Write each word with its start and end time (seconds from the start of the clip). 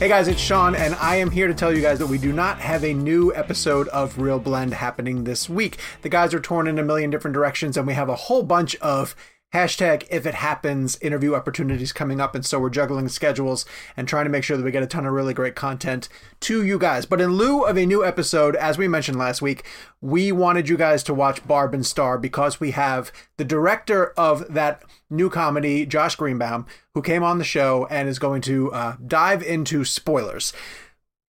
Hey 0.00 0.08
guys, 0.08 0.28
it's 0.28 0.40
Sean, 0.40 0.74
and 0.74 0.94
I 0.94 1.16
am 1.16 1.30
here 1.30 1.46
to 1.46 1.52
tell 1.52 1.76
you 1.76 1.82
guys 1.82 1.98
that 1.98 2.06
we 2.06 2.16
do 2.16 2.32
not 2.32 2.58
have 2.58 2.84
a 2.84 2.94
new 2.94 3.34
episode 3.34 3.86
of 3.88 4.16
ReelBlend 4.16 4.72
happening 4.72 5.24
this 5.24 5.46
week. 5.46 5.76
The 6.00 6.08
guys 6.08 6.32
are 6.32 6.40
torn 6.40 6.66
in 6.68 6.78
a 6.78 6.82
million 6.82 7.10
different 7.10 7.34
directions, 7.34 7.76
and 7.76 7.86
we 7.86 7.92
have 7.92 8.08
a 8.08 8.14
whole 8.14 8.42
bunch 8.42 8.74
of 8.76 9.14
hashtag 9.52 10.06
if 10.10 10.26
it 10.26 10.34
happens 10.34 10.98
interview 11.00 11.34
opportunities 11.34 11.92
coming 11.92 12.20
up 12.20 12.34
and 12.34 12.46
so 12.46 12.60
we're 12.60 12.70
juggling 12.70 13.08
schedules 13.08 13.66
and 13.96 14.06
trying 14.06 14.24
to 14.24 14.30
make 14.30 14.44
sure 14.44 14.56
that 14.56 14.62
we 14.62 14.70
get 14.70 14.82
a 14.82 14.86
ton 14.86 15.06
of 15.06 15.12
really 15.12 15.34
great 15.34 15.54
content 15.54 16.08
to 16.38 16.64
you 16.64 16.78
guys. 16.78 17.04
But 17.04 17.20
in 17.20 17.32
lieu 17.32 17.64
of 17.64 17.76
a 17.76 17.86
new 17.86 18.04
episode 18.04 18.54
as 18.56 18.78
we 18.78 18.86
mentioned 18.86 19.18
last 19.18 19.42
week 19.42 19.64
we 20.00 20.30
wanted 20.30 20.68
you 20.68 20.76
guys 20.76 21.02
to 21.04 21.14
watch 21.14 21.46
barb 21.46 21.74
and 21.74 21.84
star 21.84 22.16
because 22.16 22.60
we 22.60 22.70
have 22.70 23.10
the 23.36 23.44
director 23.44 24.12
of 24.16 24.52
that 24.52 24.82
new 25.08 25.28
comedy 25.28 25.84
josh 25.84 26.14
greenbaum 26.14 26.66
who 26.94 27.02
came 27.02 27.22
on 27.22 27.38
the 27.38 27.44
show 27.44 27.86
and 27.90 28.08
is 28.08 28.18
going 28.18 28.42
to 28.42 28.72
uh, 28.72 28.96
dive 29.06 29.42
into 29.42 29.84
spoilers 29.84 30.52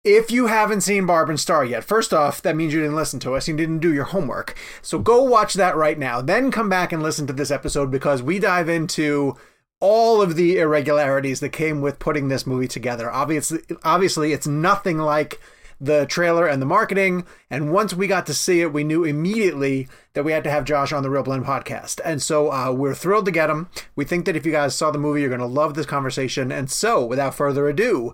if 0.03 0.31
you 0.31 0.47
haven't 0.47 0.81
seen 0.81 1.05
Barb 1.05 1.29
and 1.29 1.39
Star 1.39 1.65
yet, 1.65 1.83
first 1.83 2.13
off, 2.13 2.41
that 2.41 2.55
means 2.55 2.73
you 2.73 2.79
didn't 2.79 2.95
listen 2.95 3.19
to 3.21 3.33
us. 3.35 3.47
You 3.47 3.55
didn't 3.55 3.79
do 3.79 3.93
your 3.93 4.05
homework. 4.05 4.55
So 4.81 4.97
go 4.99 5.23
watch 5.23 5.55
that 5.55 5.75
right 5.75 5.99
now. 5.99 6.21
Then 6.21 6.51
come 6.51 6.69
back 6.69 6.91
and 6.91 7.03
listen 7.03 7.27
to 7.27 7.33
this 7.33 7.51
episode 7.51 7.91
because 7.91 8.23
we 8.23 8.39
dive 8.39 8.69
into 8.69 9.35
all 9.81 10.21
of 10.21 10.35
the 10.35 10.57
irregularities 10.57 11.39
that 11.39 11.49
came 11.49 11.81
with 11.81 11.99
putting 11.99 12.27
this 12.27 12.47
movie 12.47 12.67
together. 12.67 13.11
Obviously, 13.11 13.59
obviously, 13.83 14.33
it's 14.33 14.47
nothing 14.47 14.97
like 14.97 15.39
the 15.81 16.05
trailer 16.05 16.45
and 16.45 16.61
the 16.61 16.65
marketing. 16.65 17.25
And 17.49 17.71
once 17.71 17.93
we 17.93 18.07
got 18.07 18.25
to 18.27 18.33
see 18.33 18.61
it, 18.61 18.73
we 18.73 18.83
knew 18.83 19.03
immediately 19.03 19.87
that 20.13 20.23
we 20.23 20.33
had 20.33 20.43
to 20.43 20.51
have 20.51 20.65
Josh 20.65 20.91
on 20.91 21.03
the 21.03 21.09
ReelBlend 21.09 21.45
podcast. 21.45 22.01
And 22.03 22.21
so 22.21 22.51
uh, 22.51 22.71
we're 22.71 22.95
thrilled 22.95 23.25
to 23.25 23.31
get 23.31 23.49
him. 23.49 23.69
We 23.95 24.03
think 24.03 24.25
that 24.25 24.35
if 24.35 24.45
you 24.45 24.51
guys 24.51 24.75
saw 24.75 24.91
the 24.91 24.97
movie, 24.97 25.21
you're 25.21 25.29
going 25.29 25.39
to 25.39 25.45
love 25.45 25.75
this 25.75 25.85
conversation. 25.85 26.51
And 26.51 26.69
so, 26.69 27.05
without 27.05 27.35
further 27.35 27.69
ado, 27.69 28.13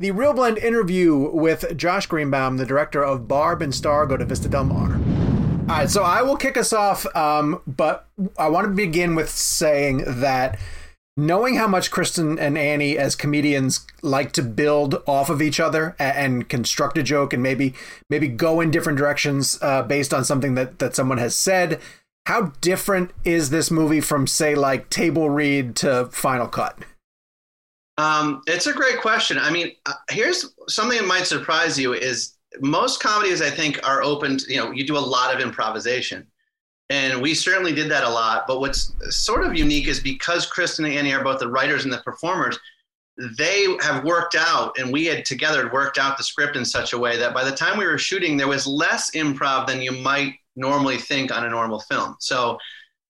the 0.00 0.12
ReelBlend 0.12 0.56
interview 0.56 1.14
with 1.14 1.76
Josh 1.76 2.06
Greenbaum, 2.06 2.56
the 2.56 2.64
director 2.64 3.04
of 3.04 3.28
Barb 3.28 3.60
and 3.60 3.74
Star 3.74 4.06
Go 4.06 4.16
to 4.16 4.24
Vista 4.24 4.48
Del 4.48 4.64
Mar. 4.64 4.94
All 4.94 5.76
right, 5.76 5.90
so 5.90 6.02
I 6.02 6.22
will 6.22 6.36
kick 6.36 6.56
us 6.56 6.72
off, 6.72 7.04
um, 7.14 7.60
but 7.66 8.08
I 8.38 8.48
want 8.48 8.66
to 8.66 8.72
begin 8.72 9.14
with 9.14 9.28
saying 9.28 10.04
that 10.06 10.58
knowing 11.18 11.56
how 11.56 11.68
much 11.68 11.90
Kristen 11.90 12.38
and 12.38 12.56
Annie 12.56 12.96
as 12.96 13.14
comedians 13.14 13.86
like 14.00 14.32
to 14.32 14.42
build 14.42 15.02
off 15.06 15.28
of 15.28 15.42
each 15.42 15.60
other 15.60 15.94
and, 15.98 16.16
and 16.16 16.48
construct 16.48 16.96
a 16.96 17.02
joke 17.02 17.34
and 17.34 17.42
maybe 17.42 17.74
maybe 18.08 18.26
go 18.26 18.60
in 18.60 18.70
different 18.70 18.98
directions 18.98 19.58
uh, 19.60 19.82
based 19.82 20.14
on 20.14 20.24
something 20.24 20.54
that 20.54 20.78
that 20.78 20.96
someone 20.96 21.18
has 21.18 21.36
said. 21.36 21.78
How 22.26 22.52
different 22.62 23.10
is 23.24 23.50
this 23.50 23.70
movie 23.70 24.00
from 24.00 24.26
say 24.26 24.54
like 24.54 24.88
Table 24.88 25.28
Read 25.28 25.76
to 25.76 26.06
Final 26.10 26.48
Cut? 26.48 26.78
Um, 28.00 28.40
it's 28.46 28.66
a 28.66 28.72
great 28.72 28.98
question. 28.98 29.38
I 29.38 29.50
mean, 29.50 29.72
uh, 29.84 29.92
here's 30.08 30.54
something 30.68 30.96
that 30.96 31.06
might 31.06 31.26
surprise 31.26 31.78
you: 31.78 31.92
is 31.92 32.36
most 32.60 33.02
comedies 33.02 33.42
I 33.42 33.50
think 33.50 33.86
are 33.86 34.02
open. 34.02 34.38
To, 34.38 34.52
you 34.52 34.58
know, 34.58 34.70
you 34.70 34.86
do 34.86 34.96
a 34.96 35.06
lot 35.16 35.34
of 35.34 35.40
improvisation, 35.42 36.26
and 36.88 37.20
we 37.20 37.34
certainly 37.34 37.74
did 37.74 37.90
that 37.90 38.04
a 38.04 38.08
lot. 38.08 38.46
But 38.46 38.60
what's 38.60 38.94
sort 39.10 39.44
of 39.44 39.54
unique 39.54 39.86
is 39.86 40.00
because 40.00 40.46
Kristen 40.46 40.86
and 40.86 40.94
Annie 40.94 41.12
are 41.12 41.22
both 41.22 41.40
the 41.40 41.50
writers 41.50 41.84
and 41.84 41.92
the 41.92 41.98
performers. 41.98 42.58
They 43.36 43.66
have 43.82 44.02
worked 44.02 44.34
out, 44.34 44.78
and 44.78 44.90
we 44.90 45.04
had 45.04 45.26
together 45.26 45.70
worked 45.70 45.98
out 45.98 46.16
the 46.16 46.24
script 46.24 46.56
in 46.56 46.64
such 46.64 46.94
a 46.94 46.98
way 46.98 47.18
that 47.18 47.34
by 47.34 47.44
the 47.44 47.54
time 47.54 47.76
we 47.76 47.84
were 47.84 47.98
shooting, 47.98 48.38
there 48.38 48.48
was 48.48 48.66
less 48.66 49.10
improv 49.10 49.66
than 49.66 49.82
you 49.82 49.92
might 49.92 50.36
normally 50.56 50.96
think 50.96 51.30
on 51.30 51.44
a 51.44 51.50
normal 51.50 51.80
film. 51.80 52.16
So 52.18 52.58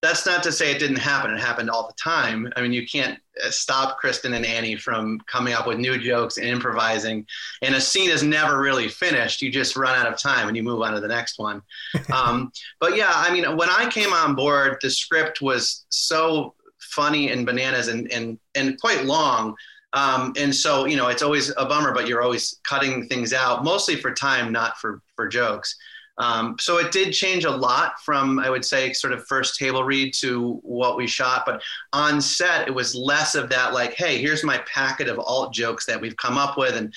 that's 0.02 0.24
not 0.24 0.42
to 0.42 0.52
say 0.52 0.70
it 0.70 0.78
didn't 0.78 0.96
happen. 0.96 1.30
It 1.30 1.40
happened 1.40 1.68
all 1.68 1.86
the 1.86 1.94
time. 1.94 2.50
I 2.56 2.62
mean, 2.62 2.72
you 2.72 2.86
can't 2.86 3.18
uh, 3.44 3.50
stop 3.50 3.98
Kristen 3.98 4.32
and 4.32 4.46
Annie 4.46 4.76
from 4.76 5.20
coming 5.26 5.52
up 5.52 5.66
with 5.66 5.78
new 5.78 5.98
jokes 5.98 6.38
and 6.38 6.46
improvising. 6.46 7.26
And 7.60 7.74
a 7.74 7.80
scene 7.80 8.10
is 8.10 8.22
never 8.22 8.58
really 8.58 8.88
finished. 8.88 9.42
You 9.42 9.50
just 9.50 9.76
run 9.76 9.98
out 9.98 10.10
of 10.10 10.18
time 10.18 10.48
and 10.48 10.56
you 10.56 10.62
move 10.62 10.80
on 10.80 10.94
to 10.94 11.00
the 11.00 11.08
next 11.08 11.38
one. 11.38 11.60
um, 12.12 12.50
but 12.80 12.96
yeah, 12.96 13.12
I 13.14 13.30
mean, 13.32 13.56
when 13.56 13.68
I 13.68 13.90
came 13.90 14.12
on 14.12 14.34
board, 14.34 14.78
the 14.80 14.90
script 14.90 15.42
was 15.42 15.84
so 15.90 16.54
funny 16.78 17.30
and 17.30 17.44
bananas 17.46 17.88
and 17.88 18.10
and 18.10 18.38
and 18.54 18.80
quite 18.80 19.04
long. 19.04 19.54
Um, 19.92 20.32
and 20.38 20.54
so 20.54 20.86
you 20.86 20.96
know, 20.96 21.08
it's 21.08 21.22
always 21.22 21.50
a 21.56 21.66
bummer, 21.66 21.92
but 21.92 22.08
you're 22.08 22.22
always 22.22 22.58
cutting 22.64 23.06
things 23.08 23.34
out, 23.34 23.64
mostly 23.64 23.96
for 23.96 24.14
time, 24.14 24.50
not 24.50 24.78
for 24.78 25.02
for 25.14 25.28
jokes. 25.28 25.76
Um, 26.20 26.56
so 26.60 26.76
it 26.76 26.92
did 26.92 27.14
change 27.14 27.46
a 27.46 27.50
lot 27.50 27.94
from, 28.04 28.38
I 28.38 28.50
would 28.50 28.64
say, 28.64 28.92
sort 28.92 29.14
of 29.14 29.26
first 29.26 29.58
table 29.58 29.84
read 29.84 30.12
to 30.20 30.60
what 30.62 30.98
we 30.98 31.06
shot. 31.06 31.44
But 31.46 31.62
on 31.94 32.20
set, 32.20 32.68
it 32.68 32.74
was 32.74 32.94
less 32.94 33.34
of 33.34 33.48
that, 33.48 33.72
like, 33.72 33.94
hey, 33.94 34.18
here's 34.18 34.44
my 34.44 34.58
packet 34.72 35.08
of 35.08 35.18
alt 35.18 35.54
jokes 35.54 35.86
that 35.86 35.98
we've 35.98 36.16
come 36.18 36.36
up 36.36 36.58
with 36.58 36.76
and 36.76 36.92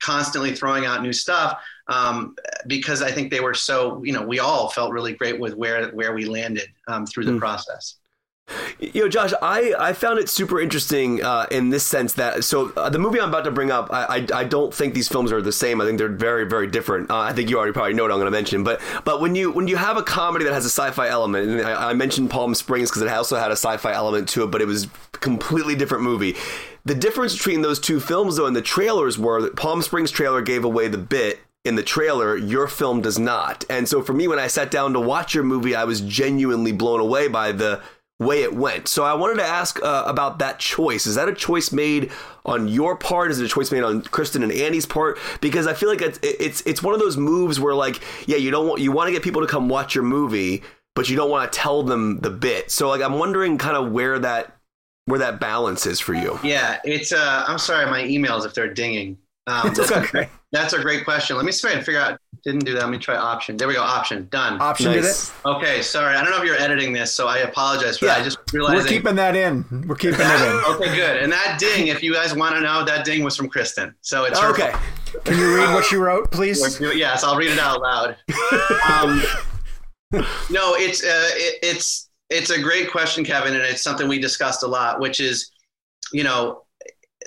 constantly 0.00 0.54
throwing 0.54 0.86
out 0.86 1.02
new 1.02 1.12
stuff. 1.12 1.60
Um, 1.88 2.34
because 2.66 3.02
I 3.02 3.10
think 3.12 3.30
they 3.30 3.40
were 3.40 3.54
so, 3.54 4.02
you 4.04 4.12
know, 4.14 4.22
we 4.22 4.38
all 4.38 4.70
felt 4.70 4.90
really 4.90 5.12
great 5.12 5.38
with 5.38 5.54
where 5.54 5.90
where 5.90 6.14
we 6.14 6.24
landed 6.24 6.68
um, 6.88 7.04
through 7.04 7.26
the 7.26 7.32
mm. 7.32 7.40
process. 7.40 7.96
You 8.78 9.02
know, 9.02 9.08
Josh, 9.08 9.32
I, 9.40 9.74
I 9.78 9.92
found 9.92 10.18
it 10.18 10.28
super 10.28 10.60
interesting 10.60 11.22
uh, 11.22 11.46
in 11.50 11.70
this 11.70 11.84
sense 11.84 12.14
that 12.14 12.42
so 12.44 12.72
uh, 12.76 12.90
the 12.90 12.98
movie 12.98 13.20
I'm 13.20 13.28
about 13.28 13.44
to 13.44 13.50
bring 13.50 13.70
up, 13.70 13.92
I, 13.92 14.04
I, 14.04 14.40
I 14.40 14.44
don't 14.44 14.74
think 14.74 14.92
these 14.92 15.08
films 15.08 15.30
are 15.30 15.40
the 15.40 15.52
same. 15.52 15.80
I 15.80 15.84
think 15.84 15.98
they're 15.98 16.08
very 16.08 16.44
very 16.44 16.66
different. 16.66 17.10
Uh, 17.10 17.18
I 17.18 17.32
think 17.32 17.48
you 17.48 17.56
already 17.56 17.72
probably 17.72 17.94
know 17.94 18.02
what 18.02 18.10
I'm 18.10 18.18
going 18.18 18.26
to 18.26 18.36
mention, 18.36 18.64
but 18.64 18.80
but 19.04 19.20
when 19.20 19.34
you 19.34 19.52
when 19.52 19.68
you 19.68 19.76
have 19.76 19.96
a 19.96 20.02
comedy 20.02 20.44
that 20.44 20.52
has 20.52 20.64
a 20.64 20.70
sci-fi 20.70 21.08
element, 21.08 21.48
and 21.48 21.60
I, 21.62 21.90
I 21.90 21.92
mentioned 21.94 22.30
Palm 22.30 22.54
Springs 22.54 22.90
because 22.90 23.02
it 23.02 23.08
also 23.08 23.36
had 23.36 23.50
a 23.50 23.56
sci-fi 23.56 23.92
element 23.92 24.28
to 24.30 24.42
it, 24.42 24.48
but 24.48 24.60
it 24.60 24.66
was 24.66 24.88
completely 25.12 25.76
different 25.76 26.02
movie. 26.02 26.34
The 26.84 26.96
difference 26.96 27.36
between 27.36 27.62
those 27.62 27.78
two 27.78 28.00
films, 28.00 28.36
though, 28.36 28.46
in 28.46 28.54
the 28.54 28.62
trailers 28.62 29.16
were 29.18 29.40
that 29.42 29.54
Palm 29.54 29.82
Springs 29.82 30.10
trailer 30.10 30.42
gave 30.42 30.64
away 30.64 30.88
the 30.88 30.98
bit 30.98 31.38
in 31.64 31.76
the 31.76 31.82
trailer, 31.82 32.36
your 32.36 32.66
film 32.66 33.00
does 33.00 33.20
not. 33.20 33.64
And 33.70 33.88
so 33.88 34.02
for 34.02 34.12
me, 34.12 34.26
when 34.26 34.40
I 34.40 34.48
sat 34.48 34.72
down 34.72 34.92
to 34.94 35.00
watch 35.00 35.32
your 35.32 35.44
movie, 35.44 35.76
I 35.76 35.84
was 35.84 36.00
genuinely 36.00 36.72
blown 36.72 36.98
away 36.98 37.28
by 37.28 37.52
the 37.52 37.80
way 38.24 38.42
it 38.42 38.54
went. 38.54 38.88
So 38.88 39.04
I 39.04 39.14
wanted 39.14 39.36
to 39.36 39.44
ask 39.44 39.82
uh, 39.82 40.04
about 40.06 40.38
that 40.38 40.58
choice. 40.58 41.06
Is 41.06 41.14
that 41.16 41.28
a 41.28 41.34
choice 41.34 41.72
made 41.72 42.10
on 42.44 42.68
your 42.68 42.96
part? 42.96 43.30
Is 43.30 43.40
it 43.40 43.44
a 43.44 43.48
choice 43.48 43.70
made 43.72 43.82
on 43.82 44.02
Kristen 44.02 44.42
and 44.42 44.52
Andy's 44.52 44.86
part? 44.86 45.18
Because 45.40 45.66
I 45.66 45.74
feel 45.74 45.88
like 45.88 46.02
it's 46.02 46.18
it's 46.22 46.60
it's 46.62 46.82
one 46.82 46.94
of 46.94 47.00
those 47.00 47.16
moves 47.16 47.60
where 47.60 47.74
like 47.74 48.00
yeah, 48.26 48.36
you 48.36 48.50
don't 48.50 48.66
want 48.66 48.80
you 48.80 48.92
want 48.92 49.08
to 49.08 49.12
get 49.12 49.22
people 49.22 49.42
to 49.42 49.48
come 49.48 49.68
watch 49.68 49.94
your 49.94 50.04
movie, 50.04 50.62
but 50.94 51.08
you 51.08 51.16
don't 51.16 51.30
want 51.30 51.50
to 51.50 51.58
tell 51.58 51.82
them 51.82 52.20
the 52.20 52.30
bit. 52.30 52.70
So 52.70 52.88
like 52.88 53.02
I'm 53.02 53.18
wondering 53.18 53.58
kind 53.58 53.76
of 53.76 53.92
where 53.92 54.18
that 54.18 54.56
where 55.06 55.18
that 55.18 55.40
balance 55.40 55.86
is 55.86 56.00
for 56.00 56.14
you. 56.14 56.38
Yeah, 56.42 56.80
it's 56.84 57.12
uh 57.12 57.44
I'm 57.46 57.58
sorry 57.58 57.86
my 57.86 58.02
emails 58.02 58.46
if 58.46 58.54
they're 58.54 58.72
dinging. 58.72 59.18
Um, 59.46 59.68
it's 59.68 59.90
okay. 59.90 60.28
That's 60.52 60.72
a 60.72 60.80
great 60.80 61.04
question. 61.04 61.36
Let 61.36 61.44
me 61.44 61.52
see 61.52 61.66
if 61.66 61.72
I 61.72 61.76
can 61.76 61.84
figure 61.84 62.00
out. 62.00 62.18
Didn't 62.44 62.64
do 62.64 62.74
that. 62.74 62.80
Let 62.80 62.90
me 62.90 62.98
try 62.98 63.16
option. 63.16 63.56
There 63.56 63.68
we 63.68 63.74
go. 63.74 63.82
Option 63.82 64.26
done. 64.30 64.60
Option 64.60 64.86
nice. 64.86 65.28
did 65.28 65.34
it. 65.36 65.48
Okay. 65.48 65.82
Sorry. 65.82 66.16
I 66.16 66.22
don't 66.22 66.32
know 66.32 66.38
if 66.38 66.44
you're 66.44 66.56
editing 66.56 66.92
this, 66.92 67.14
so 67.14 67.28
I 67.28 67.38
apologize 67.38 67.98
for 67.98 68.06
yeah, 68.06 68.14
that. 68.14 68.20
I 68.20 68.24
just 68.24 68.38
realized 68.52 68.84
we're 68.84 68.88
keeping 68.88 69.14
that 69.14 69.36
in. 69.36 69.64
We're 69.86 69.94
keeping 69.94 70.20
it 70.20 70.40
in. 70.42 70.62
okay. 70.74 70.94
Good. 70.94 71.22
And 71.22 71.30
that 71.32 71.58
ding, 71.60 71.86
if 71.86 72.02
you 72.02 72.12
guys 72.12 72.34
want 72.34 72.56
to 72.56 72.60
know, 72.60 72.84
that 72.84 73.04
ding 73.04 73.22
was 73.22 73.36
from 73.36 73.48
Kristen. 73.48 73.94
So 74.00 74.24
it's 74.24 74.40
okay. 74.40 74.72
Can 75.24 75.38
you 75.38 75.54
read 75.54 75.72
what 75.72 75.84
she 75.84 75.96
wrote, 75.96 76.30
please? 76.30 76.80
Yes, 76.80 77.22
I'll 77.24 77.36
read 77.36 77.50
it 77.50 77.58
out 77.58 77.80
loud. 77.80 78.16
um, 78.90 79.22
no, 80.50 80.74
it's 80.74 81.02
uh, 81.04 81.30
it, 81.34 81.58
it's 81.62 82.10
it's 82.28 82.50
a 82.50 82.60
great 82.60 82.90
question, 82.90 83.24
Kevin, 83.24 83.54
and 83.54 83.62
it's 83.62 83.82
something 83.82 84.08
we 84.08 84.18
discussed 84.18 84.62
a 84.62 84.66
lot, 84.66 85.00
which 85.00 85.20
is, 85.20 85.52
you 86.12 86.24
know, 86.24 86.61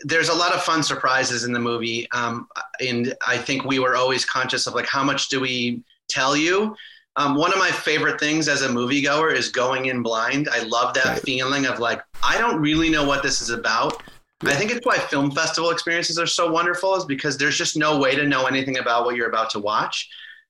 there's 0.06 0.30
a 0.30 0.34
lot 0.34 0.54
of 0.54 0.62
fun 0.62 0.84
surprises 0.84 1.46
in 1.46 1.52
the 1.52 1.60
movie, 1.60 2.08
um, 2.12 2.48
and 2.80 3.16
I 3.26 3.38
think 3.38 3.66
we 3.66 3.80
were 3.80 3.96
always 3.96 4.24
conscious 4.24 4.68
of 4.68 4.76
like 4.76 4.86
how 4.86 5.04
much 5.04 5.30
do 5.30 5.40
we 5.40 5.84
tell 6.08 6.38
you. 6.38 6.76
Um, 7.16 7.36
one 7.36 7.52
of 7.52 7.58
my 7.58 7.72
favorite 7.72 8.20
things 8.20 8.48
as 8.48 8.62
a 8.62 8.68
moviegoer 8.68 9.34
is 9.34 9.50
going 9.50 9.88
in 9.88 10.04
blind. 10.04 10.48
I 10.52 10.64
love 10.64 10.94
that 10.94 11.06
right. 11.06 11.22
feeling 11.22 11.66
of 11.66 11.80
like 11.80 12.02
I 12.24 12.38
don't 12.38 12.62
really 12.62 12.90
know 12.90 13.04
what 13.04 13.24
this 13.24 13.42
is 13.42 13.50
about. 13.50 14.04
Yeah. 14.44 14.52
I 14.52 14.56
think 14.56 14.72
it's 14.72 14.86
why 14.86 14.98
film 14.98 15.32
festival 15.32 15.72
experiences 15.72 16.20
are 16.20 16.28
so 16.28 16.52
wonderful 16.52 16.96
is 16.96 17.06
because 17.06 17.38
there's 17.38 17.58
just 17.58 17.76
no 17.76 17.98
way 17.98 18.16
to 18.16 18.28
know 18.28 18.46
anything 18.46 18.78
about 18.78 19.06
what 19.06 19.16
you're 19.16 19.30
about 19.30 19.50
to 19.52 19.60
watch. 19.60 20.08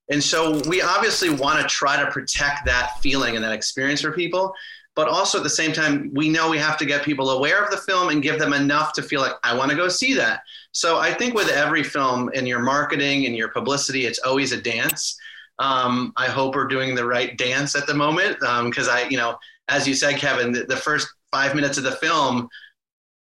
And 0.10 0.22
so 0.22 0.62
we 0.68 0.82
obviously 0.82 1.30
want 1.30 1.62
to 1.62 1.68
try 1.68 2.04
to 2.04 2.12
protect 2.12 2.66
that 2.66 3.00
feeling 3.00 3.36
and 3.36 3.46
that 3.46 3.54
experience 3.54 4.02
for 4.02 4.12
people 4.12 4.54
but 4.96 5.08
also 5.08 5.38
at 5.38 5.44
the 5.44 5.50
same 5.50 5.74
time 5.74 6.10
we 6.14 6.30
know 6.30 6.50
we 6.50 6.58
have 6.58 6.78
to 6.78 6.86
get 6.86 7.04
people 7.04 7.32
aware 7.32 7.64
of 7.64 7.70
the 7.70 7.78
film 7.78 8.10
and 8.10 8.24
give 8.24 8.40
them 8.40 8.54
enough 8.54 8.94
to 8.94 9.02
feel 9.02 9.22
like 9.22 9.34
i 9.44 9.56
want 9.56 9.70
to 9.70 9.78
go 9.78 9.88
see 9.88 10.14
that. 10.14 10.42
So 10.72 10.98
i 10.98 11.14
think 11.14 11.34
with 11.34 11.50
every 11.50 11.84
film 11.84 12.30
in 12.34 12.48
your 12.48 12.60
marketing 12.60 13.26
and 13.26 13.36
your 13.36 13.50
publicity 13.50 14.06
it's 14.06 14.20
always 14.20 14.52
a 14.52 14.62
dance. 14.62 15.18
Um, 15.60 16.12
i 16.18 16.28
hope 16.28 16.56
we're 16.56 16.68
doing 16.68 16.96
the 16.96 17.06
right 17.06 17.38
dance 17.38 17.76
at 17.76 17.88
the 17.88 17.94
moment 17.94 18.40
because 18.40 18.88
um, 18.88 18.96
i 18.96 19.08
you 19.10 19.18
know 19.18 19.38
as 19.68 19.88
you 19.88 19.94
said 19.94 20.18
kevin 20.18 20.52
the, 20.52 20.64
the 20.64 20.76
first 20.76 21.08
five 21.32 21.56
minutes 21.56 21.78
of 21.78 21.84
the 21.84 21.94
film 21.94 22.50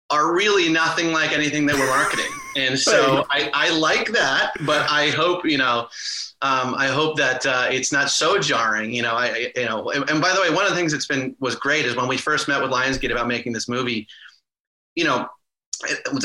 are 0.09 0.35
really 0.35 0.69
nothing 0.69 1.11
like 1.11 1.31
anything 1.31 1.65
that 1.65 1.75
we're 1.75 1.87
marketing. 1.87 2.29
And 2.55 2.77
so 2.77 3.25
I, 3.31 3.49
I 3.53 3.69
like 3.71 4.09
that 4.09 4.51
but 4.61 4.89
i 4.91 5.09
hope 5.09 5.43
you 5.45 5.57
know 5.57 5.87
um, 6.43 6.75
I 6.75 6.87
hope 6.87 7.15
that 7.17 7.45
uh, 7.45 7.67
it's 7.71 7.93
not 7.93 8.09
so 8.09 8.37
jarring. 8.37 8.93
You 8.93 9.01
know, 9.01 9.13
I, 9.13 9.51
you 9.55 9.65
know, 9.65 9.89
and 9.91 10.21
by 10.21 10.33
the 10.33 10.41
way, 10.41 10.49
one 10.49 10.65
of 10.65 10.71
the 10.71 10.75
things 10.75 10.91
that's 10.91 11.07
been 11.07 11.35
was 11.39 11.55
great 11.55 11.85
is 11.85 11.95
when 11.95 12.07
we 12.07 12.17
first 12.17 12.49
met 12.49 12.61
with 12.61 12.69
Lionsgate 12.69 13.11
about 13.11 13.27
making 13.27 13.53
this 13.53 13.69
movie. 13.69 14.07
You 14.95 15.05
know, 15.05 15.29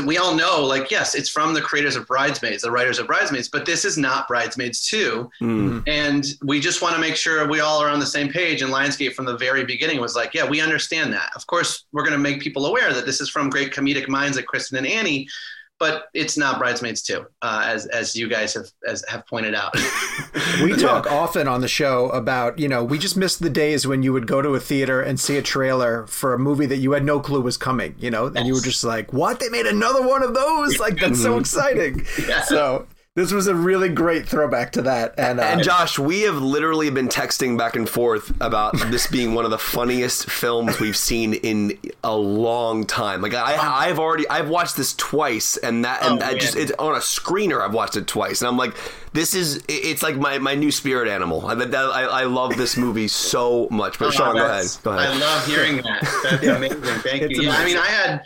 we 0.05 0.19
all 0.19 0.35
know, 0.35 0.65
like, 0.65 0.91
yes, 0.91 1.15
it's 1.15 1.29
from 1.29 1.55
the 1.55 1.61
creators 1.61 1.95
of 1.95 2.07
Bridesmaids, 2.07 2.63
the 2.63 2.71
writers 2.71 2.99
of 2.99 3.07
Bridesmaids, 3.07 3.49
but 3.49 3.65
this 3.65 3.85
is 3.85 3.97
not 3.97 4.29
Bridesmaids 4.29 4.87
2. 4.89 5.31
Mm. 5.41 5.83
And 5.87 6.27
we 6.43 6.61
just 6.61 6.83
want 6.83 6.95
to 6.95 7.01
make 7.01 7.17
sure 7.17 7.49
we 7.49 7.61
all 7.61 7.81
are 7.81 7.89
on 7.89 8.01
the 8.01 8.07
same 8.07 8.29
page. 8.29 8.61
And 8.61 8.73
Lionsgate 8.73 9.15
from 9.15 9.25
the 9.25 9.37
very 9.37 9.65
beginning 9.65 10.01
was 10.01 10.15
like, 10.15 10.35
yeah, 10.35 10.49
we 10.49 10.61
understand 10.61 11.13
that. 11.13 11.31
Of 11.35 11.47
course, 11.47 11.85
we're 11.93 12.03
going 12.03 12.13
to 12.13 12.19
make 12.19 12.41
people 12.41 12.67
aware 12.67 12.93
that 12.93 13.07
this 13.07 13.21
is 13.21 13.29
from 13.29 13.51
great 13.51 13.73
comedic 13.73 14.09
minds 14.09 14.37
like 14.37 14.47
Kristen 14.47 14.79
and 14.79 14.87
Annie, 14.87 15.29
but 15.79 16.09
it's 16.13 16.37
not 16.37 16.59
Bridesmaids 16.59 17.03
too, 17.03 17.27
uh, 17.43 17.63
as 17.65 17.87
as 17.87 18.17
you 18.17 18.29
guys 18.29 18.55
have 18.55 18.67
as, 18.87 19.05
have 19.09 19.27
pointed 19.27 19.55
out. 19.55 19.75
we 20.63 20.75
talk 20.75 21.07
yeah. 21.07 21.13
often 21.13 21.47
on 21.47 21.61
the 21.61 21.69
show 21.69 22.09
about 22.11 22.59
you 22.59 22.69
know 22.69 22.83
we 22.83 22.99
just 22.99 23.17
missed 23.17 23.41
the 23.41 23.51
days 23.51 23.87
when 23.87 24.03
you 24.03 24.13
would 24.13 24.27
go 24.27 24.43
to 24.43 24.55
a 24.55 24.61
theater 24.61 25.01
and 25.01 25.21
see 25.21 25.37
a 25.37 25.43
trailer 25.43 26.07
for 26.07 26.35
a 26.35 26.39
movie 26.39 26.67
that 26.67 26.79
you 26.79 26.93
had 26.93 27.05
no 27.05 27.21
clue 27.21 27.41
was 27.41 27.57
coming, 27.57 27.95
you 27.99 28.11
know, 28.11 28.27
and 28.27 28.37
yes. 28.37 28.47
you 28.47 28.55
were 28.55 28.61
just 28.61 28.83
like, 28.83 29.13
"What? 29.13 29.41
They 29.41 29.49
made 29.49 29.67
another 29.67 30.07
one 30.07 30.23
of 30.23 30.35
those? 30.35 30.79
Like 30.79 30.99
that's 30.99 31.23
so 31.23 31.39
exciting!" 31.39 32.05
Yeah. 32.29 32.43
So 32.43 32.87
this 33.19 33.33
was 33.33 33.49
a 33.49 33.55
really 33.55 33.89
great 33.89 34.29
throwback 34.29 34.73
to 34.73 34.83
that. 34.83 35.15
And, 35.19 35.41
uh, 35.41 35.43
and 35.43 35.63
Josh, 35.63 35.99
we 35.99 36.23
have 36.23 36.37
literally 36.37 36.89
been 36.91 37.09
texting 37.09 37.59
back 37.59 37.75
and 37.75 37.89
forth 37.89 38.33
about 38.41 38.79
this 38.91 39.09
being 39.09 39.35
one 39.35 39.45
of 39.45 39.51
the 39.51 39.59
funniest 39.59 40.31
films 40.31 40.79
we've 40.79 40.97
seen 40.97 41.35
in 41.35 41.79
a 42.05 42.17
long 42.17 42.87
time. 42.87 43.21
Like 43.21 43.35
I, 43.35 43.57
I've 43.57 43.99
already 43.99 44.29
I've 44.29 44.49
watched 44.49 44.77
this 44.77 44.95
twice, 44.95 45.57
and 45.57 45.85
that 45.85 46.05
and 46.05 46.23
oh, 46.23 46.39
just 46.39 46.55
it's 46.57 46.71
on 46.79 46.95
a 46.95 46.99
screener. 46.99 47.61
I've 47.61 47.75
watched 47.75 47.97
it 47.97 48.07
twice, 48.07 48.41
and 48.41 48.49
I'm 48.49 48.57
like, 48.57 48.77
this 49.13 49.35
is 49.35 49.65
it's 49.69 50.03
like 50.03 50.17
my, 50.17 50.39
my 50.39 50.55
new 50.55 50.71
spirit 50.71 51.09
animal. 51.09 51.45
I, 51.45 51.55
I, 51.55 52.03
I 52.05 52.25
love 52.25 52.57
this 52.57 52.77
movie 52.77 53.09
so 53.09 53.69
much. 53.71 53.99
But 53.99 54.09
oh, 54.09 54.11
Sean, 54.13 54.37
go 54.37 54.45
ahead. 54.45 54.67
go 54.85 54.93
ahead. 54.93 55.11
I 55.11 55.19
love 55.19 55.47
hearing 55.47 55.79
that. 55.79 56.21
That's 56.23 56.43
yeah. 56.43 56.57
amazing. 56.57 56.81
Thank 56.81 57.23
it's 57.23 57.39
you. 57.39 57.49
Amazing. 57.49 57.51
Yeah, 57.51 57.57
I 57.59 57.65
mean, 57.65 57.77
I 57.79 57.87
had 57.87 58.23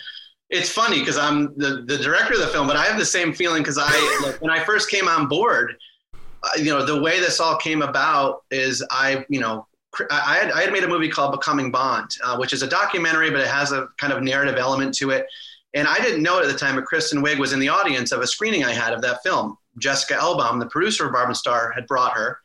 it's 0.53 0.71
funny 0.71 1.01
because 1.01 1.17
I'm 1.17 1.57
the, 1.57 1.83
the 1.87 1.97
director 1.97 2.35
of 2.35 2.41
the 2.41 2.47
film, 2.49 2.67
but 2.67 2.77
I 2.77 2.85
have 2.85 2.99
the 2.99 3.07
same 3.07 3.33
feeling 3.33 3.63
because 3.63 3.79
I 3.79 4.21
like, 4.25 4.41
when 4.41 4.51
I 4.51 4.63
first 4.63 4.91
came 4.91 5.09
on 5.09 5.27
board, 5.27 5.77
uh, 6.15 6.49
you 6.59 6.67
know, 6.67 6.85
the 6.85 7.01
way 7.01 7.19
this 7.19 7.41
all 7.41 7.57
came 7.57 7.81
about 7.81 8.45
is 8.51 8.85
I, 8.91 9.25
you 9.31 9.41
know, 9.41 9.67
I 10.11 10.37
had, 10.37 10.51
I 10.53 10.61
had 10.63 10.73
made 10.73 10.85
a 10.85 10.89
movie 10.89 11.09
called 11.09 11.33
Becoming 11.33 11.71
Bond, 11.71 12.11
uh, 12.23 12.37
which 12.37 12.53
is 12.53 12.63
a 12.63 12.67
documentary, 12.67 13.31
but 13.31 13.41
it 13.41 13.49
has 13.49 13.73
a 13.73 13.89
kind 13.99 14.13
of 14.13 14.23
narrative 14.23 14.57
element 14.57 14.95
to 14.97 15.11
it. 15.11 15.27
And 15.75 15.89
I 15.89 15.97
didn't 15.97 16.23
know 16.23 16.39
it 16.39 16.45
at 16.45 16.53
the 16.53 16.59
time, 16.59 16.77
but 16.77 16.85
Kristen 16.85 17.23
Wiig 17.23 17.39
was 17.39 17.55
in 17.55 17.59
the 17.59 17.71
audience 17.71 18.13
of 18.13 18.21
a 18.21 18.27
screening 18.27 18.65
I 18.65 18.73
had 18.73 18.93
of 18.93 19.01
that 19.03 19.23
film. 19.23 19.57
Jessica 19.79 20.15
Elbaum, 20.15 20.61
the 20.61 20.67
producer 20.67 21.07
of 21.07 21.13
Barb 21.13 21.29
and 21.29 21.37
Star, 21.37 21.73
had 21.73 21.87
brought 21.87 22.13
her. 22.13 22.39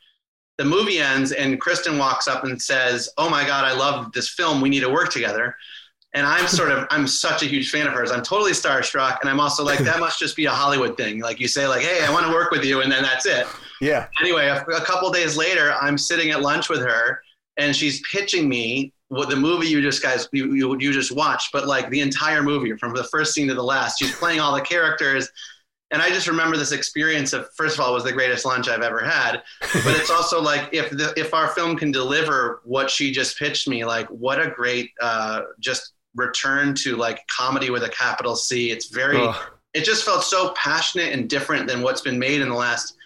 The 0.56 0.64
movie 0.64 0.98
ends, 0.98 1.32
and 1.32 1.60
Kristen 1.60 1.98
walks 1.98 2.26
up 2.26 2.44
and 2.44 2.60
says, 2.60 3.10
"Oh 3.18 3.28
my 3.28 3.46
God, 3.46 3.64
I 3.64 3.74
love 3.74 4.12
this 4.12 4.30
film. 4.30 4.60
We 4.60 4.70
need 4.70 4.80
to 4.80 4.90
work 4.90 5.10
together." 5.10 5.54
And 6.14 6.26
I'm 6.26 6.46
sort 6.46 6.70
of 6.70 6.86
I'm 6.90 7.06
such 7.06 7.42
a 7.42 7.46
huge 7.46 7.70
fan 7.70 7.86
of 7.86 7.92
hers. 7.92 8.10
I'm 8.10 8.22
totally 8.22 8.52
starstruck, 8.52 9.20
and 9.20 9.28
I'm 9.28 9.40
also 9.40 9.64
like 9.64 9.78
that 9.80 10.00
must 10.00 10.18
just 10.18 10.36
be 10.36 10.46
a 10.46 10.50
Hollywood 10.50 10.96
thing. 10.96 11.20
Like 11.20 11.40
you 11.40 11.48
say, 11.48 11.66
like, 11.66 11.82
hey, 11.82 12.04
I 12.04 12.10
want 12.10 12.26
to 12.26 12.32
work 12.32 12.50
with 12.50 12.64
you, 12.64 12.80
and 12.82 12.90
then 12.90 13.02
that's 13.02 13.26
it. 13.26 13.46
Yeah. 13.80 14.08
Anyway, 14.20 14.46
a, 14.46 14.62
a 14.62 14.80
couple 14.84 15.10
days 15.10 15.36
later, 15.36 15.74
I'm 15.80 15.98
sitting 15.98 16.30
at 16.30 16.40
lunch 16.40 16.68
with 16.68 16.80
her, 16.80 17.20
and 17.56 17.74
she's 17.76 18.00
pitching 18.10 18.48
me 18.48 18.92
what 19.08 19.30
the 19.30 19.36
movie 19.36 19.66
you 19.66 19.80
just 19.80 20.02
guys 20.02 20.28
you, 20.32 20.54
you, 20.54 20.76
you 20.78 20.92
just 20.92 21.12
watched, 21.12 21.50
but 21.52 21.66
like 21.66 21.88
the 21.90 22.00
entire 22.00 22.42
movie 22.42 22.76
from 22.76 22.94
the 22.94 23.04
first 23.04 23.34
scene 23.34 23.48
to 23.48 23.54
the 23.54 23.62
last. 23.62 23.98
She's 23.98 24.14
playing 24.14 24.40
all 24.40 24.54
the 24.54 24.60
characters. 24.60 25.28
And 25.90 26.02
I 26.02 26.10
just 26.10 26.28
remember 26.28 26.58
this 26.58 26.72
experience 26.72 27.32
of 27.32 27.48
first 27.54 27.78
of 27.78 27.80
all, 27.80 27.90
it 27.92 27.94
was 27.94 28.04
the 28.04 28.12
greatest 28.12 28.44
lunch 28.44 28.68
I've 28.68 28.82
ever 28.82 29.02
had. 29.02 29.42
But 29.60 29.98
it's 29.98 30.10
also 30.10 30.40
like 30.40 30.68
if 30.72 30.90
the 30.90 31.14
if 31.16 31.32
our 31.32 31.48
film 31.48 31.76
can 31.76 31.90
deliver 31.90 32.60
what 32.64 32.90
she 32.90 33.10
just 33.10 33.38
pitched 33.38 33.66
me, 33.66 33.86
like 33.86 34.06
what 34.08 34.38
a 34.38 34.50
great 34.50 34.90
uh, 35.00 35.42
just 35.58 35.94
return 36.18 36.74
to 36.74 36.96
like 36.96 37.26
comedy 37.28 37.70
with 37.70 37.84
a 37.84 37.88
capital 37.88 38.36
C. 38.36 38.70
It's 38.70 38.86
very, 38.86 39.16
Ugh. 39.18 39.36
it 39.72 39.84
just 39.84 40.04
felt 40.04 40.24
so 40.24 40.52
passionate 40.56 41.12
and 41.12 41.30
different 41.30 41.66
than 41.66 41.80
what's 41.80 42.00
been 42.00 42.18
made 42.18 42.42
in 42.42 42.48
the 42.48 42.54
last 42.54 42.96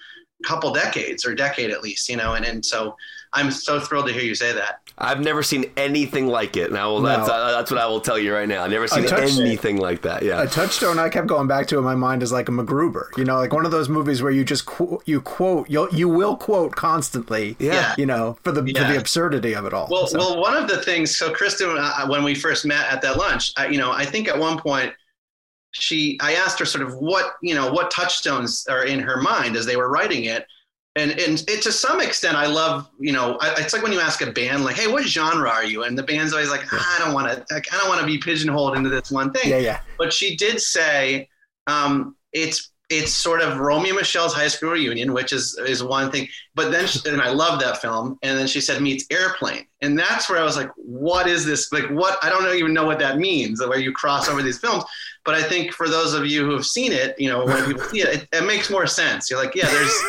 couple 0.45 0.73
decades 0.73 1.25
or 1.25 1.35
decade 1.35 1.71
at 1.71 1.83
least, 1.83 2.09
you 2.09 2.17
know, 2.17 2.35
and, 2.35 2.45
and 2.45 2.65
so 2.65 2.97
I'm 3.35 3.51
so 3.51 3.81
thrilled 3.81 4.07
to 4.09 4.13
hear 4.13 4.23
you 4.23 4.35
say 4.35 4.53
that. 4.53 4.81
I've 4.99 5.21
never 5.21 5.43
seen 5.43 5.71
anything 5.77 6.27
like 6.27 6.57
it. 6.57 6.71
Now 6.71 6.99
no. 6.99 7.03
that's 7.03 7.29
uh, 7.29 7.53
that's 7.53 7.71
what 7.71 7.81
I 7.81 7.87
will 7.87 8.01
tell 8.01 8.19
you 8.19 8.35
right 8.35 8.47
now. 8.47 8.63
I've 8.65 8.71
never 8.71 8.87
seen 8.87 9.07
anything 9.13 9.79
like 9.79 10.03
that. 10.03 10.23
Yeah, 10.23 10.43
a 10.43 10.47
touchstone 10.47 10.99
I 10.99 11.09
kept 11.09 11.27
going 11.27 11.49
back 11.49 11.67
to 11.69 11.79
in 11.79 11.85
my 11.85 11.95
mind 11.95 12.23
is 12.23 12.31
like 12.31 12.49
a 12.49 12.53
MacGruber. 12.53 13.17
You 13.17 13.25
know, 13.25 13.37
like 13.37 13.53
one 13.53 13.65
of 13.65 13.71
those 13.71 13.89
movies 13.89 14.23
where 14.23 14.33
you 14.33 14.45
just 14.45 14.67
qu- 14.67 15.01
you 15.07 15.21
quote 15.21 15.71
you 15.71 15.89
you 15.93 16.09
will 16.09 16.37
quote 16.37 16.77
constantly. 16.77 17.57
Yeah, 17.59 17.95
you 17.97 18.07
know, 18.07 18.39
for 18.43 18.53
the 18.53 18.63
yeah. 18.63 18.87
for 18.87 18.93
the 18.93 18.99
absurdity 18.99 19.55
of 19.55 19.65
it 19.65 19.73
all. 19.73 19.89
Well, 19.91 20.07
so. 20.07 20.19
well, 20.19 20.41
one 20.41 20.57
of 20.57 20.69
the 20.69 20.79
things. 20.79 21.17
So 21.17 21.33
Kristen, 21.33 21.75
uh, 21.79 22.07
when 22.09 22.23
we 22.23 22.35
first 22.35 22.67
met 22.67 22.87
at 22.93 23.01
that 23.03 23.17
lunch, 23.17 23.53
I, 23.57 23.69
you 23.69 23.79
know, 23.79 23.93
I 23.93 24.05
think 24.05 24.29
at 24.29 24.39
one 24.39 24.59
point 24.59 24.93
she 25.73 26.19
I 26.21 26.35
asked 26.35 26.59
her 26.59 26.67
sort 26.67 26.85
of 26.85 26.95
what 26.97 27.35
you 27.43 27.55
know 27.55 27.73
what 27.73 27.91
touchstones 27.91 28.67
are 28.69 28.85
in 28.85 29.01
her 29.01 29.21
mind 29.21 29.57
as 29.57 29.65
they 29.65 29.77
were 29.77 29.89
writing 29.89 30.25
it 30.25 30.47
and 30.97 31.13
and 31.13 31.45
it, 31.49 31.63
to 31.63 31.73
some 31.73 32.01
extent 32.01 32.37
i 32.37 32.47
love 32.47 32.89
you 32.99 33.13
know 33.13 33.39
I, 33.41 33.55
it's 33.59 33.73
like 33.73 33.83
when 33.83 33.93
you 33.93 34.01
ask 34.01 34.21
a 34.21 34.31
band 34.31 34.65
like 34.65 34.77
hey 34.77 34.89
what 34.89 35.05
genre 35.05 35.49
are 35.49 35.65
you 35.65 35.85
and 35.85 35.97
the 35.97 36.03
band's 36.03 36.33
always 36.33 36.51
like 36.51 36.63
i 36.71 36.97
don't 36.99 37.15
want 37.15 37.29
to 37.29 37.55
i 37.55 37.79
don't 37.79 37.89
want 37.89 38.01
to 38.01 38.07
be 38.07 38.19
pigeonholed 38.19 38.77
into 38.77 38.91
this 38.91 39.11
one 39.11 39.33
thing 39.33 39.49
yeah 39.49 39.59
yeah 39.59 39.81
but 39.97 40.13
she 40.13 40.37
did 40.37 40.61
say 40.61 41.29
um, 41.67 42.17
it's 42.33 42.71
it's 42.91 43.13
sort 43.13 43.41
of 43.41 43.59
Romy 43.59 43.91
Michele's 43.91 44.35
high 44.35 44.49
school 44.49 44.71
reunion, 44.71 45.15
which 45.15 45.33
is 45.33 45.59
is 45.67 45.83
one 45.83 46.11
thing. 46.11 46.29
But 46.55 46.71
then, 46.71 46.87
she, 46.87 47.01
and 47.09 47.23
I 47.23 47.31
love 47.31 47.59
that 47.61 47.81
film. 47.81 48.19
And 48.23 48.39
then 48.39 48.47
she 48.47 48.61
said 48.61 48.83
meets 48.83 49.07
Airplane, 49.11 49.67
and 49.81 49.99
that's 49.99 50.29
where 50.29 50.39
I 50.39 50.45
was 50.45 50.57
like, 50.57 50.71
what 50.77 51.27
is 51.27 51.47
this? 51.47 51.73
Like, 51.73 51.89
what? 51.89 52.19
I 52.23 52.29
don't 52.29 52.55
even 52.55 52.75
know 52.75 52.85
what 52.85 52.99
that 52.99 53.19
means. 53.19 53.61
Where 53.61 53.79
you 53.79 53.93
cross 53.93 54.29
over 54.29 54.43
these 54.43 54.59
films. 54.59 54.85
But 55.25 55.37
I 55.37 55.43
think 55.43 55.73
for 55.73 55.89
those 55.89 56.15
of 56.15 56.27
you 56.27 56.45
who 56.45 56.53
have 56.53 56.67
seen 56.67 56.93
it, 56.93 57.19
you 57.19 57.29
know, 57.29 57.47
when 57.47 57.65
people 57.65 57.83
see 57.85 58.01
it, 58.01 58.09
it, 58.09 58.29
it 58.33 58.47
makes 58.47 58.69
more 58.69 58.87
sense. 58.87 59.31
You're 59.31 59.43
like, 59.43 59.55
yeah, 59.55 59.69
there's 59.71 60.03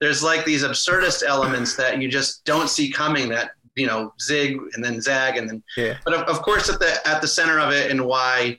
there's 0.00 0.22
like 0.22 0.44
these 0.44 0.62
absurdist 0.62 1.22
elements 1.22 1.76
that 1.76 2.00
you 2.00 2.08
just 2.08 2.44
don't 2.44 2.68
see 2.68 2.90
coming 2.90 3.28
that 3.28 3.52
you 3.74 3.86
know 3.86 4.12
zig 4.20 4.58
and 4.74 4.84
then 4.84 5.00
zag 5.00 5.36
and 5.36 5.48
then 5.48 5.62
yeah. 5.76 5.96
but 6.04 6.14
of, 6.14 6.22
of 6.22 6.42
course 6.42 6.68
at 6.68 6.78
the 6.78 6.98
at 7.06 7.20
the 7.20 7.28
center 7.28 7.58
of 7.58 7.72
it 7.72 7.90
and 7.90 8.04
why 8.04 8.58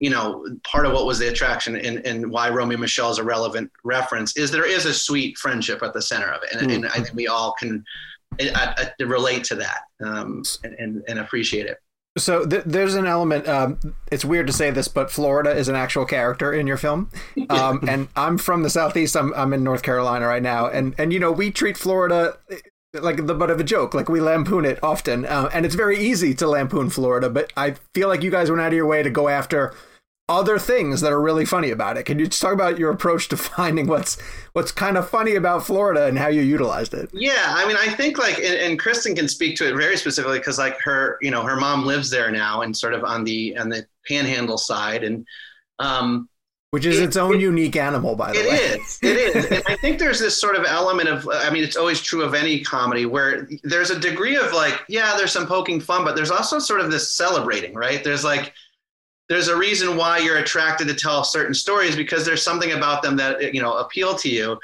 you 0.00 0.10
know 0.10 0.44
part 0.64 0.86
of 0.86 0.92
what 0.92 1.06
was 1.06 1.18
the 1.18 1.28
attraction 1.28 1.76
and, 1.76 1.98
and 2.06 2.28
why 2.30 2.50
Romy 2.50 2.76
Michele 2.76 3.10
is 3.10 3.18
a 3.18 3.24
relevant 3.24 3.70
reference 3.84 4.36
is 4.36 4.50
there 4.50 4.68
is 4.68 4.86
a 4.86 4.94
sweet 4.94 5.38
friendship 5.38 5.82
at 5.82 5.92
the 5.92 6.02
center 6.02 6.30
of 6.30 6.42
it 6.42 6.52
and, 6.52 6.68
mm-hmm. 6.68 6.84
and 6.84 6.86
I 6.86 6.96
think 6.96 7.14
we 7.14 7.28
all 7.28 7.52
can 7.52 7.84
I, 8.40 8.90
I 9.00 9.02
relate 9.04 9.44
to 9.44 9.54
that 9.56 9.82
um, 10.04 10.42
and, 10.64 10.74
and, 10.74 11.02
and 11.08 11.18
appreciate 11.20 11.66
it 11.66 11.78
so 12.16 12.44
th- 12.46 12.64
there's 12.64 12.94
an 12.94 13.06
element. 13.06 13.48
Um, 13.48 13.78
it's 14.10 14.24
weird 14.24 14.46
to 14.46 14.52
say 14.52 14.70
this, 14.70 14.88
but 14.88 15.10
Florida 15.10 15.50
is 15.50 15.68
an 15.68 15.74
actual 15.74 16.04
character 16.04 16.52
in 16.52 16.66
your 16.66 16.76
film. 16.76 17.10
Um, 17.50 17.80
and 17.88 18.08
I'm 18.16 18.38
from 18.38 18.62
the 18.62 18.70
southeast. 18.70 19.16
I'm 19.16 19.34
I'm 19.34 19.52
in 19.52 19.64
North 19.64 19.82
Carolina 19.82 20.26
right 20.26 20.42
now, 20.42 20.66
and 20.68 20.94
and 20.98 21.12
you 21.12 21.18
know 21.18 21.32
we 21.32 21.50
treat 21.50 21.76
Florida 21.76 22.38
eh, 22.50 22.56
like 22.94 23.26
the 23.26 23.34
butt 23.34 23.50
of 23.50 23.58
a 23.60 23.64
joke. 23.64 23.94
Like 23.94 24.08
we 24.08 24.20
lampoon 24.20 24.64
it 24.64 24.78
often, 24.82 25.24
uh, 25.26 25.50
and 25.52 25.66
it's 25.66 25.74
very 25.74 25.98
easy 25.98 26.34
to 26.34 26.48
lampoon 26.48 26.90
Florida. 26.90 27.28
But 27.28 27.52
I 27.56 27.74
feel 27.94 28.08
like 28.08 28.22
you 28.22 28.30
guys 28.30 28.50
went 28.50 28.62
out 28.62 28.68
of 28.68 28.74
your 28.74 28.86
way 28.86 29.02
to 29.02 29.10
go 29.10 29.28
after 29.28 29.74
other 30.28 30.58
things 30.58 31.02
that 31.02 31.12
are 31.12 31.20
really 31.20 31.44
funny 31.44 31.70
about 31.70 31.96
it. 31.98 32.04
Can 32.04 32.18
you 32.18 32.26
just 32.26 32.40
talk 32.40 32.54
about 32.54 32.78
your 32.78 32.90
approach 32.90 33.28
to 33.28 33.36
finding 33.36 33.86
what's 33.86 34.20
what's 34.52 34.72
kind 34.72 34.96
of 34.96 35.08
funny 35.08 35.34
about 35.34 35.66
Florida 35.66 36.06
and 36.06 36.18
how 36.18 36.28
you 36.28 36.42
utilized 36.42 36.94
it? 36.94 37.10
Yeah, 37.12 37.44
I 37.48 37.66
mean, 37.66 37.76
I 37.76 37.88
think 37.90 38.18
like, 38.18 38.38
and, 38.38 38.54
and 38.54 38.78
Kristen 38.78 39.14
can 39.14 39.28
speak 39.28 39.56
to 39.56 39.68
it 39.68 39.76
very 39.76 39.96
specifically 39.96 40.38
because 40.38 40.58
like 40.58 40.80
her, 40.80 41.18
you 41.20 41.30
know, 41.30 41.42
her 41.42 41.56
mom 41.56 41.84
lives 41.84 42.10
there 42.10 42.30
now 42.30 42.62
and 42.62 42.76
sort 42.76 42.94
of 42.94 43.04
on 43.04 43.24
the 43.24 43.56
on 43.58 43.68
the 43.68 43.86
Panhandle 44.06 44.58
side, 44.58 45.04
and 45.04 45.26
um, 45.78 46.28
which 46.74 46.86
is 46.86 46.98
it, 46.98 47.04
its 47.04 47.16
own 47.16 47.36
it, 47.36 47.40
unique 47.40 47.76
animal, 47.76 48.16
by 48.16 48.32
the 48.32 48.40
it 48.40 48.48
way. 48.48 48.56
It 48.56 48.80
is. 48.80 48.98
It 49.00 49.16
is. 49.16 49.44
and 49.46 49.62
I 49.68 49.76
think 49.76 50.00
there's 50.00 50.18
this 50.18 50.40
sort 50.40 50.56
of 50.56 50.64
element 50.64 51.08
of, 51.08 51.28
I 51.32 51.48
mean, 51.48 51.62
it's 51.62 51.76
always 51.76 52.00
true 52.00 52.22
of 52.22 52.34
any 52.34 52.62
comedy 52.64 53.06
where 53.06 53.48
there's 53.62 53.90
a 53.90 53.98
degree 54.00 54.34
of 54.34 54.52
like, 54.52 54.82
yeah, 54.88 55.14
there's 55.16 55.30
some 55.30 55.46
poking 55.46 55.78
fun, 55.78 56.04
but 56.04 56.16
there's 56.16 56.32
also 56.32 56.58
sort 56.58 56.80
of 56.80 56.90
this 56.90 57.14
celebrating, 57.14 57.74
right? 57.74 58.02
There's 58.02 58.24
like 58.24 58.54
there's 59.28 59.48
a 59.48 59.56
reason 59.56 59.96
why 59.96 60.18
you're 60.18 60.38
attracted 60.38 60.86
to 60.88 60.94
tell 60.94 61.24
certain 61.24 61.54
stories 61.54 61.96
because 61.96 62.26
there's 62.26 62.42
something 62.42 62.72
about 62.72 63.02
them 63.02 63.16
that 63.16 63.54
you 63.54 63.62
know 63.62 63.78
appeal 63.78 64.14
to 64.16 64.28
you. 64.28 64.58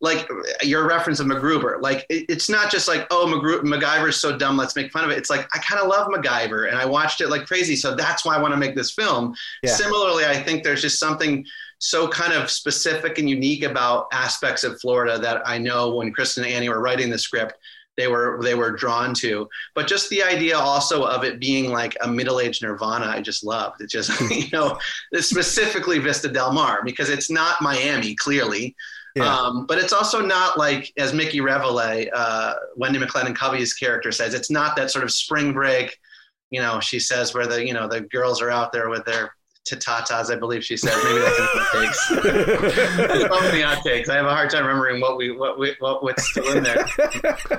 Like 0.00 0.28
your 0.62 0.86
reference 0.86 1.20
of 1.20 1.26
MacGruber 1.26 1.80
like 1.80 2.04
it's 2.10 2.50
not 2.50 2.70
just 2.70 2.86
like 2.86 3.06
oh 3.10 3.26
MacGyver's 3.64 4.16
so 4.16 4.36
dumb 4.36 4.56
let's 4.56 4.76
make 4.76 4.92
fun 4.92 5.04
of 5.04 5.10
it. 5.10 5.18
It's 5.18 5.30
like 5.30 5.48
I 5.54 5.58
kind 5.58 5.80
of 5.80 5.88
love 5.88 6.08
MacGyver 6.08 6.68
and 6.68 6.76
I 6.76 6.84
watched 6.84 7.20
it 7.20 7.28
like 7.28 7.46
crazy 7.46 7.76
so 7.76 7.94
that's 7.94 8.24
why 8.24 8.36
I 8.36 8.40
want 8.40 8.52
to 8.52 8.58
make 8.58 8.74
this 8.74 8.90
film. 8.90 9.34
Yeah. 9.62 9.72
similarly 9.72 10.24
I 10.26 10.42
think 10.42 10.64
there's 10.64 10.82
just 10.82 10.98
something 10.98 11.46
so 11.78 12.08
kind 12.08 12.32
of 12.32 12.50
specific 12.50 13.18
and 13.18 13.28
unique 13.28 13.62
about 13.62 14.08
aspects 14.12 14.64
of 14.64 14.80
Florida 14.80 15.18
that 15.18 15.46
I 15.46 15.58
know 15.58 15.94
when 15.94 16.12
Kristen 16.12 16.44
and 16.44 16.52
Annie 16.52 16.68
were 16.68 16.80
writing 16.80 17.10
the 17.10 17.18
script 17.18 17.58
they 17.96 18.08
were 18.08 18.40
they 18.42 18.54
were 18.54 18.70
drawn 18.70 19.14
to. 19.14 19.48
But 19.74 19.86
just 19.86 20.10
the 20.10 20.22
idea 20.22 20.58
also 20.58 21.04
of 21.04 21.24
it 21.24 21.40
being 21.40 21.70
like 21.70 21.96
a 22.00 22.08
middle 22.08 22.40
aged 22.40 22.62
Nirvana, 22.62 23.06
I 23.06 23.20
just 23.20 23.44
loved. 23.44 23.80
It 23.80 23.90
just 23.90 24.18
you 24.30 24.50
know 24.52 24.78
specifically 25.14 25.98
Vista 25.98 26.28
Del 26.28 26.52
Mar 26.52 26.82
because 26.84 27.10
it's 27.10 27.30
not 27.30 27.62
Miami 27.62 28.14
clearly. 28.14 28.74
Yeah. 29.16 29.34
Um, 29.34 29.64
but 29.64 29.78
it's 29.78 29.94
also 29.94 30.20
not 30.20 30.58
like, 30.58 30.92
as 30.98 31.14
Mickey 31.14 31.40
Reveille, 31.40 32.10
uh, 32.14 32.54
Wendi 32.78 33.02
McLendon-Covey's 33.02 33.72
character 33.72 34.12
says, 34.12 34.34
it's 34.34 34.50
not 34.50 34.76
that 34.76 34.90
sort 34.90 35.04
of 35.04 35.10
spring 35.10 35.54
break, 35.54 35.98
you 36.50 36.60
know, 36.60 36.80
she 36.80 37.00
says 37.00 37.32
where 37.32 37.46
the, 37.46 37.66
you 37.66 37.72
know, 37.72 37.88
the 37.88 38.02
girls 38.02 38.42
are 38.42 38.50
out 38.50 38.72
there 38.72 38.90
with 38.90 39.06
their 39.06 39.34
to 39.66 39.76
tatas. 39.76 40.30
I 40.32 40.36
believe 40.36 40.64
she 40.64 40.76
said. 40.76 40.94
Maybe 41.04 41.18
that's 41.20 41.38
in 41.38 41.44
the 41.44 41.60
outtakes. 41.60 42.96
that's 43.08 43.24
probably 43.24 43.50
the 43.50 43.64
outtakes. 43.66 44.08
I 44.08 44.14
have 44.16 44.26
a 44.26 44.30
hard 44.34 44.50
time 44.50 44.64
remembering 44.66 45.00
what 45.00 45.16
we 45.16 45.30
what 45.32 45.58
we 45.58 45.74
what 45.80 46.02
what's 46.02 46.28
still 46.30 46.50
in 46.56 46.62
there. 46.62 46.84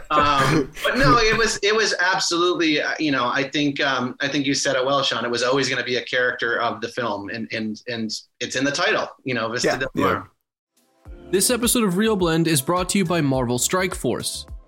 Um, 0.09 0.71
but 0.83 0.97
no, 0.97 1.17
it 1.17 1.37
was 1.37 1.59
it 1.63 1.75
was 1.75 1.93
absolutely. 1.99 2.81
uh, 2.81 2.91
You 2.99 3.11
know, 3.11 3.27
I 3.27 3.43
think 3.49 3.79
um, 3.81 4.15
I 4.21 4.27
think 4.27 4.45
you 4.45 4.53
said 4.53 4.75
it 4.75 4.85
well, 4.85 5.03
Sean. 5.03 5.23
It 5.25 5.31
was 5.31 5.43
always 5.43 5.69
going 5.69 5.79
to 5.79 5.85
be 5.85 5.97
a 5.97 6.03
character 6.03 6.59
of 6.61 6.81
the 6.81 6.87
film, 6.87 7.29
and 7.29 7.47
and 7.51 7.81
and 7.87 8.11
it's 8.39 8.55
in 8.55 8.63
the 8.63 8.71
title. 8.71 9.07
You 9.23 9.33
know, 9.35 9.49
Vista 9.49 9.67
Yeah, 9.67 9.77
del 9.77 9.89
yeah. 9.95 10.23
This 11.29 11.49
episode 11.49 11.83
of 11.83 11.95
ReelBlend 11.95 12.47
is 12.47 12.61
brought 12.61 12.87
to 12.89 12.97
you 12.97 13.05
by 13.05 13.19
Marvel 13.21 13.59
Strike 13.59 13.93
Force. 13.93 14.45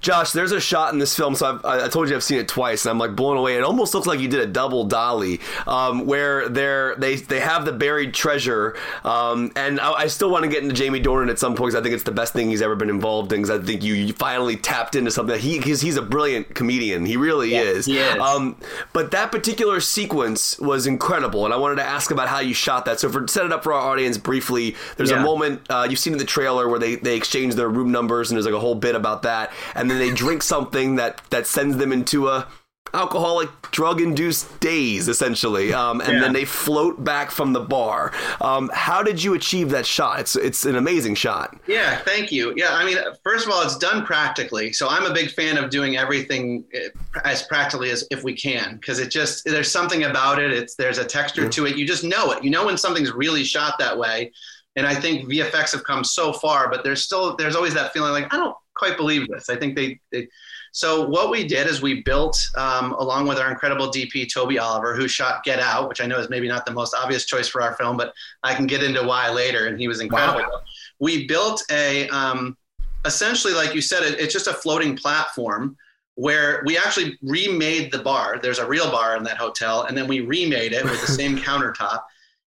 Josh, 0.00 0.32
there's 0.32 0.52
a 0.52 0.60
shot 0.60 0.92
in 0.92 0.98
this 0.98 1.16
film. 1.16 1.34
So 1.34 1.54
I've, 1.54 1.64
I 1.64 1.84
I 1.86 1.88
told 1.88 2.08
you 2.08 2.16
I've 2.16 2.22
seen 2.22 2.38
it 2.38 2.48
twice, 2.48 2.84
and 2.84 2.90
I'm 2.90 2.98
like 2.98 3.14
blown 3.16 3.36
away. 3.36 3.56
It 3.56 3.62
almost 3.64 3.94
looks 3.94 4.06
like 4.06 4.20
you 4.20 4.28
did 4.28 4.40
a 4.40 4.46
double 4.46 4.84
dolly, 4.84 5.40
um, 5.66 6.06
where 6.06 6.48
they're 6.48 6.94
they 6.96 7.16
they 7.16 7.40
have 7.40 7.64
the 7.64 7.72
buried 7.72 8.14
treasure. 8.14 8.76
Um, 9.04 9.52
and 9.56 9.80
I, 9.80 9.92
I 9.92 10.06
still 10.08 10.30
want 10.30 10.44
to 10.44 10.50
get 10.50 10.62
into 10.62 10.74
Jamie 10.74 11.00
Dornan 11.00 11.30
at 11.30 11.38
some 11.38 11.54
point. 11.54 11.72
'cause 11.72 11.80
I 11.80 11.82
think 11.82 11.94
it's 11.94 12.04
the 12.04 12.12
best 12.12 12.32
thing 12.32 12.48
he's 12.50 12.62
ever 12.62 12.76
been 12.76 12.90
involved 12.90 13.32
in. 13.32 13.42
Because 13.42 13.58
I 13.60 13.64
think 13.64 13.82
you, 13.82 13.94
you 13.94 14.12
finally 14.14 14.56
tapped 14.56 14.94
into 14.94 15.10
something. 15.10 15.34
That 15.34 15.40
he 15.42 15.58
because 15.58 15.80
he's 15.80 15.96
a 15.96 16.02
brilliant 16.02 16.54
comedian. 16.54 17.04
He 17.06 17.16
really 17.16 17.54
is. 17.54 17.86
he 17.86 17.98
is. 17.98 18.18
Um, 18.20 18.56
but 18.92 19.10
that 19.10 19.30
particular 19.32 19.80
sequence 19.80 20.58
was 20.58 20.86
incredible, 20.86 21.44
and 21.44 21.52
I 21.52 21.56
wanted 21.56 21.76
to 21.76 21.84
ask 21.84 22.10
about 22.10 22.28
how 22.28 22.40
you 22.40 22.54
shot 22.54 22.84
that. 22.86 23.00
So 23.00 23.10
for 23.10 23.26
set 23.28 23.44
it 23.44 23.52
up 23.52 23.62
for 23.64 23.72
our 23.72 23.80
audience 23.92 24.16
briefly, 24.18 24.76
there's 24.96 25.10
a 25.10 25.22
moment 25.24 25.62
uh, 25.68 25.86
you've 25.88 25.98
seen 25.98 26.12
in 26.14 26.18
the 26.18 26.24
trailer 26.24 26.68
where 26.68 26.78
they 26.78 26.96
they 26.96 27.16
exchange 27.16 27.54
their 27.54 27.68
room 27.68 27.92
numbers, 27.92 28.30
and 28.30 28.36
there's 28.36 28.46
like 28.46 28.54
a 28.54 28.60
whole 28.60 28.74
bit 28.74 28.94
about 28.94 29.22
that, 29.22 29.52
and 29.74 29.90
then 29.90 29.98
they 29.98 30.10
drink 30.12 30.42
something 30.42 30.96
that 30.96 31.20
that 31.30 31.46
sends 31.46 31.76
them 31.76 31.92
into 31.92 32.28
a 32.28 32.46
alcoholic 32.94 33.50
drug 33.70 34.00
induced 34.00 34.60
daze 34.60 35.08
essentially 35.08 35.74
um, 35.74 36.00
and 36.00 36.14
Yeah. 36.14 36.20
then 36.20 36.32
they 36.32 36.46
float 36.46 37.04
back 37.04 37.30
from 37.30 37.52
the 37.52 37.60
bar 37.60 38.12
um, 38.40 38.70
how 38.72 39.02
did 39.02 39.22
you 39.22 39.34
achieve 39.34 39.68
that 39.70 39.84
shot 39.84 40.20
it's 40.20 40.36
it's 40.36 40.64
an 40.64 40.74
amazing 40.74 41.14
shot 41.14 41.54
Yeah, 41.66 41.98
thank 41.98 42.32
you. 42.32 42.54
Yeah, 42.56 42.70
I 42.72 42.86
mean, 42.86 42.96
first 43.22 43.44
of 43.46 43.52
all, 43.52 43.60
it's 43.62 43.76
done 43.76 44.06
practically. 44.06 44.72
So 44.72 44.88
I'm 44.88 45.04
a 45.04 45.12
big 45.12 45.30
fan 45.30 45.58
of 45.58 45.68
doing 45.68 45.98
everything 45.98 46.64
eh, 46.72 46.88
as 47.24 47.42
practically 47.42 47.90
as 47.90 48.06
if 48.10 48.24
we 48.24 48.32
can, 48.34 48.76
because 48.76 48.98
it 49.00 49.10
just 49.10 49.44
there's 49.44 49.70
something 49.70 50.04
about 50.04 50.38
it. 50.38 50.50
It's 50.52 50.74
there's 50.74 50.96
a 50.98 51.04
texture 51.04 51.46
to 51.46 51.66
it. 51.66 51.76
You 51.76 51.86
just 51.86 52.04
know 52.04 52.32
it. 52.32 52.42
You 52.42 52.50
know 52.50 52.64
when 52.64 52.78
something's 52.78 53.12
really 53.12 53.44
shot 53.44 53.78
that 53.78 53.98
way. 53.98 54.32
And 54.76 54.86
I 54.86 54.94
think 54.94 55.28
VFX 55.28 55.72
have 55.72 55.84
come 55.84 56.04
so 56.04 56.32
far, 56.32 56.70
but 56.70 56.84
there's 56.84 57.02
still 57.02 57.36
there's 57.36 57.54
always 57.56 57.74
that 57.74 57.92
feeling 57.92 58.12
like 58.12 58.32
I 58.32 58.36
don't 58.38 58.56
quite 58.78 58.96
believe 58.96 59.28
this. 59.28 59.48
I 59.48 59.56
think 59.56 59.76
they. 59.76 60.00
they 60.12 60.28
so 60.70 61.08
what 61.08 61.30
we 61.30 61.48
did 61.48 61.66
is 61.66 61.80
we 61.80 62.02
built, 62.02 62.38
um, 62.54 62.92
along 62.92 63.26
with 63.26 63.38
our 63.38 63.50
incredible 63.50 63.90
DP 63.90 64.32
Toby 64.32 64.58
Oliver, 64.58 64.94
who 64.94 65.08
shot 65.08 65.42
Get 65.42 65.60
Out, 65.60 65.88
which 65.88 66.02
I 66.02 66.06
know 66.06 66.18
is 66.18 66.28
maybe 66.28 66.46
not 66.46 66.66
the 66.66 66.72
most 66.72 66.94
obvious 66.94 67.24
choice 67.24 67.48
for 67.48 67.62
our 67.62 67.74
film, 67.74 67.96
but 67.96 68.12
I 68.42 68.54
can 68.54 68.66
get 68.66 68.82
into 68.82 69.02
why 69.02 69.30
later, 69.30 69.66
and 69.66 69.80
he 69.80 69.88
was 69.88 70.00
incredible 70.00 70.62
we 70.98 71.26
built 71.26 71.62
a 71.70 72.08
um, 72.08 72.56
essentially 73.04 73.54
like 73.54 73.74
you 73.74 73.80
said 73.80 74.02
it, 74.02 74.18
it's 74.18 74.32
just 74.32 74.46
a 74.46 74.52
floating 74.52 74.96
platform 74.96 75.76
where 76.14 76.62
we 76.66 76.76
actually 76.76 77.16
remade 77.22 77.92
the 77.92 77.98
bar 77.98 78.38
there's 78.42 78.58
a 78.58 78.66
real 78.66 78.90
bar 78.90 79.16
in 79.16 79.22
that 79.22 79.36
hotel 79.36 79.84
and 79.84 79.96
then 79.96 80.06
we 80.06 80.20
remade 80.20 80.72
it 80.72 80.84
with 80.84 81.00
the 81.00 81.12
same 81.12 81.36
countertop 81.38 82.02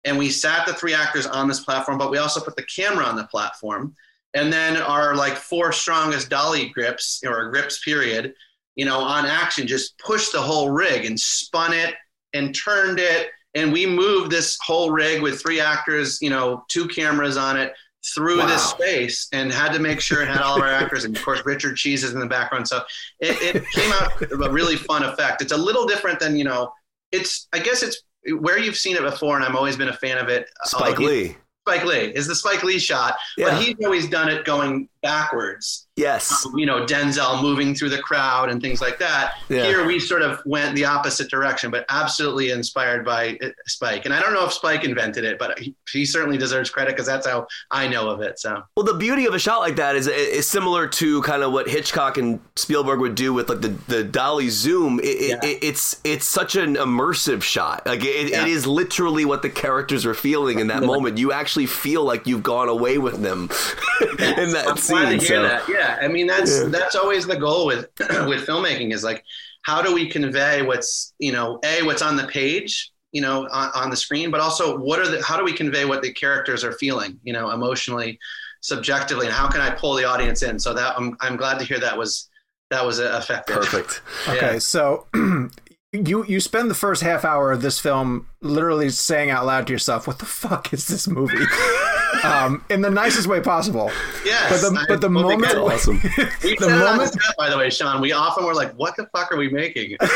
and 0.04 0.16
we 0.16 0.30
sat 0.30 0.66
the 0.66 0.72
three 0.72 0.94
actors 0.94 1.26
on 1.26 1.48
this 1.48 1.60
platform 1.60 1.98
but 1.98 2.10
we 2.10 2.18
also 2.18 2.40
put 2.40 2.56
the 2.56 2.62
camera 2.62 3.04
on 3.04 3.16
the 3.16 3.24
platform 3.24 3.94
and 4.38 4.52
then 4.52 4.76
our 4.76 5.14
like 5.14 5.36
four 5.36 5.72
strongest 5.72 6.30
dolly 6.30 6.68
grips 6.70 7.20
or 7.26 7.50
grips 7.50 7.82
period 7.84 8.32
you 8.76 8.84
know 8.84 8.98
on 9.00 9.26
action 9.26 9.66
just 9.66 9.98
pushed 9.98 10.32
the 10.32 10.40
whole 10.40 10.70
rig 10.70 11.04
and 11.04 11.18
spun 11.18 11.72
it 11.72 11.94
and 12.32 12.54
turned 12.54 12.98
it. 12.98 13.28
And 13.54 13.72
we 13.72 13.86
moved 13.86 14.30
this 14.30 14.56
whole 14.62 14.90
rig 14.90 15.20
with 15.20 15.42
three 15.42 15.60
actors 15.60 16.22
you 16.22 16.30
know 16.30 16.64
two 16.68 16.86
cameras 16.86 17.36
on 17.36 17.56
it 17.56 17.72
through 18.14 18.36
this 18.46 18.64
space 18.70 19.28
and 19.32 19.52
had 19.52 19.72
to 19.72 19.80
make 19.80 20.00
sure 20.00 20.22
it 20.22 20.28
had 20.28 20.40
all 20.40 20.56
of 20.56 20.62
our 20.62 20.68
actors. 20.68 21.04
And 21.04 21.16
of 21.16 21.22
course 21.22 21.42
richard 21.44 21.76
cheese 21.76 22.04
is 22.04 22.14
in 22.14 22.20
the 22.20 22.26
background. 22.26 22.68
So 22.68 22.82
it, 23.20 23.56
it 23.56 23.68
came 23.70 23.92
out 23.92 24.22
a 24.22 24.50
really 24.50 24.76
fun 24.76 25.02
effect. 25.02 25.42
It's 25.42 25.52
a 25.52 25.56
little 25.56 25.86
different 25.86 26.20
than 26.20 26.36
you 26.36 26.44
know 26.44 26.72
it's 27.10 27.48
i 27.54 27.58
guess 27.58 27.82
it's 27.82 28.02
where 28.38 28.58
you've 28.58 28.76
seen 28.76 28.94
it 28.94 29.02
before 29.02 29.36
and 29.36 29.44
i've 29.44 29.56
always 29.56 29.76
been 29.76 29.88
a 29.88 29.96
fan 29.96 30.18
of 30.18 30.28
it. 30.28 30.48
Spike 30.64 30.98
lee 30.98 31.36
spike 31.68 31.84
lee 31.84 32.12
is 32.14 32.26
the 32.26 32.34
spike 32.34 32.62
lee 32.62 32.78
shot 32.78 33.16
Yeah. 33.36 33.50
but 33.50 33.62
he's 33.62 33.74
always 33.84 34.08
done 34.08 34.28
it 34.28 34.44
going 34.44 34.88
backwards 35.02 35.86
yes 35.96 36.46
you 36.54 36.64
know 36.66 36.84
denzel 36.86 37.40
moving 37.42 37.74
through 37.74 37.88
the 37.88 37.98
crowd 37.98 38.50
and 38.50 38.60
things 38.62 38.80
like 38.80 38.98
that 38.98 39.34
Yeah. 39.48 39.64
here 39.64 39.84
we 39.86 39.98
sort 39.98 40.22
of 40.22 40.40
went 40.46 40.74
the 40.76 40.84
opposite 40.84 41.28
direction 41.30 41.70
but 41.70 41.84
absolutely 41.88 42.50
inspired 42.50 43.04
by 43.04 43.36
uh, 43.42 43.48
spike 43.66 44.04
and 44.04 44.14
i 44.14 44.20
don't 44.20 44.32
know 44.32 44.44
if 44.44 44.52
spike 44.52 44.84
invented 44.84 45.24
it 45.24 45.38
but 45.38 45.58
he, 45.58 45.74
he 45.92 46.04
certainly 46.04 46.38
deserves 46.38 46.70
credit 46.70 46.92
because 46.92 47.06
that's 47.06 47.26
how 47.26 47.46
i 47.70 47.86
know 47.88 48.08
of 48.10 48.20
it 48.20 48.38
so 48.38 48.62
Well, 48.76 48.84
the 48.86 48.94
beauty 48.94 49.26
of 49.26 49.34
a 49.34 49.38
shot 49.38 49.60
like 49.60 49.76
that 49.76 49.96
is 49.96 50.06
is 50.06 50.46
similar 50.46 50.86
to 50.88 51.22
kind 51.22 51.42
of 51.42 51.52
what 51.52 51.68
Hitchcock 51.68 52.16
and 52.18 52.40
Spielberg 52.56 53.00
would 53.00 53.14
do 53.14 53.32
with 53.32 53.48
like 53.48 53.60
the, 53.60 53.68
the 53.88 54.04
dolly 54.04 54.48
zoom. 54.48 55.00
It, 55.02 55.28
Yeah. 55.28 55.38
it, 55.42 55.58
it's 55.62 56.00
it's 56.04 56.26
such 56.26 56.56
an 56.56 56.76
immersive 56.76 57.42
shot. 57.42 57.86
Like 57.86 58.04
it, 58.04 58.30
Yeah. 58.30 58.42
it 58.42 58.48
is 58.48 58.66
literally 58.66 59.24
what 59.24 59.42
the 59.42 59.50
characters 59.50 60.06
are 60.06 60.14
feeling 60.14 60.58
in 60.60 60.68
that 60.68 60.82
moment. 60.92 61.18
You 61.18 61.32
actually 61.32 61.66
feel 61.66 62.04
like 62.04 62.26
you've 62.26 62.42
gone 62.42 62.68
away 62.68 62.98
with 62.98 63.20
them 63.22 63.42
in 64.18 64.50
that 64.52 64.78
scene. 64.88 64.96
glad 64.98 65.10
to 65.20 65.26
hear 65.26 65.36
so- 65.36 65.42
that. 65.42 65.68
Yeah, 65.68 65.98
I 66.02 66.08
mean 66.08 66.26
that's 66.26 66.58
Yeah. 66.58 66.64
that's 66.68 66.96
always 66.96 67.26
the 67.26 67.36
goal 67.36 67.66
with 67.66 67.88
with 68.00 68.46
filmmaking 68.46 68.92
is 68.92 69.04
like 69.04 69.22
how 69.62 69.82
do 69.82 69.94
we 69.94 70.08
convey 70.08 70.62
what's 70.62 71.14
you 71.18 71.32
know 71.32 71.58
a 71.64 71.82
what's 71.82 72.02
on 72.02 72.16
the 72.16 72.26
page 72.26 72.90
you 73.12 73.20
know 73.22 73.46
on, 73.50 73.70
on 73.74 73.90
the 73.90 73.96
screen, 73.96 74.30
but 74.30 74.40
also 74.40 74.76
what 74.78 74.98
are 74.98 75.08
the 75.08 75.22
how 75.22 75.36
do 75.36 75.44
we 75.44 75.52
convey 75.52 75.84
what 75.84 76.02
the 76.02 76.12
characters 76.12 76.62
are 76.64 76.72
feeling 76.72 77.18
you 77.22 77.32
know 77.32 77.50
emotionally, 77.50 78.18
subjectively, 78.60 79.26
and 79.26 79.34
how 79.34 79.48
can 79.48 79.60
I 79.60 79.70
pull 79.70 79.94
the 79.94 80.04
audience 80.04 80.42
in? 80.42 80.58
So 80.58 80.74
that 80.74 80.94
I'm 80.98 81.16
I'm 81.20 81.36
glad 81.36 81.58
to 81.60 81.64
hear 81.64 81.78
that 81.80 81.96
was 81.96 82.28
that 82.70 82.84
was 82.84 83.00
uh, 83.00 83.16
effective. 83.22 83.56
Perfect. 83.56 84.02
Okay, 84.28 84.52
Yeah. 84.54 84.58
so 84.58 85.06
you 85.92 86.24
you 86.26 86.38
spend 86.40 86.70
the 86.70 86.74
first 86.74 87.02
half 87.02 87.24
hour 87.24 87.50
of 87.50 87.62
this 87.62 87.78
film 87.80 88.26
literally 88.42 88.90
saying 88.90 89.30
out 89.30 89.46
loud 89.46 89.66
to 89.68 89.72
yourself, 89.72 90.06
"What 90.06 90.18
the 90.18 90.26
fuck 90.26 90.72
is 90.74 90.86
this 90.86 91.08
movie?" 91.08 91.44
um, 92.24 92.64
in 92.70 92.80
the 92.80 92.90
nicest 92.90 93.26
way 93.26 93.40
possible. 93.40 93.90
Yes, 94.24 94.50
But 94.62 94.70
the 94.72 94.78
I 94.80 94.84
but 94.88 95.00
the 95.00 95.08
totally 95.08 95.36
moment. 95.36 95.54
Awesome. 95.56 96.00
We 96.02 96.08
the 96.18 96.30
said 96.42 96.58
the 96.58 96.68
moment- 96.70 97.12
set, 97.12 97.36
by 97.36 97.50
the 97.50 97.58
way, 97.58 97.70
Sean. 97.70 98.00
We 98.00 98.12
often 98.12 98.44
were 98.44 98.54
like, 98.54 98.72
"What 98.74 98.96
the 98.96 99.06
fuck 99.14 99.30
are 99.32 99.36
we 99.36 99.48
making?" 99.48 99.96
well, 100.00 100.06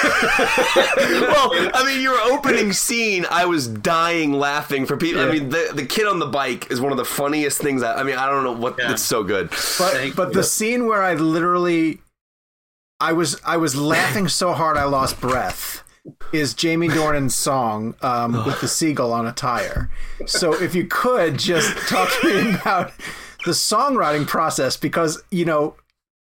I 1.74 1.82
mean, 1.86 2.00
your 2.02 2.18
opening 2.20 2.72
scene, 2.72 3.26
I 3.30 3.44
was 3.44 3.68
dying 3.68 4.32
laughing 4.32 4.86
for 4.86 4.96
people. 4.96 5.22
I 5.22 5.30
mean, 5.30 5.48
the 5.50 5.70
the 5.74 5.84
kid 5.86 6.06
on 6.06 6.18
the 6.18 6.26
bike 6.26 6.70
is 6.70 6.80
one 6.80 6.92
of 6.92 6.98
the 6.98 7.04
funniest 7.04 7.60
things. 7.60 7.82
I, 7.82 7.94
I 8.00 8.02
mean, 8.02 8.16
I 8.16 8.26
don't 8.26 8.44
know 8.44 8.52
what. 8.52 8.76
Yeah. 8.78 8.92
It's 8.92 9.02
so 9.02 9.22
good. 9.22 9.48
But 9.50 9.92
Thank 9.92 10.16
but 10.16 10.28
you. 10.28 10.34
the 10.34 10.42
scene 10.44 10.86
where 10.86 11.02
I 11.02 11.14
literally 11.14 12.00
I 13.00 13.12
was 13.12 13.40
I 13.44 13.56
was 13.56 13.74
laughing 13.76 14.28
so 14.28 14.52
hard 14.52 14.76
I 14.76 14.84
lost 14.84 15.20
breath 15.20 15.81
is 16.32 16.54
Jamie 16.54 16.88
Dornan's 16.88 17.34
song 17.34 17.94
um, 18.02 18.44
with 18.44 18.60
the 18.60 18.68
seagull 18.68 19.12
on 19.12 19.26
a 19.26 19.32
tire. 19.32 19.90
So 20.26 20.60
if 20.60 20.74
you 20.74 20.86
could 20.86 21.38
just 21.38 21.76
talk 21.88 22.08
to 22.20 22.26
me 22.26 22.54
about 22.54 22.92
the 23.44 23.52
songwriting 23.52 24.26
process, 24.26 24.76
because 24.76 25.22
you 25.30 25.44
know 25.44 25.76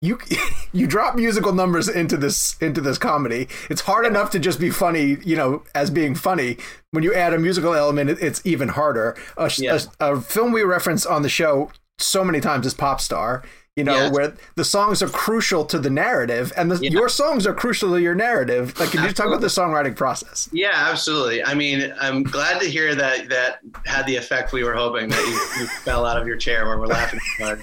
you 0.00 0.18
you 0.72 0.86
drop 0.86 1.16
musical 1.16 1.52
numbers 1.52 1.88
into 1.88 2.16
this 2.16 2.56
into 2.60 2.80
this 2.80 2.98
comedy. 2.98 3.48
It's 3.68 3.82
hard 3.82 4.06
enough 4.06 4.30
to 4.30 4.38
just 4.38 4.60
be 4.60 4.70
funny, 4.70 5.18
you 5.24 5.36
know, 5.36 5.62
as 5.74 5.90
being 5.90 6.14
funny. 6.14 6.58
When 6.92 7.02
you 7.02 7.14
add 7.14 7.34
a 7.34 7.38
musical 7.38 7.74
element, 7.74 8.10
it's 8.10 8.40
even 8.44 8.68
harder. 8.68 9.16
A, 9.36 9.50
yeah. 9.58 9.78
a, 10.00 10.12
a 10.14 10.20
film 10.20 10.52
we 10.52 10.62
reference 10.62 11.04
on 11.04 11.22
the 11.22 11.28
show 11.28 11.70
so 11.98 12.24
many 12.24 12.40
times 12.40 12.66
is 12.66 12.74
Popstar 12.74 13.42
you 13.76 13.84
know, 13.84 13.94
yeah. 13.94 14.10
where 14.10 14.34
the 14.54 14.64
songs 14.64 15.02
are 15.02 15.08
crucial 15.08 15.64
to 15.66 15.78
the 15.78 15.90
narrative, 15.90 16.50
and 16.56 16.70
the, 16.70 16.82
yeah. 16.82 16.90
your 16.90 17.10
songs 17.10 17.46
are 17.46 17.52
crucial 17.52 17.90
to 17.90 18.00
your 18.00 18.14
narrative. 18.14 18.78
Like, 18.80 18.90
can 18.90 19.04
you 19.04 19.12
talk 19.12 19.26
about 19.26 19.42
the 19.42 19.48
songwriting 19.48 19.94
process? 19.94 20.48
Yeah, 20.50 20.72
absolutely. 20.74 21.44
I 21.44 21.52
mean, 21.52 21.92
I'm 22.00 22.22
glad 22.22 22.58
to 22.62 22.68
hear 22.68 22.94
that 22.94 23.28
that 23.28 23.60
had 23.84 24.06
the 24.06 24.16
effect 24.16 24.54
we 24.54 24.64
were 24.64 24.74
hoping 24.74 25.10
that 25.10 25.26
you, 25.26 25.60
you 25.60 25.68
fell 25.84 26.06
out 26.06 26.18
of 26.18 26.26
your 26.26 26.38
chair 26.38 26.66
where 26.66 26.78
we're 26.78 26.86
laughing 26.86 27.20
hard. 27.38 27.62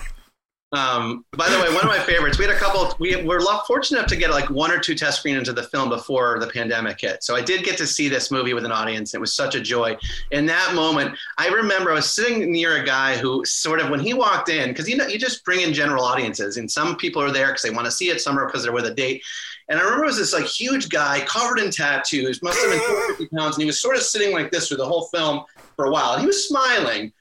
Um, 0.73 1.23
by 1.31 1.47
the 1.49 1.57
way, 1.59 1.71
one 1.71 1.83
of 1.83 1.89
my 1.89 1.99
favorites. 1.99 2.39
We 2.39 2.45
had 2.45 2.55
a 2.55 2.57
couple. 2.57 2.95
We 2.99 3.23
were 3.23 3.39
fortunate 3.67 3.99
enough 3.99 4.09
to 4.09 4.15
get 4.15 4.31
like 4.31 4.49
one 4.49 4.71
or 4.71 4.79
two 4.79 4.95
test 4.95 5.19
screenings 5.19 5.47
of 5.47 5.55
the 5.55 5.63
film 5.63 5.87
before 5.87 6.39
the 6.39 6.47
pandemic 6.47 6.99
hit. 6.99 7.23
So 7.23 7.35
I 7.35 7.41
did 7.41 7.63
get 7.63 7.77
to 7.77 7.85
see 7.85 8.09
this 8.09 8.31
movie 8.31 8.55
with 8.55 8.65
an 8.65 8.71
audience. 8.71 9.13
It 9.13 9.21
was 9.21 9.35
such 9.35 9.53
a 9.53 9.61
joy. 9.61 9.95
In 10.31 10.47
that 10.47 10.73
moment, 10.73 11.15
I 11.37 11.49
remember 11.49 11.91
I 11.91 11.95
was 11.95 12.11
sitting 12.11 12.51
near 12.51 12.81
a 12.81 12.85
guy 12.85 13.15
who 13.17 13.45
sort 13.45 13.81
of 13.81 13.91
when 13.91 13.99
he 13.99 14.15
walked 14.15 14.49
in, 14.49 14.69
because 14.69 14.89
you 14.89 14.97
know 14.97 15.05
you 15.05 15.19
just 15.19 15.45
bring 15.45 15.61
in 15.61 15.73
general 15.73 16.03
audiences, 16.03 16.57
and 16.57 16.69
some 16.69 16.95
people 16.95 17.21
are 17.21 17.31
there 17.31 17.47
because 17.47 17.61
they 17.61 17.69
want 17.69 17.85
to 17.85 17.91
see 17.91 18.09
it, 18.09 18.19
some 18.19 18.37
are 18.39 18.47
because 18.47 18.63
they're 18.63 18.73
with 18.73 18.87
a 18.87 18.93
date. 18.95 19.23
And 19.69 19.79
I 19.79 19.83
remember 19.83 20.05
it 20.05 20.07
was 20.07 20.17
this 20.17 20.33
like 20.33 20.45
huge 20.45 20.89
guy 20.89 21.23
covered 21.27 21.59
in 21.59 21.69
tattoos, 21.69 22.41
must 22.41 22.59
have 22.59 22.71
been 22.71 22.79
250 22.79 23.35
pounds, 23.35 23.55
and 23.55 23.61
he 23.61 23.67
was 23.67 23.79
sort 23.79 23.95
of 23.95 24.01
sitting 24.01 24.33
like 24.33 24.51
this 24.51 24.69
through 24.69 24.77
the 24.77 24.85
whole 24.85 25.05
film 25.07 25.43
for 25.75 25.85
a 25.85 25.91
while. 25.91 26.13
And 26.13 26.21
he 26.21 26.27
was 26.27 26.47
smiling 26.47 27.13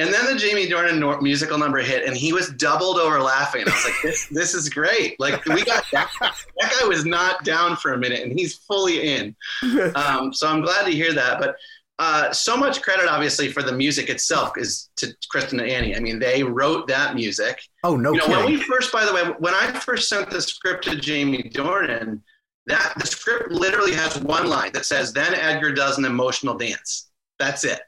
and 0.00 0.12
then 0.12 0.24
the 0.26 0.34
Jamie 0.34 0.66
Dornan 0.66 1.20
musical 1.20 1.58
number 1.58 1.78
hit, 1.78 2.06
and 2.06 2.16
he 2.16 2.32
was 2.32 2.48
doubled 2.50 2.98
over 2.98 3.20
laughing. 3.20 3.62
And 3.62 3.70
I 3.70 3.74
was 3.74 3.84
like, 3.84 4.02
"This, 4.02 4.26
this 4.30 4.54
is 4.54 4.68
great! 4.68 5.18
Like 5.20 5.44
we 5.44 5.64
got 5.64 5.84
that, 5.92 6.10
that 6.20 6.72
guy 6.80 6.86
was 6.86 7.04
not 7.04 7.44
down 7.44 7.76
for 7.76 7.92
a 7.92 7.98
minute, 7.98 8.22
and 8.22 8.32
he's 8.38 8.54
fully 8.56 9.14
in." 9.14 9.36
Um, 9.94 10.32
so 10.32 10.48
I'm 10.48 10.62
glad 10.62 10.84
to 10.84 10.90
hear 10.90 11.12
that. 11.12 11.38
But 11.38 11.56
uh, 11.98 12.32
so 12.32 12.56
much 12.56 12.80
credit, 12.80 13.08
obviously, 13.08 13.52
for 13.52 13.62
the 13.62 13.72
music 13.72 14.08
itself 14.08 14.56
is 14.56 14.88
to 14.96 15.14
Kristen 15.28 15.60
and 15.60 15.68
Annie. 15.68 15.96
I 15.96 16.00
mean, 16.00 16.18
they 16.18 16.42
wrote 16.42 16.86
that 16.88 17.14
music. 17.14 17.60
Oh 17.84 17.96
no! 17.96 18.12
You 18.12 18.18
know, 18.18 18.28
when 18.28 18.46
we 18.46 18.56
first, 18.62 18.92
by 18.92 19.04
the 19.04 19.12
way, 19.12 19.22
when 19.38 19.54
I 19.54 19.72
first 19.72 20.08
sent 20.08 20.30
the 20.30 20.40
script 20.40 20.84
to 20.84 20.96
Jamie 20.96 21.50
Dornan, 21.54 22.20
that 22.66 22.94
the 22.98 23.06
script 23.06 23.50
literally 23.50 23.92
has 23.94 24.18
one 24.20 24.48
line 24.48 24.72
that 24.72 24.86
says, 24.86 25.12
"Then 25.12 25.34
Edgar 25.34 25.72
does 25.72 25.98
an 25.98 26.04
emotional 26.04 26.56
dance." 26.56 27.10
That's 27.38 27.64
it. 27.64 27.80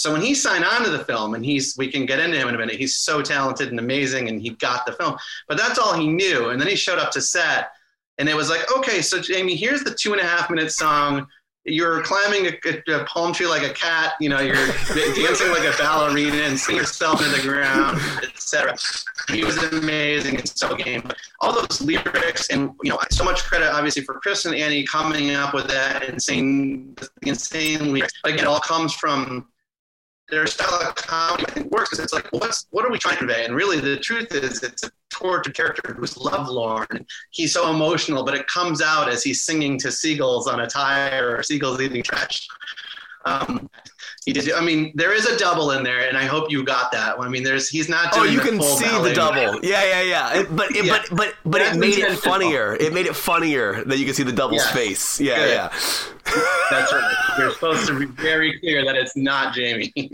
So 0.00 0.10
when 0.10 0.22
he 0.22 0.34
signed 0.34 0.64
on 0.64 0.82
to 0.84 0.88
the 0.88 1.04
film, 1.04 1.34
and 1.34 1.44
he's 1.44 1.76
we 1.76 1.92
can 1.92 2.06
get 2.06 2.20
into 2.20 2.38
him 2.38 2.48
in 2.48 2.54
a 2.54 2.58
minute, 2.58 2.76
he's 2.76 2.96
so 2.96 3.20
talented 3.20 3.68
and 3.68 3.78
amazing, 3.78 4.30
and 4.30 4.40
he 4.40 4.48
got 4.48 4.86
the 4.86 4.92
film. 4.92 5.18
But 5.46 5.58
that's 5.58 5.78
all 5.78 5.92
he 5.92 6.06
knew. 6.06 6.48
And 6.48 6.58
then 6.58 6.68
he 6.68 6.74
showed 6.74 6.98
up 6.98 7.10
to 7.10 7.20
set, 7.20 7.72
and 8.16 8.26
it 8.26 8.34
was 8.34 8.48
like, 8.48 8.60
okay, 8.78 9.02
so 9.02 9.20
Jamie, 9.20 9.56
here's 9.56 9.84
the 9.84 9.94
two 9.94 10.12
and 10.12 10.20
a 10.22 10.24
half 10.24 10.48
minute 10.48 10.72
song. 10.72 11.26
You're 11.66 12.02
climbing 12.02 12.46
a, 12.46 12.94
a 12.94 13.04
palm 13.04 13.34
tree 13.34 13.46
like 13.46 13.62
a 13.62 13.74
cat, 13.74 14.14
you 14.20 14.30
know, 14.30 14.40
you're 14.40 14.54
dancing 15.14 15.50
like 15.50 15.64
a 15.64 15.76
ballerina 15.76 16.44
and 16.44 16.58
sing 16.58 16.76
yourself 16.76 17.20
into 17.22 17.36
the 17.36 17.46
ground, 17.46 18.00
etc. 18.22 18.74
He 19.28 19.44
was 19.44 19.58
amazing 19.64 20.36
and 20.36 20.48
so 20.48 20.74
game. 20.76 21.06
All 21.40 21.52
those 21.52 21.82
lyrics 21.82 22.48
and 22.48 22.70
you 22.82 22.88
know, 22.88 22.98
so 23.10 23.22
much 23.22 23.44
credit 23.44 23.70
obviously 23.70 24.00
for 24.04 24.14
Chris 24.14 24.46
and 24.46 24.54
Annie 24.54 24.86
coming 24.86 25.32
up 25.32 25.52
with 25.52 25.68
that 25.68 26.08
insane, 26.08 26.96
insane 27.20 27.92
lyrics. 27.92 28.14
Again, 28.24 28.38
it 28.38 28.46
all 28.46 28.60
comes 28.60 28.94
from 28.94 29.49
their 30.30 30.46
style 30.46 30.88
of 30.88 30.94
comedy 30.94 31.44
I 31.48 31.50
think 31.50 31.70
works 31.70 31.90
because 31.90 32.04
it's 32.04 32.12
like, 32.12 32.28
what's 32.30 32.66
what 32.70 32.84
are 32.84 32.90
we 32.90 32.98
trying 32.98 33.14
to 33.14 33.18
convey? 33.18 33.44
And 33.44 33.54
really, 33.54 33.80
the 33.80 33.96
truth 33.96 34.34
is, 34.34 34.62
it's 34.62 34.84
a 34.84 34.90
tortured 35.10 35.54
character 35.54 35.94
who's 35.94 36.16
lovelorn. 36.16 37.06
He's 37.30 37.52
so 37.52 37.70
emotional, 37.70 38.24
but 38.24 38.34
it 38.34 38.46
comes 38.46 38.80
out 38.80 39.08
as 39.08 39.22
he's 39.22 39.44
singing 39.44 39.78
to 39.78 39.90
seagulls 39.90 40.46
on 40.46 40.60
a 40.60 40.66
tire 40.66 41.36
or 41.36 41.42
seagulls 41.42 41.80
eating 41.80 42.02
trash. 42.02 42.46
Um, 43.24 43.68
he 44.24 44.32
did. 44.32 44.52
I 44.52 44.60
mean, 44.60 44.92
there 44.94 45.14
is 45.14 45.26
a 45.26 45.38
double 45.38 45.72
in 45.72 45.82
there, 45.82 46.08
and 46.08 46.16
I 46.16 46.24
hope 46.24 46.50
you 46.50 46.62
got 46.64 46.92
that. 46.92 47.18
I 47.18 47.28
mean, 47.28 47.42
there's 47.42 47.68
he's 47.68 47.88
not. 47.88 48.08
oh, 48.12 48.24
you 48.24 48.40
can 48.40 48.60
see 48.60 48.88
the 49.02 49.12
double. 49.14 49.62
Yeah, 49.64 49.84
yeah, 49.84 50.02
yeah. 50.02 50.40
It, 50.40 50.54
but 50.54 50.70
it, 50.76 50.84
yeah. 50.84 50.98
but 51.08 51.16
but 51.16 51.34
but 51.44 51.60
it 51.62 51.76
made 51.78 51.98
it 51.98 52.18
funnier. 52.18 52.76
It 52.76 52.92
made 52.92 53.06
it 53.06 53.16
funnier 53.16 53.82
that 53.84 53.98
you 53.98 54.04
can 54.04 54.14
see 54.14 54.22
the 54.22 54.32
double's 54.32 54.64
yeah. 54.64 54.72
face. 54.72 55.20
Yeah, 55.20 55.36
Good. 55.36 55.50
yeah. 55.50 55.72
That's 56.70 56.92
right. 56.92 57.14
You're 57.38 57.52
supposed 57.52 57.86
to 57.88 57.98
be 57.98 58.06
very 58.06 58.58
clear 58.60 58.84
that 58.84 58.96
it's 58.96 59.16
not 59.16 59.54
Jamie. 59.54 59.92
yeah. 59.96 60.12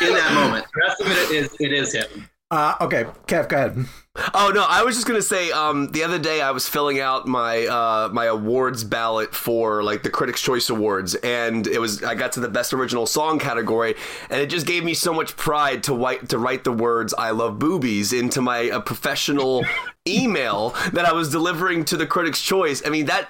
in 0.00 0.12
that 0.12 0.32
moment, 0.34 0.66
the 0.72 0.80
rest 0.80 1.00
of 1.00 1.06
it 1.08 1.30
is 1.30 1.56
it 1.60 1.72
is 1.72 1.92
him. 1.92 2.28
Uh, 2.50 2.74
okay, 2.80 3.04
Kev, 3.26 3.46
go 3.50 3.56
ahead. 3.56 3.86
Oh 4.32 4.50
no, 4.54 4.64
I 4.66 4.82
was 4.82 4.94
just 4.94 5.06
gonna 5.06 5.20
say. 5.20 5.52
Um, 5.52 5.92
the 5.92 6.02
other 6.02 6.18
day 6.18 6.40
I 6.40 6.50
was 6.50 6.66
filling 6.66 6.98
out 6.98 7.26
my 7.26 7.66
uh, 7.66 8.08
my 8.10 8.24
awards 8.24 8.84
ballot 8.84 9.34
for 9.34 9.82
like 9.82 10.02
the 10.02 10.08
Critics' 10.08 10.40
Choice 10.40 10.70
Awards, 10.70 11.14
and 11.16 11.66
it 11.66 11.78
was 11.78 12.02
I 12.02 12.14
got 12.14 12.32
to 12.32 12.40
the 12.40 12.48
best 12.48 12.72
original 12.72 13.04
song 13.04 13.38
category, 13.38 13.94
and 14.30 14.40
it 14.40 14.48
just 14.48 14.66
gave 14.66 14.82
me 14.82 14.94
so 14.94 15.12
much 15.12 15.36
pride 15.36 15.82
to 15.84 15.94
write 15.94 16.30
to 16.30 16.38
write 16.38 16.64
the 16.64 16.72
words 16.72 17.12
"I 17.18 17.30
love 17.30 17.58
boobies" 17.58 18.14
into 18.14 18.40
my 18.40 18.70
uh, 18.70 18.80
professional 18.80 19.66
email 20.08 20.70
that 20.94 21.04
I 21.04 21.12
was 21.12 21.30
delivering 21.30 21.84
to 21.86 21.98
the 21.98 22.06
Critics' 22.06 22.40
Choice. 22.40 22.82
I 22.84 22.88
mean 22.88 23.06
that 23.06 23.28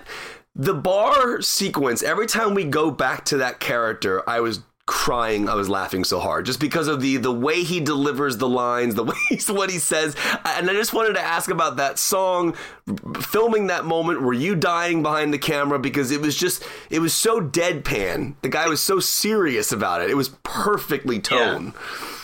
the 0.58 0.74
bar 0.74 1.40
sequence. 1.40 2.02
Every 2.02 2.26
time 2.26 2.52
we 2.52 2.64
go 2.64 2.90
back 2.90 3.24
to 3.26 3.38
that 3.38 3.60
character, 3.60 4.28
I 4.28 4.40
was 4.40 4.60
crying. 4.86 5.48
I 5.50 5.54
was 5.54 5.68
laughing 5.68 6.02
so 6.02 6.18
hard 6.18 6.46
just 6.46 6.60
because 6.60 6.88
of 6.88 7.02
the 7.02 7.18
the 7.18 7.32
way 7.32 7.62
he 7.62 7.78
delivers 7.78 8.38
the 8.38 8.48
lines, 8.48 8.96
the 8.96 9.04
way 9.04 9.14
he's, 9.28 9.48
what 9.50 9.70
he 9.70 9.78
says. 9.78 10.16
And 10.44 10.68
I 10.68 10.72
just 10.72 10.92
wanted 10.92 11.14
to 11.14 11.20
ask 11.20 11.50
about 11.50 11.76
that 11.76 11.98
song, 11.98 12.54
filming 13.20 13.68
that 13.68 13.84
moment. 13.84 14.22
Were 14.22 14.32
you 14.32 14.56
dying 14.56 15.02
behind 15.02 15.32
the 15.32 15.38
camera 15.38 15.78
because 15.78 16.10
it 16.10 16.20
was 16.20 16.34
just 16.34 16.64
it 16.90 16.98
was 16.98 17.14
so 17.14 17.40
deadpan. 17.40 18.34
The 18.42 18.48
guy 18.48 18.66
was 18.66 18.80
so 18.80 18.98
serious 18.98 19.70
about 19.70 20.02
it. 20.02 20.10
It 20.10 20.16
was 20.16 20.30
perfectly 20.42 21.20
toned. 21.20 21.74
Yeah. 21.74 22.17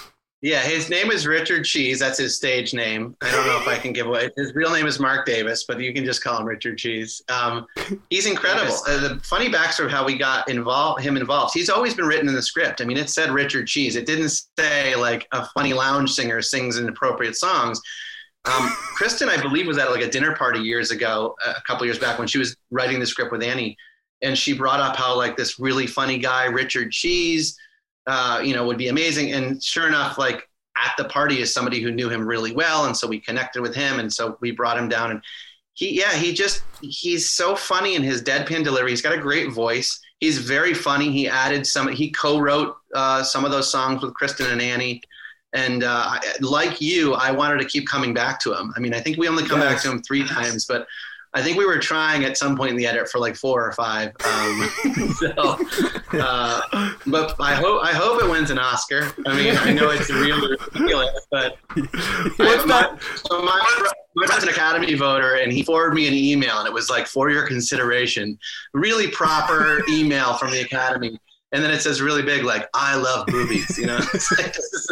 Yeah, 0.44 0.60
his 0.60 0.90
name 0.90 1.10
is 1.10 1.26
Richard 1.26 1.64
Cheese. 1.64 1.98
That's 1.98 2.18
his 2.18 2.36
stage 2.36 2.74
name. 2.74 3.16
I 3.22 3.30
don't 3.30 3.46
know 3.46 3.58
if 3.62 3.66
I 3.66 3.78
can 3.78 3.94
give 3.94 4.08
away. 4.08 4.28
His 4.36 4.54
real 4.54 4.70
name 4.70 4.86
is 4.86 5.00
Mark 5.00 5.24
Davis, 5.24 5.64
but 5.66 5.80
you 5.80 5.94
can 5.94 6.04
just 6.04 6.22
call 6.22 6.38
him 6.38 6.44
Richard 6.44 6.76
Cheese. 6.76 7.22
Um, 7.30 7.64
he's 8.10 8.26
incredible. 8.26 8.76
Uh, 8.86 9.08
the 9.08 9.20
funny 9.20 9.48
backstory 9.48 9.86
of 9.86 9.90
how 9.90 10.04
we 10.04 10.18
got 10.18 10.50
involved, 10.50 11.02
him 11.02 11.16
involved. 11.16 11.54
He's 11.54 11.70
always 11.70 11.94
been 11.94 12.04
written 12.04 12.28
in 12.28 12.34
the 12.34 12.42
script. 12.42 12.82
I 12.82 12.84
mean, 12.84 12.98
it 12.98 13.08
said 13.08 13.30
Richard 13.30 13.66
Cheese. 13.68 13.96
It 13.96 14.04
didn't 14.04 14.38
say 14.58 14.94
like 14.96 15.26
a 15.32 15.46
funny 15.54 15.72
lounge 15.72 16.12
singer 16.12 16.42
sings 16.42 16.78
inappropriate 16.78 17.36
songs. 17.36 17.80
Um, 18.44 18.68
Kristen, 18.96 19.30
I 19.30 19.40
believe, 19.40 19.66
was 19.66 19.78
at 19.78 19.90
like 19.90 20.04
a 20.04 20.10
dinner 20.10 20.36
party 20.36 20.60
years 20.60 20.90
ago, 20.90 21.34
a 21.46 21.62
couple 21.62 21.86
years 21.86 21.98
back 21.98 22.18
when 22.18 22.28
she 22.28 22.36
was 22.36 22.54
writing 22.70 23.00
the 23.00 23.06
script 23.06 23.32
with 23.32 23.42
Annie, 23.42 23.78
and 24.20 24.36
she 24.36 24.52
brought 24.52 24.80
up 24.80 24.94
how 24.94 25.16
like 25.16 25.38
this 25.38 25.58
really 25.58 25.86
funny 25.86 26.18
guy, 26.18 26.44
Richard 26.44 26.92
Cheese 26.92 27.58
uh, 28.06 28.40
you 28.44 28.54
know, 28.54 28.66
would 28.66 28.78
be 28.78 28.88
amazing. 28.88 29.32
And 29.32 29.62
sure 29.62 29.86
enough, 29.86 30.18
like 30.18 30.48
at 30.76 30.92
the 30.98 31.04
party 31.04 31.40
is 31.40 31.52
somebody 31.52 31.80
who 31.80 31.90
knew 31.90 32.08
him 32.08 32.26
really 32.26 32.52
well, 32.52 32.86
and 32.86 32.96
so 32.96 33.06
we 33.06 33.20
connected 33.20 33.62
with 33.62 33.74
him, 33.74 34.00
and 34.00 34.12
so 34.12 34.36
we 34.40 34.50
brought 34.50 34.78
him 34.78 34.88
down. 34.88 35.10
And 35.10 35.22
he, 35.74 35.98
yeah, 35.98 36.14
he 36.14 36.32
just 36.32 36.62
he's 36.80 37.30
so 37.30 37.56
funny 37.56 37.94
in 37.94 38.02
his 38.02 38.22
deadpan 38.22 38.64
delivery. 38.64 38.90
He's 38.90 39.02
got 39.02 39.12
a 39.12 39.20
great 39.20 39.52
voice. 39.52 40.00
He's 40.20 40.38
very 40.38 40.74
funny. 40.74 41.10
He 41.10 41.28
added 41.28 41.66
some. 41.66 41.88
He 41.88 42.10
co-wrote 42.10 42.76
uh, 42.94 43.22
some 43.22 43.44
of 43.44 43.50
those 43.50 43.70
songs 43.70 44.02
with 44.02 44.14
Kristen 44.14 44.50
and 44.50 44.60
Annie. 44.60 45.02
And 45.52 45.84
uh, 45.84 46.18
like 46.40 46.80
you, 46.80 47.14
I 47.14 47.30
wanted 47.30 47.60
to 47.60 47.64
keep 47.64 47.86
coming 47.86 48.12
back 48.12 48.40
to 48.40 48.52
him. 48.52 48.72
I 48.76 48.80
mean, 48.80 48.92
I 48.92 49.00
think 49.00 49.18
we 49.18 49.28
only 49.28 49.46
come 49.46 49.60
yes. 49.60 49.74
back 49.74 49.82
to 49.82 49.90
him 49.92 50.02
three 50.02 50.26
times, 50.26 50.66
but 50.66 50.86
I 51.34 51.42
think 51.42 51.58
we 51.58 51.66
were 51.66 51.78
trying 51.78 52.24
at 52.24 52.36
some 52.36 52.56
point 52.56 52.70
in 52.70 52.76
the 52.76 52.86
edit 52.86 53.08
for 53.08 53.18
like 53.18 53.34
four 53.34 53.66
or 53.66 53.72
five. 53.72 54.12
Um, 54.24 54.70
so, 55.18 55.58
uh, 56.12 56.92
but 57.06 57.34
I 57.40 57.54
hope 57.54 57.84
I 57.84 57.92
hope 57.92 58.22
it 58.22 58.30
wins 58.30 58.50
an 58.50 58.58
Oscar. 58.58 59.12
I 59.26 59.36
mean, 59.36 59.56
I 59.56 59.72
know 59.72 59.90
it's 59.90 60.10
really 60.10 60.56
ridiculous, 60.72 61.26
but 61.32 61.58
I, 61.76 62.64
my, 62.66 62.98
so 63.16 63.42
my, 63.42 63.90
my 64.14 64.38
an 64.42 64.48
Academy 64.48 64.94
voter, 64.94 65.34
and 65.34 65.52
he 65.52 65.64
forwarded 65.64 65.96
me 65.96 66.06
an 66.06 66.14
email, 66.14 66.58
and 66.58 66.68
it 66.68 66.72
was 66.72 66.88
like 66.88 67.08
for 67.08 67.30
your 67.30 67.46
consideration, 67.48 68.38
really 68.72 69.08
proper 69.08 69.82
email 69.90 70.34
from 70.34 70.52
the 70.52 70.60
Academy 70.60 71.18
and 71.54 71.62
then 71.62 71.70
it 71.70 71.80
says 71.80 72.02
really 72.02 72.22
big 72.22 72.42
like 72.42 72.68
I 72.74 72.96
love 72.96 73.26
boobies. 73.26 73.78
You 73.78 73.86
know, 73.86 73.98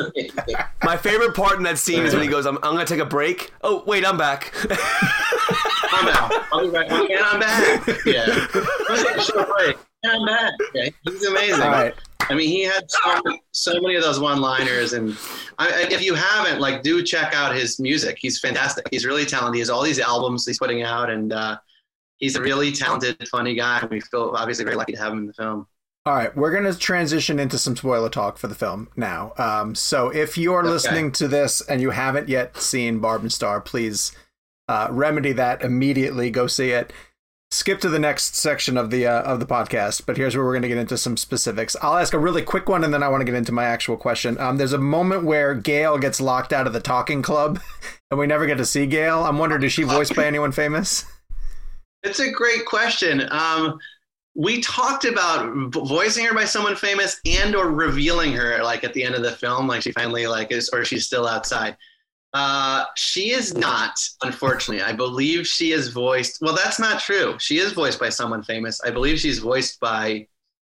like, 0.06 0.64
My 0.84 0.96
favorite 0.96 1.34
part 1.34 1.56
in 1.56 1.64
that 1.64 1.76
scene 1.76 2.04
is 2.04 2.14
when 2.14 2.22
he 2.22 2.28
goes, 2.28 2.46
"I'm, 2.46 2.56
I'm 2.58 2.72
gonna 2.74 2.84
take 2.84 3.00
a 3.00 3.04
break." 3.04 3.52
Oh 3.62 3.82
wait, 3.84 4.06
I'm 4.06 4.16
back. 4.16 4.54
I'm 5.92 6.08
out. 6.08 6.46
I'll 6.52 6.62
be 6.62 6.68
right 6.68 6.88
back. 6.88 7.10
And 7.10 7.20
I'm 7.20 7.40
back. 7.40 7.86
Yeah. 8.06 8.46
Let's 8.88 9.02
take 9.04 9.16
a 9.16 9.22
short 9.22 9.48
break. 9.56 9.76
And 10.02 10.12
I'm 10.12 10.26
back. 10.26 10.94
He's 11.04 11.24
amazing. 11.26 11.60
All 11.62 11.70
right. 11.70 11.94
I 12.30 12.34
mean, 12.34 12.48
he 12.48 12.62
had 12.62 12.88
so, 12.88 13.20
so 13.50 13.72
many 13.80 13.96
of 13.96 14.02
those 14.02 14.20
one-liners, 14.20 14.92
and 14.92 15.16
I, 15.58 15.86
if 15.90 16.02
you 16.02 16.14
haven't, 16.14 16.60
like, 16.60 16.82
do 16.82 17.02
check 17.02 17.34
out 17.34 17.54
his 17.54 17.80
music. 17.80 18.16
He's 18.20 18.38
fantastic. 18.38 18.86
He's 18.90 19.04
really 19.04 19.24
talented. 19.26 19.54
He 19.54 19.60
has 19.60 19.68
all 19.68 19.82
these 19.82 19.98
albums 19.98 20.46
he's 20.46 20.58
putting 20.58 20.82
out, 20.82 21.10
and 21.10 21.32
uh, 21.32 21.58
he's 22.18 22.36
a 22.36 22.40
really 22.40 22.70
talented, 22.72 23.16
funny 23.28 23.54
guy. 23.54 23.86
We 23.90 24.00
feel 24.00 24.32
obviously 24.36 24.64
very 24.64 24.76
lucky 24.76 24.92
to 24.92 24.98
have 24.98 25.12
him 25.12 25.18
in 25.18 25.26
the 25.26 25.34
film. 25.34 25.66
All 26.06 26.14
right, 26.14 26.34
we're 26.36 26.52
going 26.52 26.64
to 26.72 26.78
transition 26.78 27.38
into 27.38 27.58
some 27.58 27.76
spoiler 27.76 28.08
talk 28.08 28.38
for 28.38 28.46
the 28.46 28.54
film 28.54 28.88
now. 28.96 29.32
Um, 29.36 29.74
so 29.74 30.08
if 30.08 30.38
you're 30.38 30.60
Okay. 30.60 30.68
listening 30.68 31.12
to 31.12 31.28
this 31.28 31.60
and 31.60 31.80
you 31.80 31.90
haven't 31.90 32.28
yet 32.28 32.56
seen 32.56 32.98
Barb 33.00 33.22
and 33.22 33.32
Star, 33.32 33.60
please 33.60 34.12
uh, 34.72 34.88
remedy 34.90 35.32
that 35.32 35.62
immediately. 35.62 36.30
Go 36.30 36.46
see 36.46 36.70
it. 36.70 36.92
Skip 37.50 37.80
to 37.80 37.90
the 37.90 37.98
next 37.98 38.34
section 38.34 38.78
of 38.78 38.90
the 38.90 39.06
uh, 39.06 39.22
of 39.22 39.38
the 39.38 39.44
podcast, 39.44 40.06
but 40.06 40.16
here's 40.16 40.34
where 40.34 40.42
we're 40.42 40.54
going 40.54 40.62
to 40.62 40.68
get 40.68 40.78
into 40.78 40.96
some 40.96 41.18
specifics. 41.18 41.76
I'll 41.82 41.98
ask 41.98 42.14
a 42.14 42.18
really 42.18 42.40
quick 42.40 42.70
one, 42.70 42.82
and 42.82 42.94
then 42.94 43.02
I 43.02 43.08
want 43.08 43.20
to 43.20 43.26
get 43.26 43.34
into 43.34 43.52
my 43.52 43.64
actual 43.64 43.98
question. 43.98 44.38
Um, 44.38 44.56
there's 44.56 44.72
a 44.72 44.78
moment 44.78 45.24
where 45.24 45.54
Gail 45.54 45.98
gets 45.98 46.18
locked 46.18 46.54
out 46.54 46.66
of 46.66 46.72
the 46.72 46.80
talking 46.80 47.20
club, 47.20 47.60
and 48.10 48.18
we 48.18 48.26
never 48.26 48.46
get 48.46 48.56
to 48.56 48.64
see 48.64 48.86
Gail. 48.86 49.24
I'm 49.24 49.36
wondering, 49.36 49.62
is 49.62 49.72
she 49.72 49.82
voiced 49.82 50.16
by 50.16 50.24
anyone 50.24 50.52
famous? 50.52 51.04
It's 52.02 52.20
a 52.20 52.30
great 52.30 52.64
question. 52.64 53.28
Um, 53.30 53.78
we 54.34 54.62
talked 54.62 55.04
about 55.04 55.52
voicing 55.74 56.24
her 56.24 56.34
by 56.34 56.46
someone 56.46 56.74
famous 56.74 57.20
and 57.26 57.54
or 57.54 57.70
revealing 57.70 58.32
her 58.32 58.62
like 58.62 58.82
at 58.82 58.94
the 58.94 59.04
end 59.04 59.14
of 59.14 59.22
the 59.22 59.32
film, 59.32 59.68
like 59.68 59.82
she 59.82 59.92
finally 59.92 60.26
like 60.26 60.50
is 60.50 60.70
or 60.70 60.86
she's 60.86 61.04
still 61.04 61.26
outside. 61.26 61.76
Uh, 62.34 62.84
she 62.96 63.30
is 63.32 63.54
not, 63.54 63.98
unfortunately. 64.22 64.82
I 64.82 64.92
believe 64.92 65.46
she 65.46 65.72
is 65.72 65.88
voiced. 65.88 66.38
Well, 66.40 66.54
that's 66.54 66.78
not 66.78 67.00
true. 67.00 67.36
She 67.38 67.58
is 67.58 67.72
voiced 67.72 68.00
by 68.00 68.08
someone 68.08 68.42
famous. 68.42 68.80
I 68.84 68.90
believe 68.90 69.18
she's 69.20 69.38
voiced 69.38 69.78
by 69.80 70.26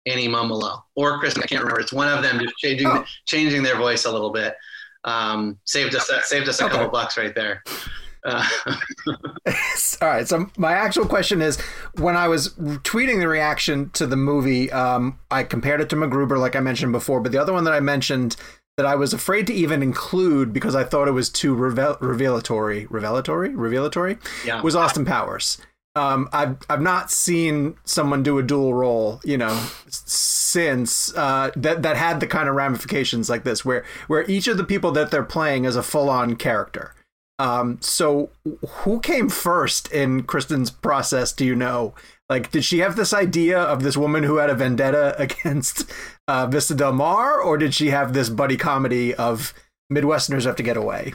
Annie 0.08 0.28
Mumolo 0.28 0.82
or 0.95 1.19
Kristen. 1.19 1.43
I 1.43 1.45
can't 1.45 1.62
remember. 1.62 1.80
It's 1.80 1.93
one 1.93 2.08
of 2.08 2.24
them 2.24 2.39
just 2.39 2.56
changing 2.58 2.88
Oh. 2.88 3.06
changing 3.28 3.62
their 3.62 3.78
voice 3.78 4.06
a 4.06 4.12
little 4.12 4.32
bit. 4.32 4.56
Um, 5.04 5.60
saved 5.65 5.93
us 5.95 6.10
saved 6.24 6.50
us 6.50 6.60
a 6.62 6.65
Okay. 6.65 6.74
couple 6.74 6.89
bucks 6.89 7.17
right 7.17 7.36
there. 7.36 7.63
Uh, 8.26 8.47
All 10.02 10.08
right. 10.08 10.28
So 10.28 10.50
my 10.58 10.74
actual 10.74 11.06
question 11.06 11.41
is, 11.41 11.60
when 11.97 12.15
I 12.15 12.28
was 12.28 12.50
tweeting 12.84 13.19
the 13.19 13.28
reaction 13.28 13.89
to 13.91 14.08
the 14.08 14.15
movie, 14.15 14.71
um, 14.71 15.19
I 15.30 15.43
compared 15.43 15.82
it 15.82 15.89
to 15.89 15.95
MacGruber, 15.95 16.39
like 16.39 16.56
I 16.56 16.60
mentioned 16.60 16.91
before. 16.91 17.19
But 17.21 17.32
the 17.32 17.39
other 17.39 17.54
one 17.54 17.63
that 17.65 17.74
I 17.74 17.80
mentioned 17.80 18.36
that 18.77 18.86
I 18.86 18.95
was 18.95 19.13
afraid 19.13 19.47
to 19.47 19.53
even 19.53 19.84
include 19.84 20.53
because 20.53 20.75
I 20.75 20.84
thought 20.84 21.07
it 21.07 21.12
was 21.12 21.29
too 21.29 21.53
revel- 21.53 21.97
revelatory, 21.99 22.88
revelatory, 22.89 23.49
revelatory, 23.49 24.17
yeah. 24.45 24.62
was 24.62 24.75
Austin 24.75 25.05
Powers. 25.05 25.57
Um, 25.93 26.29
I've 26.31 26.57
I've 26.69 26.81
not 26.81 27.12
seen 27.12 27.75
someone 27.84 28.23
do 28.23 28.38
a 28.38 28.43
dual 28.43 28.73
role, 28.73 29.19
you 29.25 29.38
know, 29.38 29.67
since 29.89 31.13
uh, 31.17 31.51
that 31.57 31.84
that 31.84 31.97
had 31.97 32.21
the 32.21 32.27
kind 32.27 32.47
of 32.47 32.55
ramifications 32.55 33.29
like 33.29 33.43
this, 33.43 33.65
where 33.65 33.84
where 34.07 34.29
each 34.31 34.47
of 34.47 34.55
the 34.55 34.63
people 34.63 34.91
that 34.91 35.12
they're 35.12 35.23
playing 35.23 35.65
is 35.65 35.75
a 35.75 35.84
full 35.84 36.10
on 36.10 36.38
character. 36.38 36.95
Um, 37.39 37.79
so 37.81 38.29
who 38.67 38.99
came 38.99 39.27
first 39.27 39.91
in 39.91 40.23
Kristen's 40.23 40.71
process? 40.71 41.34
Do 41.34 41.43
you 41.43 41.55
know? 41.55 41.93
Like, 42.29 42.51
did 42.51 42.63
she 42.63 42.79
have 42.79 42.95
this 42.95 43.13
idea 43.13 43.60
of 43.60 43.84
this 43.84 43.97
woman 43.97 44.23
who 44.23 44.38
had 44.38 44.49
a 44.49 44.55
vendetta 44.55 45.15
against 45.21 45.91
uh, 46.32 46.48
Vista 46.48 46.74
Del 46.74 46.94
Mar, 46.94 47.41
or 47.41 47.58
did 47.58 47.74
she 47.74 47.88
have 47.88 48.13
this 48.13 48.30
buddy 48.30 48.56
comedy 48.56 49.13
of 49.15 49.54
Midwesterners 49.91 50.46
have 50.46 50.56
to 50.56 50.63
get 50.63 50.78
away? 50.78 51.13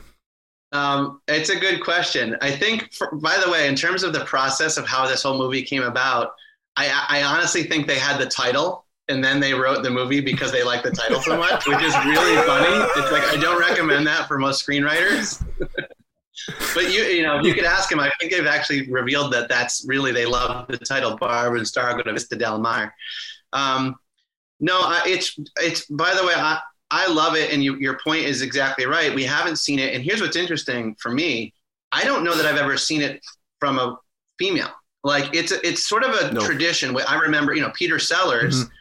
Um, 0.73 1.23
it's 1.27 1.49
a 1.49 1.57
good 1.57 1.83
question. 1.83 2.37
I 2.43 2.51
think, 2.51 2.93
for, 2.93 3.11
by 3.17 3.41
the 3.43 3.51
way, 3.51 3.67
in 3.67 3.75
terms 3.75 4.03
of 4.03 4.13
the 4.13 4.27
process 4.27 4.77
of 4.77 4.87
how 4.87 5.07
this 5.09 5.23
whole 5.23 5.39
movie 5.39 5.63
came 5.63 5.83
about, 5.83 6.33
I, 6.77 7.07
I 7.09 7.23
honestly 7.23 7.63
think 7.63 7.87
they 7.87 7.99
had 7.99 8.19
the 8.19 8.27
title 8.27 8.85
and 9.09 9.25
then 9.25 9.41
they 9.41 9.55
wrote 9.55 9.83
the 9.83 9.91
movie 9.91 10.21
because 10.21 10.53
they 10.53 10.63
liked 10.63 10.85
the 10.85 10.91
title 10.91 11.23
so 11.23 11.39
much, 11.39 11.67
which 11.67 11.81
is 11.81 11.95
really 12.05 12.37
funny. 12.47 12.85
It's 12.97 13.11
like 13.11 13.23
I 13.23 13.39
don't 13.41 13.59
recommend 13.59 14.07
that 14.09 14.29
for 14.29 14.37
most 14.39 14.67
screenwriters. 14.67 15.43
but 16.75 16.93
you, 16.93 17.05
you 17.05 17.23
know, 17.23 17.41
you 17.41 17.55
could 17.55 17.65
ask 17.65 17.89
them. 17.89 18.01
I 18.01 18.11
think 18.21 18.33
they've 18.33 18.47
actually 18.47 18.91
revealed 18.91 19.33
that 19.33 19.49
that's 19.49 19.87
really 19.89 20.13
they 20.13 20.27
love 20.27 20.67
the 20.67 20.77
title 20.77 21.17
Barb 21.17 21.55
and 21.55 21.67
Star 21.67 21.97
go 21.97 22.03
to 22.03 22.13
Vista 22.13 22.37
Del 22.37 22.59
Mar. 22.59 22.93
Um, 23.55 23.97
no, 24.61 24.81
I, 24.81 25.03
it's 25.07 25.38
it's. 25.61 25.85
By 25.87 26.14
the 26.14 26.25
way, 26.27 26.35
I, 26.35 26.61
I 26.90 27.12
love 27.12 27.37
it, 27.37 27.53
and 27.53 27.62
you, 27.62 27.77
your 27.77 27.99
point 28.03 28.25
is 28.25 28.42
exactly 28.42 28.87
right. 28.87 29.14
We 29.14 29.25
haven't 29.25 29.57
seen 29.57 29.79
it, 29.79 29.95
and 29.95 30.03
here's 30.03 30.21
what's 30.21 30.37
interesting 30.37 30.97
for 30.99 31.11
me: 31.11 31.53
I 31.92 32.05
don't 32.05 32.25
know 32.25 32.35
that 32.37 32.47
I've 32.47 32.59
ever 32.59 32.77
seen 32.77 33.03
it 33.03 33.25
from 33.61 33.79
a 33.79 33.99
female. 34.38 34.71
Like 35.05 35.35
it's 35.35 35.53
a, 35.53 35.66
it's 35.66 35.87
sort 35.87 36.05
of 36.05 36.14
a 36.14 36.33
No. 36.33 36.40
tradition. 36.40 36.97
I 37.07 37.16
remember, 37.16 37.55
you 37.55 37.61
know, 37.61 37.71
Peter 37.75 37.99
Sellers 37.99 38.64
mm-hmm. 38.64 38.73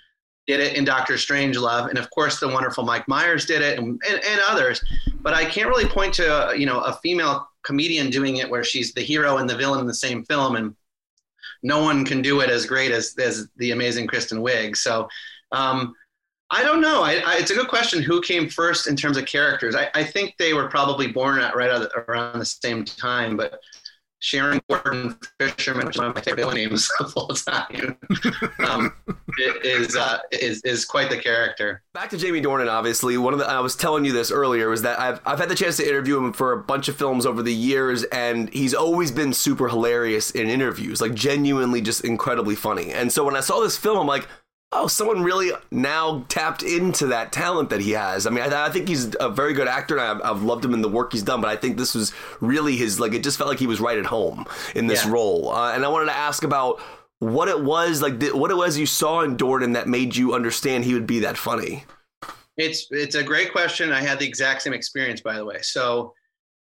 did 0.47 0.59
it 0.59 0.75
in 0.77 0.85
Doctor 0.85 1.15
Strangelove, 1.15 1.89
and 1.89 1.99
of 1.99 2.09
course, 2.09 2.39
the 2.39 2.47
wonderful 2.47 2.83
Mike 2.83 3.07
Myers 3.07 3.45
did 3.45 3.61
it, 3.61 3.77
and, 3.77 4.01
and, 4.09 4.23
and 4.23 4.41
others. 4.47 4.83
But 5.21 5.33
I 5.33 5.45
can't 5.45 5.67
really 5.67 5.87
point 5.87 6.13
to 6.15 6.53
you 6.57 6.65
know 6.65 6.79
a 6.81 6.93
female 6.93 7.47
comedian 7.63 8.09
doing 8.09 8.37
it 8.37 8.49
where 8.49 8.63
she's 8.63 8.93
the 8.93 9.01
hero 9.01 9.37
and 9.37 9.49
the 9.49 9.57
villain 9.57 9.81
in 9.81 9.87
the 9.87 9.93
same 9.93 10.23
film, 10.23 10.55
and 10.55 10.75
no 11.63 11.83
one 11.83 12.05
can 12.05 12.21
do 12.21 12.39
it 12.41 12.49
as 12.49 12.65
great 12.65 12.91
as 12.91 13.13
as 13.19 13.47
the 13.57 13.71
amazing 13.71 14.07
Kristen 14.07 14.39
Wiig. 14.39 14.77
So. 14.77 15.09
Um, 15.55 15.95
I 16.51 16.63
don't 16.63 16.79
know. 16.79 17.01
I, 17.01 17.21
I, 17.25 17.37
it's 17.37 17.51
a 17.51 17.55
good 17.55 17.67
question. 17.67 18.03
Who 18.03 18.21
came 18.21 18.49
first 18.49 18.87
in 18.87 18.95
terms 18.95 19.17
of 19.17 19.25
characters? 19.25 19.75
I, 19.75 19.89
I 19.95 20.03
think 20.03 20.35
they 20.37 20.53
were 20.53 20.69
probably 20.69 21.07
born 21.07 21.39
at 21.39 21.55
right 21.55 21.71
at, 21.71 21.89
around 22.07 22.39
the 22.39 22.45
same 22.45 22.85
time. 22.85 23.35
But 23.35 23.59
Sharon 24.19 24.61
Gordon 24.69 25.17
Fisherman, 25.39 25.87
which 25.87 25.95
is 25.95 25.99
one 25.99 26.09
of 26.09 26.15
my 26.15 26.21
favorite 26.21 26.53
names 26.53 26.89
of 26.99 27.13
all 27.15 27.29
time, 27.29 27.97
um, 28.59 28.93
is, 29.63 29.95
uh, 29.95 30.19
is 30.31 30.61
is 30.61 30.85
quite 30.85 31.09
the 31.09 31.17
character. 31.17 31.81
Back 31.93 32.11
to 32.11 32.17
Jamie 32.17 32.41
Dornan, 32.41 32.69
obviously. 32.71 33.17
One 33.17 33.33
of 33.33 33.39
the 33.39 33.47
I 33.47 33.59
was 33.59 33.75
telling 33.75 34.05
you 34.05 34.13
this 34.13 34.29
earlier 34.29 34.69
was 34.69 34.83
that 34.83 34.99
I've 34.99 35.21
I've 35.25 35.39
had 35.39 35.49
the 35.49 35.55
chance 35.55 35.77
to 35.77 35.87
interview 35.87 36.17
him 36.17 36.31
for 36.31 36.53
a 36.53 36.57
bunch 36.57 36.87
of 36.87 36.95
films 36.95 37.25
over 37.25 37.41
the 37.41 37.53
years, 37.53 38.03
and 38.05 38.53
he's 38.53 38.75
always 38.75 39.11
been 39.11 39.33
super 39.33 39.67
hilarious 39.67 40.29
in 40.31 40.47
interviews, 40.47 41.01
like 41.01 41.15
genuinely 41.15 41.81
just 41.81 42.05
incredibly 42.05 42.55
funny. 42.55 42.91
And 42.91 43.11
so 43.11 43.23
when 43.23 43.35
I 43.35 43.41
saw 43.41 43.61
this 43.61 43.77
film, 43.77 43.97
I'm 43.97 44.07
like, 44.07 44.27
oh, 44.71 44.87
someone 44.87 45.23
really 45.23 45.51
now 45.71 46.25
tapped 46.27 46.63
into 46.63 47.07
that 47.07 47.31
talent 47.31 47.69
that 47.69 47.81
he 47.81 47.91
has. 47.91 48.27
I 48.27 48.29
mean, 48.29 48.43
I, 48.43 48.65
I 48.65 48.69
think 48.69 48.87
he's 48.87 49.15
a 49.19 49.29
very 49.29 49.53
good 49.53 49.67
actor, 49.67 49.97
and 49.97 50.21
I've, 50.21 50.37
I've 50.37 50.43
loved 50.43 50.65
him 50.65 50.73
in 50.73 50.81
the 50.81 50.89
work 50.89 51.13
he's 51.13 51.23
done. 51.23 51.41
But 51.41 51.49
I 51.49 51.55
think 51.55 51.77
this 51.77 51.95
was 51.95 52.11
really 52.41 52.75
his 52.75 52.99
like. 52.99 53.13
It 53.13 53.23
just 53.23 53.37
felt 53.37 53.49
like 53.49 53.59
he 53.59 53.67
was 53.67 53.79
right 53.79 53.97
at 53.97 54.05
home 54.05 54.45
in 54.75 54.87
this 54.87 55.05
Yeah. 55.05 55.11
role. 55.11 55.51
Uh, 55.51 55.73
and 55.73 55.85
I 55.85 55.87
wanted 55.87 56.05
to 56.07 56.15
ask 56.17 56.43
about 56.43 56.81
what 57.19 57.47
it 57.47 57.63
was 57.63 58.01
like, 58.01 58.19
th- 58.19 58.33
what 58.33 58.51
it 58.51 58.55
was 58.57 58.77
you 58.77 58.85
saw 58.85 59.21
in 59.21 59.37
Dornan 59.37 59.73
that 59.73 59.87
made 59.87 60.15
you 60.15 60.33
understand 60.33 60.83
he 60.83 60.93
would 60.93 61.07
be 61.07 61.19
that 61.19 61.37
funny. 61.37 61.85
It's 62.57 62.87
it's 62.91 63.15
a 63.15 63.23
great 63.23 63.51
question. 63.51 63.91
I 63.91 64.01
had 64.01 64.19
the 64.19 64.27
exact 64.27 64.61
same 64.61 64.73
experience, 64.73 65.21
by 65.21 65.35
the 65.35 65.45
way. 65.45 65.61
So, 65.61 66.13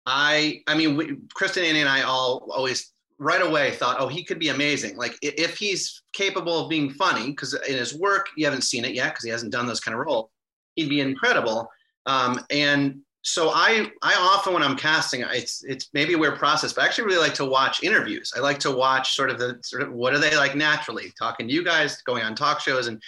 I 0.05 0.61
I 0.67 0.75
mean, 0.75 0.95
we, 0.97 1.17
Kristen, 1.33 1.63
Annie, 1.63 1.81
and 1.81 1.89
I 1.89 2.01
all 2.03 2.47
always 2.53 2.92
right 3.19 3.41
away 3.41 3.71
thought, 3.71 3.97
oh, 3.99 4.07
he 4.07 4.23
could 4.23 4.39
be 4.39 4.49
amazing. 4.49 4.97
Like 4.97 5.17
if 5.21 5.57
he's 5.57 6.01
capable 6.13 6.59
of 6.59 6.69
being 6.69 6.89
funny, 6.91 7.27
because 7.27 7.53
in 7.53 7.77
his 7.77 7.97
work 7.97 8.27
you 8.35 8.45
haven't 8.45 8.63
seen 8.63 8.85
it 8.85 8.93
yet, 8.93 9.11
because 9.13 9.23
he 9.23 9.29
hasn't 9.29 9.51
done 9.51 9.67
those 9.67 9.79
kind 9.79 9.93
of 9.97 10.05
roles, 10.05 10.29
he'd 10.75 10.89
be 10.89 11.01
incredible. 11.01 11.69
Um, 12.05 12.39
and 12.49 12.99
so 13.21 13.51
I 13.51 13.89
I 14.01 14.15
often 14.15 14.53
when 14.53 14.63
I'm 14.63 14.75
casting, 14.75 15.21
it's 15.21 15.63
it's 15.63 15.89
maybe 15.93 16.13
a 16.13 16.17
weird 16.17 16.37
process, 16.37 16.73
but 16.73 16.83
I 16.83 16.87
actually 16.87 17.05
really 17.05 17.19
like 17.19 17.33
to 17.35 17.45
watch 17.45 17.81
interviews. 17.81 18.33
I 18.35 18.41
like 18.41 18.59
to 18.59 18.71
watch 18.71 19.15
sort 19.15 19.29
of 19.29 19.39
the 19.39 19.59
sort 19.61 19.81
of 19.81 19.93
what 19.93 20.13
are 20.13 20.19
they 20.19 20.35
like 20.35 20.55
naturally 20.55 21.13
talking 21.17 21.47
to 21.47 21.53
you 21.53 21.63
guys, 21.63 22.01
going 22.01 22.23
on 22.23 22.35
talk 22.35 22.59
shows, 22.59 22.87
and 22.87 23.01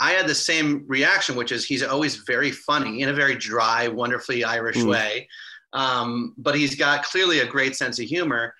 I 0.00 0.12
had 0.12 0.26
the 0.26 0.34
same 0.34 0.84
reaction, 0.88 1.36
which 1.36 1.52
is 1.52 1.64
he's 1.64 1.84
always 1.84 2.16
very 2.16 2.50
funny 2.50 3.02
in 3.02 3.08
a 3.08 3.12
very 3.12 3.36
dry, 3.36 3.86
wonderfully 3.86 4.42
Irish 4.42 4.78
Mm. 4.78 4.88
way. 4.88 5.28
Um, 5.74 6.34
but 6.36 6.56
he's 6.56 6.74
got 6.74 7.04
clearly 7.04 7.38
a 7.38 7.46
great 7.46 7.76
sense 7.76 8.00
of 8.00 8.06
humor. 8.06 8.54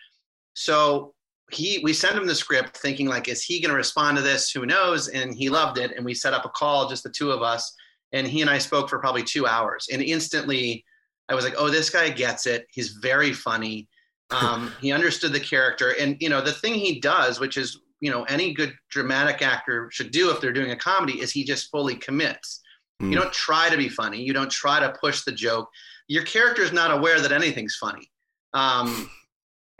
So 0.54 1.14
he, 1.50 1.80
we 1.82 1.92
sent 1.92 2.16
him 2.16 2.26
the 2.26 2.34
script 2.34 2.76
thinking 2.76 3.08
like, 3.08 3.28
is 3.28 3.42
he 3.42 3.60
going 3.60 3.70
to 3.70 3.76
respond 3.76 4.16
to 4.16 4.22
this? 4.22 4.50
Who 4.50 4.66
knows? 4.66 5.08
And 5.08 5.34
he 5.34 5.48
loved 5.48 5.78
it. 5.78 5.92
And 5.96 6.04
we 6.04 6.14
set 6.14 6.34
up 6.34 6.44
a 6.44 6.50
call, 6.50 6.88
just 6.88 7.02
the 7.02 7.10
two 7.10 7.30
of 7.30 7.42
us. 7.42 7.74
And 8.12 8.26
he 8.26 8.40
and 8.40 8.50
I 8.50 8.58
spoke 8.58 8.88
for 8.88 8.98
probably 8.98 9.22
two 9.22 9.46
hours. 9.46 9.88
And 9.92 10.02
instantly 10.02 10.84
I 11.28 11.34
was 11.34 11.44
like, 11.44 11.54
oh, 11.56 11.70
this 11.70 11.90
guy 11.90 12.10
gets 12.10 12.46
it. 12.46 12.66
He's 12.70 12.90
very 12.90 13.32
funny. 13.32 13.88
Um, 14.30 14.72
he 14.80 14.92
understood 14.92 15.32
the 15.32 15.40
character. 15.40 15.94
And, 15.98 16.16
you 16.20 16.28
know, 16.28 16.40
the 16.40 16.52
thing 16.52 16.74
he 16.74 17.00
does, 17.00 17.40
which 17.40 17.56
is, 17.56 17.80
you 18.00 18.10
know, 18.10 18.24
any 18.24 18.52
good 18.52 18.74
dramatic 18.90 19.42
actor 19.42 19.88
should 19.92 20.10
do 20.10 20.30
if 20.30 20.40
they're 20.40 20.52
doing 20.52 20.72
a 20.72 20.76
comedy, 20.76 21.20
is 21.20 21.30
he 21.30 21.44
just 21.44 21.70
fully 21.70 21.94
commits. 21.94 22.60
Mm. 23.00 23.10
You 23.10 23.18
don't 23.18 23.32
try 23.32 23.70
to 23.70 23.76
be 23.76 23.88
funny. 23.88 24.20
You 24.20 24.32
don't 24.32 24.50
try 24.50 24.80
to 24.80 24.94
push 25.00 25.22
the 25.22 25.32
joke. 25.32 25.68
Your 26.08 26.24
character 26.24 26.62
is 26.62 26.72
not 26.72 26.90
aware 26.90 27.20
that 27.20 27.32
anything's 27.32 27.76
funny. 27.76 28.10
Um, 28.54 29.08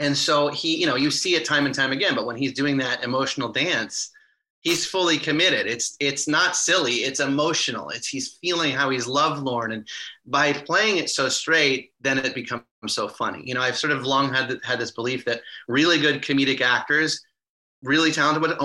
and 0.02 0.16
so 0.16 0.48
he, 0.48 0.76
you 0.80 0.86
know, 0.86 0.96
you 0.96 1.10
see 1.10 1.34
it 1.34 1.44
time 1.44 1.66
and 1.66 1.74
time 1.74 1.92
again, 1.92 2.14
but 2.14 2.26
when 2.26 2.36
he's 2.36 2.52
doing 2.52 2.76
that 2.78 3.02
emotional 3.04 3.50
dance, 3.50 4.10
he's 4.60 4.86
fully 4.86 5.18
committed. 5.18 5.66
It's 5.66 5.96
it's 6.00 6.26
not 6.28 6.56
silly, 6.56 6.96
it's 7.08 7.20
emotional. 7.20 7.90
It's 7.90 8.08
he's 8.08 8.38
feeling 8.40 8.72
how 8.72 8.90
he's 8.90 9.06
lovelorn. 9.06 9.72
And 9.72 9.86
by 10.26 10.52
playing 10.52 10.96
it 10.98 11.10
so 11.10 11.28
straight, 11.28 11.92
then 12.00 12.18
it 12.18 12.34
becomes 12.34 12.64
so 12.88 13.08
funny. 13.08 13.42
You 13.44 13.54
know, 13.54 13.62
I've 13.62 13.78
sort 13.78 13.92
of 13.92 14.04
long 14.06 14.32
had 14.32 14.60
had 14.64 14.78
this 14.78 14.92
belief 14.92 15.24
that 15.24 15.40
really 15.68 15.98
good 16.00 16.22
comedic 16.22 16.60
actors, 16.60 17.20
really 17.82 18.12
talented, 18.12 18.42
but 18.42 18.58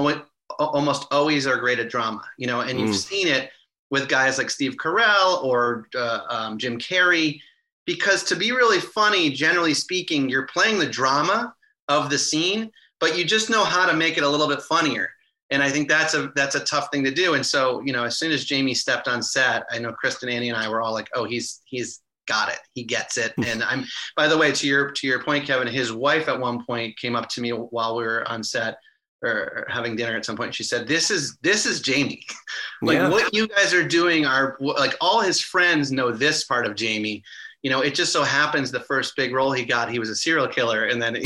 almost 0.60 1.08
always 1.12 1.46
are 1.48 1.58
great 1.58 1.80
at 1.80 1.90
drama. 1.90 2.24
You 2.38 2.48
know, 2.48 2.62
and 2.62 2.80
you've 2.80 2.92
Mm. 2.92 3.08
seen 3.10 3.28
it 3.28 3.52
with 3.90 4.10
guys 4.10 4.38
like 4.38 4.50
Steve 4.50 4.76
Carell 4.76 5.44
or 5.44 5.88
uh, 5.96 6.22
um, 6.30 6.58
Jim 6.58 6.78
Carrey 6.78 7.40
because 7.88 8.24
to 8.26 8.36
be 8.36 8.52
really 8.52 8.80
funny, 8.80 9.32
generally 9.32 9.74
speaking, 9.74 10.30
you're 10.30 10.46
playing 10.46 10.78
the 10.78 10.86
drama 10.86 11.56
of 11.88 12.12
the 12.12 12.18
scene, 12.20 12.70
but 13.00 13.18
you 13.18 13.26
just 13.26 13.50
know 13.50 13.64
how 13.64 13.88
to 13.90 13.96
make 13.96 14.18
it 14.18 14.24
a 14.24 14.30
little 14.30 14.48
bit 14.48 14.62
funnier. 14.62 15.10
And 15.50 15.64
I 15.64 15.70
think 15.70 15.88
that's 15.88 16.14
a 16.14 16.30
that's 16.36 16.56
a 16.56 16.60
tough 16.66 16.90
thing 16.92 17.06
to 17.06 17.12
do. 17.12 17.34
And 17.36 17.46
so, 17.46 17.82
you 17.82 17.94
know, 17.94 18.04
as 18.04 18.20
soon 18.20 18.34
as 18.34 18.44
Jamie 18.44 18.74
stepped 18.74 19.08
on 19.08 19.24
set, 19.24 19.64
I 19.72 19.80
know 19.80 19.94
Kristen, 19.94 20.28
Annie, 20.28 20.50
and 20.50 20.58
I 20.58 20.68
were 20.68 20.82
all 20.82 20.92
like, 20.92 21.10
"Oh, 21.16 21.24
he's 21.24 21.62
he's 21.64 22.02
got 22.28 22.50
it. 22.50 22.60
He 22.74 22.84
gets 22.84 23.18
it." 23.18 23.34
and 23.46 23.64
I'm, 23.64 23.86
by 24.18 24.28
the 24.28 24.38
way, 24.38 24.52
to 24.52 24.68
your 24.68 24.92
to 24.92 25.08
your 25.08 25.24
point, 25.24 25.46
Kevin, 25.46 25.68
his 25.68 25.94
wife 25.94 26.28
at 26.28 26.38
one 26.38 26.66
point 26.66 26.98
came 27.00 27.16
up 27.16 27.30
to 27.30 27.42
me 27.42 27.52
while 27.52 27.96
we 27.96 28.04
were 28.04 28.28
on 28.28 28.44
set 28.44 28.78
or 29.24 29.66
having 29.70 29.96
dinner 29.96 30.18
at 30.18 30.26
some 30.26 30.36
point. 30.36 30.54
She 30.54 30.64
said, 30.66 30.86
"This 30.86 31.10
is 31.10 31.38
this 31.42 31.66
is 31.66 31.80
Jamie. 31.80 32.26
like 32.82 32.96
Yeah. 32.98 33.08
what 33.10 33.34
you 33.34 33.48
guys 33.48 33.74
are 33.74 33.88
doing 33.88 34.26
are 34.26 34.58
like 34.60 34.96
all 35.00 35.22
his 35.22 35.40
friends 35.40 35.94
know 35.94 36.12
this 36.12 36.44
part 36.44 36.66
of 36.66 36.76
Jamie." 36.76 37.24
You 37.64 37.72
know, 37.72 37.82
it 37.82 37.96
just 37.96 38.14
so 38.14 38.24
happens 38.24 38.72
the 38.72 38.80
first 38.80 39.16
big 39.16 39.34
role 39.34 39.52
he 39.52 39.66
got, 39.66 39.90
he 39.90 40.00
was 40.00 40.10
a 40.10 40.16
serial 40.16 40.48
killer, 40.48 40.86
and 40.86 41.02
then 41.02 41.16
it 41.16 41.26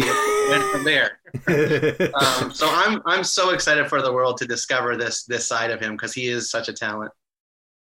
went 0.49 0.63
from 0.71 0.83
there. 0.83 1.19
Um, 2.13 2.51
so 2.53 2.67
I'm 2.69 3.01
I'm 3.05 3.23
so 3.23 3.51
excited 3.51 3.87
for 3.87 4.01
the 4.01 4.11
world 4.11 4.37
to 4.37 4.45
discover 4.45 4.97
this 4.97 5.23
this 5.23 5.47
side 5.47 5.71
of 5.71 5.79
him 5.79 5.93
because 5.93 6.13
he 6.13 6.27
is 6.27 6.51
such 6.51 6.67
a 6.67 6.73
talent. 6.73 7.11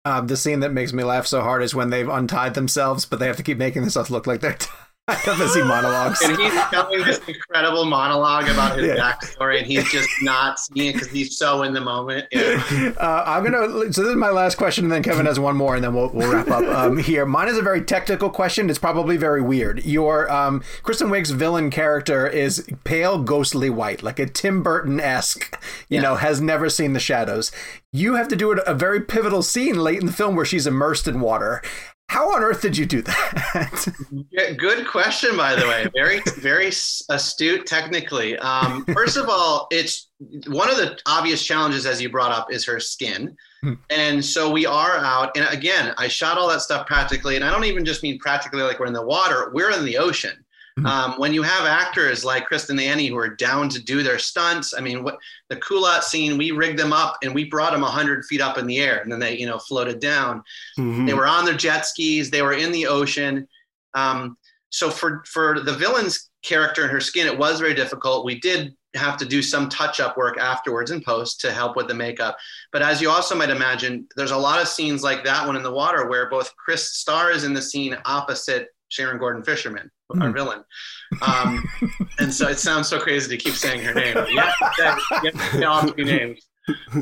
Um, 0.06 0.28
the 0.28 0.38
scene 0.38 0.60
that 0.62 0.74
makes 0.74 0.94
me 0.94 1.04
laugh 1.04 1.28
so 1.28 1.42
hard 1.42 1.64
is 1.64 1.74
when 1.74 1.90
they've 1.90 2.08
untied 2.08 2.54
themselves, 2.54 3.06
but 3.06 3.20
they 3.20 3.28
have 3.28 3.38
to 3.38 3.44
keep 3.44 3.58
making 3.58 3.82
themselves 3.82 4.12
look 4.12 4.28
like 4.28 4.42
they're 4.42 4.54
tied 4.60 4.87
he 5.54 5.62
monologues. 5.64 6.22
And 6.22 6.38
he's 6.38 6.54
telling 6.70 7.02
this 7.04 7.20
incredible 7.28 7.86
monologue 7.86 8.50
about 8.50 8.78
his 8.78 8.88
Yeah. 8.88 8.96
backstory, 8.96 9.60
and 9.60 9.66
he's 9.68 9.90
just 9.90 10.10
not 10.22 10.60
seeing 10.60 10.90
it 10.90 10.94
because 10.94 11.08
he's 11.08 11.38
so 11.38 11.64
in 11.64 11.74
the 11.74 11.82
moment. 11.82 12.28
Yeah. 12.32 12.64
Uh, 12.98 13.24
I'm 13.26 13.44
gonna. 13.44 13.94
So 13.94 14.02
this 14.04 14.12
is 14.12 14.16
my 14.16 14.30
last 14.30 14.56
question, 14.56 14.86
and 14.86 14.92
then 14.92 15.04
Kevin 15.04 15.26
has 15.26 15.40
one 15.40 15.56
more, 15.56 15.76
and 15.76 15.84
then 15.84 15.94
we'll, 15.94 16.10
we'll 16.10 16.32
wrap 16.32 16.50
up 16.50 16.64
um, 16.76 16.98
here. 16.98 17.26
Mine 17.26 17.48
is 17.48 17.58
a 17.58 17.62
very 17.62 17.82
technical 17.82 18.30
question. 18.30 18.70
It's 18.70 18.80
probably 18.80 19.18
very 19.18 19.42
weird. 19.42 19.86
Your 19.86 20.32
um, 20.32 20.64
Kristen 20.84 21.10
Wiig's 21.10 21.32
villain 21.32 21.70
character 21.70 22.28
is 22.28 22.68
pale, 22.84 23.22
ghostly 23.22 23.70
white, 23.70 24.02
like 24.04 24.20
a 24.20 24.26
Tim 24.26 24.64
Burton 24.64 25.00
esque. 25.00 25.62
You 25.90 26.02
know, 26.02 26.16
has 26.16 26.42
never 26.42 26.70
seen 26.70 26.94
the 26.94 27.00
shadows. 27.00 27.52
You 27.94 28.16
have 28.16 28.28
to 28.30 28.36
do 28.36 28.52
a 28.52 28.74
very 28.74 29.02
pivotal 29.02 29.42
scene 29.44 29.76
late 29.78 30.00
in 30.00 30.06
the 30.06 30.12
film 30.14 30.36
where 30.36 30.46
she's 30.46 30.68
immersed 30.68 31.08
in 31.08 31.20
water. 31.20 31.62
How 32.10 32.34
on 32.34 32.42
earth 32.42 32.62
did 32.62 32.78
you 32.78 32.86
do 32.86 33.02
that? 33.02 33.88
Good 34.58 34.88
question, 34.88 35.36
by 35.36 35.56
the 35.56 35.68
way. 35.68 35.88
Very, 35.94 36.22
very 36.38 36.68
astute 36.68 37.66
technically. 37.66 38.38
Um, 38.40 38.86
first 38.94 39.18
of 39.18 39.28
all, 39.28 39.68
it's 39.72 40.08
one 40.48 40.70
of 40.70 40.78
the 40.78 40.98
obvious 41.06 41.46
challenges, 41.46 41.86
as 41.86 42.02
you 42.02 42.10
brought 42.10 42.32
up, 42.32 42.52
is 42.52 42.66
her 42.66 42.80
skin. 42.80 43.36
Hmm. 43.62 43.74
And 43.90 44.24
so 44.24 44.50
we 44.50 44.66
are 44.66 44.98
out. 44.98 45.36
And 45.36 45.48
again, 45.50 45.94
I 45.98 46.08
shot 46.08 46.38
all 46.38 46.48
that 46.48 46.62
stuff 46.62 46.88
practically. 46.88 47.36
And 47.36 47.44
I 47.44 47.52
don't 47.52 47.66
even 47.66 47.84
just 47.84 48.04
mean 48.04 48.18
practically 48.20 48.62
like 48.62 48.80
we're 48.80 48.88
in 48.88 48.94
the 48.94 49.06
water, 49.06 49.52
we're 49.54 49.72
in 49.72 49.84
the 49.84 49.98
ocean. 49.98 50.44
Hmm. 50.78 50.86
Um, 50.86 51.14
when 51.18 51.34
you 51.34 51.42
have 51.42 51.66
actors 51.66 52.24
like 52.24 52.46
Kristen 52.46 52.78
and 52.78 52.88
Annie 52.88 53.08
who 53.08 53.18
are 53.18 53.36
down 53.36 53.68
to 53.70 53.84
do 53.84 54.04
their 54.04 54.20
stunts, 54.20 54.76
I 54.78 54.82
mean, 54.82 55.04
what 55.04 55.18
the 55.50 55.56
culotte 55.56 56.04
scene, 56.04 56.38
we 56.38 56.52
rigged 56.52 56.78
them 56.78 56.94
up 56.94 57.18
and 57.24 57.34
we 57.34 57.46
brought 57.46 57.72
them 57.72 57.82
100 57.82 58.26
feet 58.26 58.42
up 58.42 58.60
in 58.60 58.68
the 58.68 58.80
air 58.80 59.02
and 59.02 59.12
then 59.12 59.20
they, 59.20 59.36
you 59.38 59.48
know, 59.48 59.58
floated 59.58 60.00
down. 60.00 60.44
Mhm. 60.78 61.08
They 61.08 61.16
were 61.16 61.26
on 61.28 61.46
their 61.46 61.58
jet 61.58 61.88
skis. 61.88 62.30
They 62.30 62.44
were 62.44 62.54
in 62.54 62.72
the 62.72 62.86
ocean. 62.86 63.48
Um, 63.96 64.38
so 64.70 64.92
for 64.92 65.24
for 65.26 65.62
the 65.62 65.74
villain's 65.74 66.30
character 66.44 66.84
and 66.84 66.92
her 66.92 67.02
skin, 67.02 67.26
it 67.26 67.38
was 67.38 67.60
very 67.60 67.74
difficult. 67.74 68.26
We 68.26 68.40
did 68.40 68.76
have 68.94 69.18
to 69.18 69.26
do 69.26 69.42
some 69.42 69.70
touch 69.70 70.00
up 70.00 70.16
work 70.16 70.38
afterwards 70.38 70.92
in 70.92 71.02
post 71.02 71.42
to 71.42 71.52
help 71.52 71.76
with 71.76 71.88
the 71.88 71.94
makeup. 71.94 72.38
But 72.72 72.82
as 72.82 73.02
you 73.02 73.10
also 73.10 73.36
might 73.36 73.50
imagine, 73.50 74.08
there's 74.16 74.32
a 74.32 74.38
lot 74.38 74.62
of 74.62 74.68
scenes 74.68 75.04
like 75.04 75.24
that 75.24 75.46
one 75.46 75.56
in 75.56 75.64
the 75.64 75.72
water 75.72 76.08
where 76.08 76.30
both 76.30 76.56
Chris 76.56 76.94
Starr 76.94 77.32
is 77.32 77.44
in 77.44 77.54
the 77.54 77.62
scene 77.62 77.98
opposite 78.06 78.70
Sharon 78.90 79.18
Gordon 79.18 79.44
Fisherman, 79.44 79.90
our 80.20 80.28
Hmm. 80.30 80.34
villain. 80.34 80.64
Um, 81.22 81.64
and 82.20 82.34
so 82.34 82.48
it 82.48 82.60
sounds 82.60 82.88
so 82.88 83.00
crazy 83.00 83.36
to 83.36 83.42
keep 83.44 83.54
saying 83.56 83.82
her 83.84 83.94
name. 83.94 84.18
Yeah, 84.30 84.52
yeah, 85.24 85.66
all 85.66 85.88
three 85.88 86.04
names. 86.06 86.42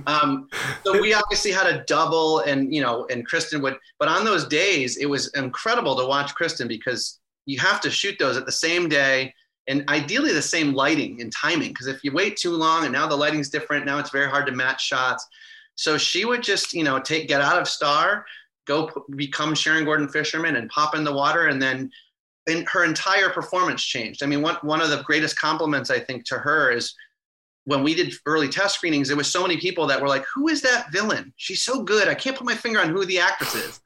Um, 0.06 0.48
so 0.84 1.02
we 1.02 1.14
obviously 1.16 1.52
had 1.52 1.66
a 1.68 1.84
double 1.86 2.40
and 2.42 2.72
you 2.74 2.84
know 2.84 3.08
and 3.10 3.26
kristen 3.26 3.64
would 3.64 3.76
but 3.98 4.08
on 4.08 4.24
those 4.24 4.46
days 4.48 4.98
it 4.98 5.08
was 5.08 5.34
incredible 5.34 5.96
to 5.96 6.06
watch 6.06 6.36
kristen 6.36 6.68
because 6.68 7.20
you 7.48 7.58
have 7.58 7.82
to 7.82 7.90
shoot 7.90 8.16
those 8.20 8.38
at 8.38 8.46
the 8.46 8.52
same 8.52 8.88
day 8.88 9.34
and 9.68 9.84
ideally 9.90 10.32
the 10.34 10.42
same 10.42 10.76
lighting 10.76 11.20
and 11.20 11.32
timing 11.34 11.70
because 11.70 11.88
if 11.88 12.04
you 12.04 12.12
wait 12.12 12.38
too 12.38 12.52
long 12.52 12.84
and 12.84 12.94
now 12.94 13.08
the 13.08 13.16
lighting's 13.16 13.50
different 13.50 13.88
now 13.88 13.98
it's 13.98 14.12
very 14.12 14.30
hard 14.30 14.46
to 14.46 14.52
match 14.52 14.86
shots 14.86 15.26
so 15.74 15.98
she 15.98 16.26
would 16.26 16.44
just 16.44 16.72
you 16.74 16.84
know 16.84 17.00
take 17.00 17.28
get 17.28 17.42
out 17.42 17.60
of 17.60 17.68
star 17.68 18.24
go 18.66 18.88
p- 18.88 19.16
become 19.16 19.54
sharon 19.56 19.86
gordon 19.86 20.08
fisherman 20.08 20.56
and 20.56 20.70
pop 20.70 20.96
in 20.96 21.04
the 21.04 21.14
water 21.14 21.48
and 21.48 21.62
then 21.62 21.90
and 22.48 22.68
her 22.70 22.84
entire 22.84 23.30
performance 23.30 23.84
changed 23.84 24.24
i 24.24 24.26
mean 24.26 24.42
one, 24.42 24.56
one 24.62 24.82
of 24.82 24.90
the 24.90 25.02
greatest 25.04 25.38
compliments 25.40 25.90
i 25.90 26.00
think 26.00 26.26
to 26.26 26.36
her 26.36 26.72
is 26.72 26.94
when 27.66 27.84
we 27.84 27.94
did 27.94 28.14
early 28.26 28.48
test 28.48 28.76
screenings, 28.76 29.08
there 29.08 29.18
was 29.18 29.30
so 29.30 29.42
many 29.42 29.58
people 29.58 29.86
that 29.88 30.00
were 30.00 30.08
like, 30.08 30.24
"Who 30.34 30.48
is 30.48 30.62
that 30.62 30.92
villain? 30.92 31.34
She's 31.36 31.64
so 31.64 31.84
good. 31.84 32.08
I 32.08 32.14
can't 32.14 32.38
put 32.38 32.46
my 32.46 32.56
finger 32.56 32.80
on 32.80 32.90
who 32.90 33.06
the 33.06 33.20
actress 33.20 33.56
is." 33.56 33.82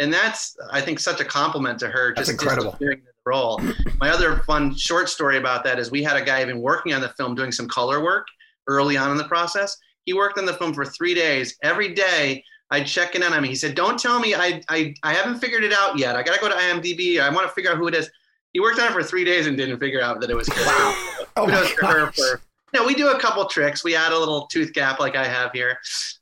And 0.00 0.12
that's, 0.12 0.56
I 0.70 0.80
think, 0.80 0.98
such 0.98 1.20
a 1.20 1.24
compliment 1.24 1.78
to 1.80 1.88
her. 1.88 2.12
That's 2.14 2.28
just 2.28 2.40
incredible. 2.40 2.72
disappearing 2.72 2.98
into 2.98 3.12
the 3.12 3.30
role. 3.30 3.60
My 4.00 4.10
other 4.10 4.38
fun 4.46 4.74
short 4.74 5.08
story 5.08 5.36
about 5.36 5.62
that 5.64 5.78
is 5.78 5.90
we 5.90 6.02
had 6.02 6.16
a 6.16 6.24
guy 6.24 6.42
even 6.42 6.60
working 6.60 6.92
on 6.92 7.00
the 7.00 7.10
film 7.10 7.34
doing 7.34 7.52
some 7.52 7.68
color 7.68 8.02
work 8.02 8.26
early 8.66 8.96
on 8.96 9.10
in 9.10 9.16
the 9.16 9.28
process. 9.28 9.76
He 10.04 10.12
worked 10.12 10.38
on 10.38 10.46
the 10.46 10.54
film 10.54 10.74
for 10.74 10.84
three 10.84 11.14
days. 11.14 11.56
Every 11.62 11.94
day, 11.94 12.42
I'd 12.70 12.86
check 12.86 13.14
in 13.14 13.22
on 13.22 13.32
him. 13.32 13.44
He 13.44 13.54
said, 13.54 13.74
"Don't 13.74 13.98
tell 13.98 14.20
me 14.20 14.34
I 14.34 14.62
I, 14.68 14.94
I 15.02 15.12
haven't 15.12 15.40
figured 15.40 15.64
it 15.64 15.72
out 15.72 15.98
yet. 15.98 16.16
I 16.16 16.22
got 16.22 16.34
to 16.34 16.40
go 16.40 16.48
to 16.48 16.54
IMDb. 16.54 17.20
I 17.20 17.28
want 17.30 17.46
to 17.46 17.52
figure 17.52 17.70
out 17.70 17.76
who 17.76 17.88
it 17.88 17.94
is." 17.94 18.10
He 18.52 18.60
worked 18.60 18.80
on 18.80 18.88
it 18.88 18.92
for 18.92 19.02
three 19.02 19.24
days 19.24 19.46
and 19.46 19.56
didn't 19.56 19.78
figure 19.78 20.02
out 20.02 20.20
that 20.20 20.30
it 20.30 20.36
was 20.36 20.48
Kristen. 20.50 20.74
Oh 21.36 21.46
Kudos 21.46 21.76
my 21.82 21.88
to 21.88 21.98
her 21.98 22.12
for 22.12 22.40
no, 22.72 22.84
we 22.86 22.94
do 22.94 23.10
a 23.10 23.18
couple 23.18 23.44
tricks. 23.46 23.82
We 23.82 23.96
add 23.96 24.12
a 24.12 24.18
little 24.18 24.46
tooth 24.46 24.72
gap 24.72 25.00
like 25.00 25.16
I 25.16 25.26
have 25.26 25.50
here, 25.52 25.78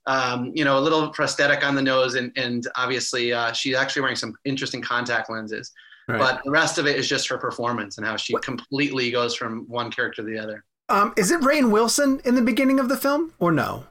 um, 0.06 0.50
you 0.54 0.64
know, 0.64 0.78
a 0.78 0.80
little 0.80 1.10
prosthetic 1.10 1.64
on 1.64 1.74
the 1.74 1.82
nose, 1.82 2.14
and 2.14 2.32
and 2.36 2.66
obviously 2.76 3.32
uh, 3.32 3.52
she's 3.52 3.76
actually 3.76 4.02
wearing 4.02 4.16
some 4.16 4.34
interesting 4.44 4.80
contact 4.80 5.30
lenses. 5.30 5.72
Right. 6.08 6.18
But 6.18 6.40
the 6.44 6.50
rest 6.50 6.78
of 6.78 6.86
it 6.86 6.96
is 6.96 7.06
just 7.06 7.28
her 7.28 7.36
performance 7.36 7.98
and 7.98 8.06
how 8.06 8.16
she 8.16 8.34
completely 8.42 9.10
goes 9.10 9.34
from 9.34 9.66
one 9.68 9.90
character 9.90 10.22
to 10.22 10.28
the 10.28 10.38
other. 10.38 10.64
Um, 10.88 11.12
is 11.18 11.30
it 11.30 11.40
Rainn 11.42 11.70
Wilson 11.70 12.22
in 12.24 12.34
the 12.34 12.40
beginning 12.40 12.80
of 12.80 12.88
the 12.88 12.96
film 12.96 13.34
or 13.38 13.52
no? 13.52 13.84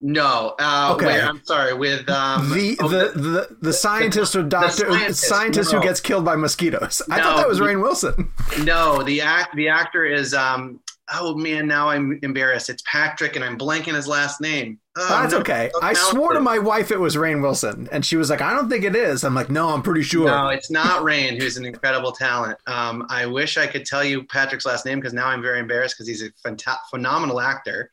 No, 0.00 0.54
uh, 0.60 0.92
Okay. 0.96 1.06
wait, 1.06 1.22
I'm 1.22 1.42
sorry. 1.44 1.72
With 1.72 2.08
um, 2.10 2.50
the, 2.50 2.76
oh, 2.80 2.88
the 2.88 3.18
the 3.18 3.56
the 3.62 3.72
scientist 3.72 4.36
or 4.36 4.42
doctor 4.42 4.90
scientist, 4.90 5.22
scientist 5.28 5.72
who 5.72 5.80
gets 5.80 6.00
killed 6.00 6.24
by 6.24 6.36
mosquitoes. 6.36 7.00
I 7.10 7.18
No, 7.18 7.22
thought 7.22 7.36
that 7.38 7.48
was 7.48 7.60
Rainn 7.60 7.80
Wilson. 7.80 8.30
no, 8.64 9.02
the 9.02 9.20
act 9.22 9.54
the 9.56 9.68
actor 9.68 10.04
is 10.04 10.34
um. 10.34 10.80
Oh 11.12 11.34
man, 11.36 11.66
now 11.66 11.90
I'm 11.90 12.18
embarrassed. 12.22 12.70
It's 12.70 12.82
Patrick, 12.90 13.36
and 13.36 13.44
I'm 13.44 13.58
blanking 13.58 13.94
his 13.94 14.08
last 14.08 14.40
name. 14.40 14.78
Oh, 14.96 15.06
That's 15.06 15.34
no, 15.34 15.40
okay. 15.40 15.70
I 15.82 15.92
swore 15.92 16.32
to 16.32 16.40
my 16.40 16.58
wife 16.58 16.90
it 16.90 16.98
was 16.98 17.14
Rainn 17.14 17.42
Wilson, 17.42 17.88
and 17.92 18.04
she 18.06 18.16
was 18.16 18.30
like, 18.30 18.40
"I 18.40 18.54
don't 18.54 18.70
think 18.70 18.84
it 18.84 18.96
is." 18.96 19.22
I'm 19.22 19.34
like, 19.34 19.50
"No, 19.50 19.68
I'm 19.68 19.82
pretty 19.82 20.00
sure." 20.02 20.26
No, 20.26 20.48
it's 20.48 20.70
not 20.70 21.02
Rainn, 21.02 21.38
who's 21.38 21.58
an 21.58 21.66
incredible 21.66 22.12
talent. 22.12 22.56
Um, 22.66 23.06
I 23.10 23.26
wish 23.26 23.58
I 23.58 23.66
could 23.66 23.84
tell 23.84 24.02
you 24.02 24.24
Patrick's 24.24 24.64
last 24.64 24.86
name 24.86 24.98
because 24.98 25.12
now 25.12 25.26
I'm 25.26 25.42
very 25.42 25.60
embarrassed 25.60 25.94
because 25.96 26.08
he's 26.08 26.22
a 26.22 26.30
phenomenal 26.90 27.38
actor. 27.38 27.90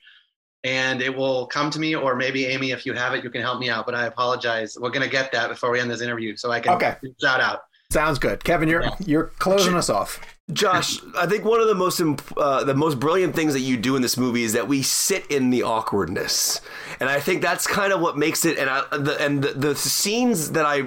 And 0.64 1.02
it 1.02 1.16
will 1.16 1.48
come 1.48 1.72
to 1.72 1.80
me, 1.80 1.96
or 1.96 2.16
maybe 2.16 2.46
Amy, 2.46 2.72
if 2.72 2.86
you 2.86 2.94
have 2.94 3.14
it, 3.16 3.24
you 3.24 3.30
can 3.32 3.42
help 3.42 3.60
me 3.60 3.70
out. 3.70 3.86
But 3.86 3.96
I 3.96 4.06
apologize. 4.06 4.78
We're 4.80 4.92
gonna 4.92 5.08
get 5.08 5.32
that 5.32 5.50
before 5.50 5.72
we 5.72 5.80
end 5.80 5.90
this 5.90 6.02
interview, 6.02 6.36
so 6.38 6.52
I 6.52 6.60
can 6.60 6.74
Okay. 6.74 6.96
shout 7.20 7.42
out. 7.42 7.64
Sounds 7.90 8.20
good, 8.20 8.44
Kevin. 8.44 8.70
You're 8.70 8.84
Yeah. 8.84 8.96
you're 9.00 9.24
closing 9.40 9.74
us 9.76 9.90
off. 9.90 10.20
Josh, 10.54 11.00
I 11.18 11.26
think 11.28 11.46
one 11.46 11.62
of 11.62 11.68
the 11.68 11.76
most 11.76 12.00
imp- 12.00 12.34
uh, 12.38 12.64
the 12.64 12.74
most 12.76 13.00
brilliant 13.00 13.34
things 13.36 13.54
that 13.54 13.62
you 13.62 13.76
do 13.78 13.96
in 13.96 14.02
this 14.02 14.18
movie 14.18 14.44
is 14.44 14.54
that 14.54 14.68
we 14.68 14.82
sit 14.84 15.26
in 15.28 15.50
the 15.50 15.64
awkwardness, 15.64 16.62
and 17.00 17.10
I 17.10 17.20
think 17.20 17.42
that's 17.42 17.66
kind 17.66 17.92
of 17.92 18.00
what 18.02 18.18
makes 18.18 18.46
it. 18.46 18.58
And 18.60 18.70
I, 18.70 18.84
the 18.98 19.20
and 19.20 19.42
the, 19.44 19.54
the 19.54 19.76
scenes 19.76 20.52
that 20.52 20.66
I 20.66 20.84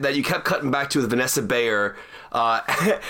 that 0.00 0.14
you 0.16 0.22
kept 0.24 0.44
cutting 0.44 0.70
back 0.70 0.90
to 0.90 1.00
with 1.00 1.10
Vanessa 1.10 1.42
Bayer. 1.42 1.94
Uh, 2.32 2.62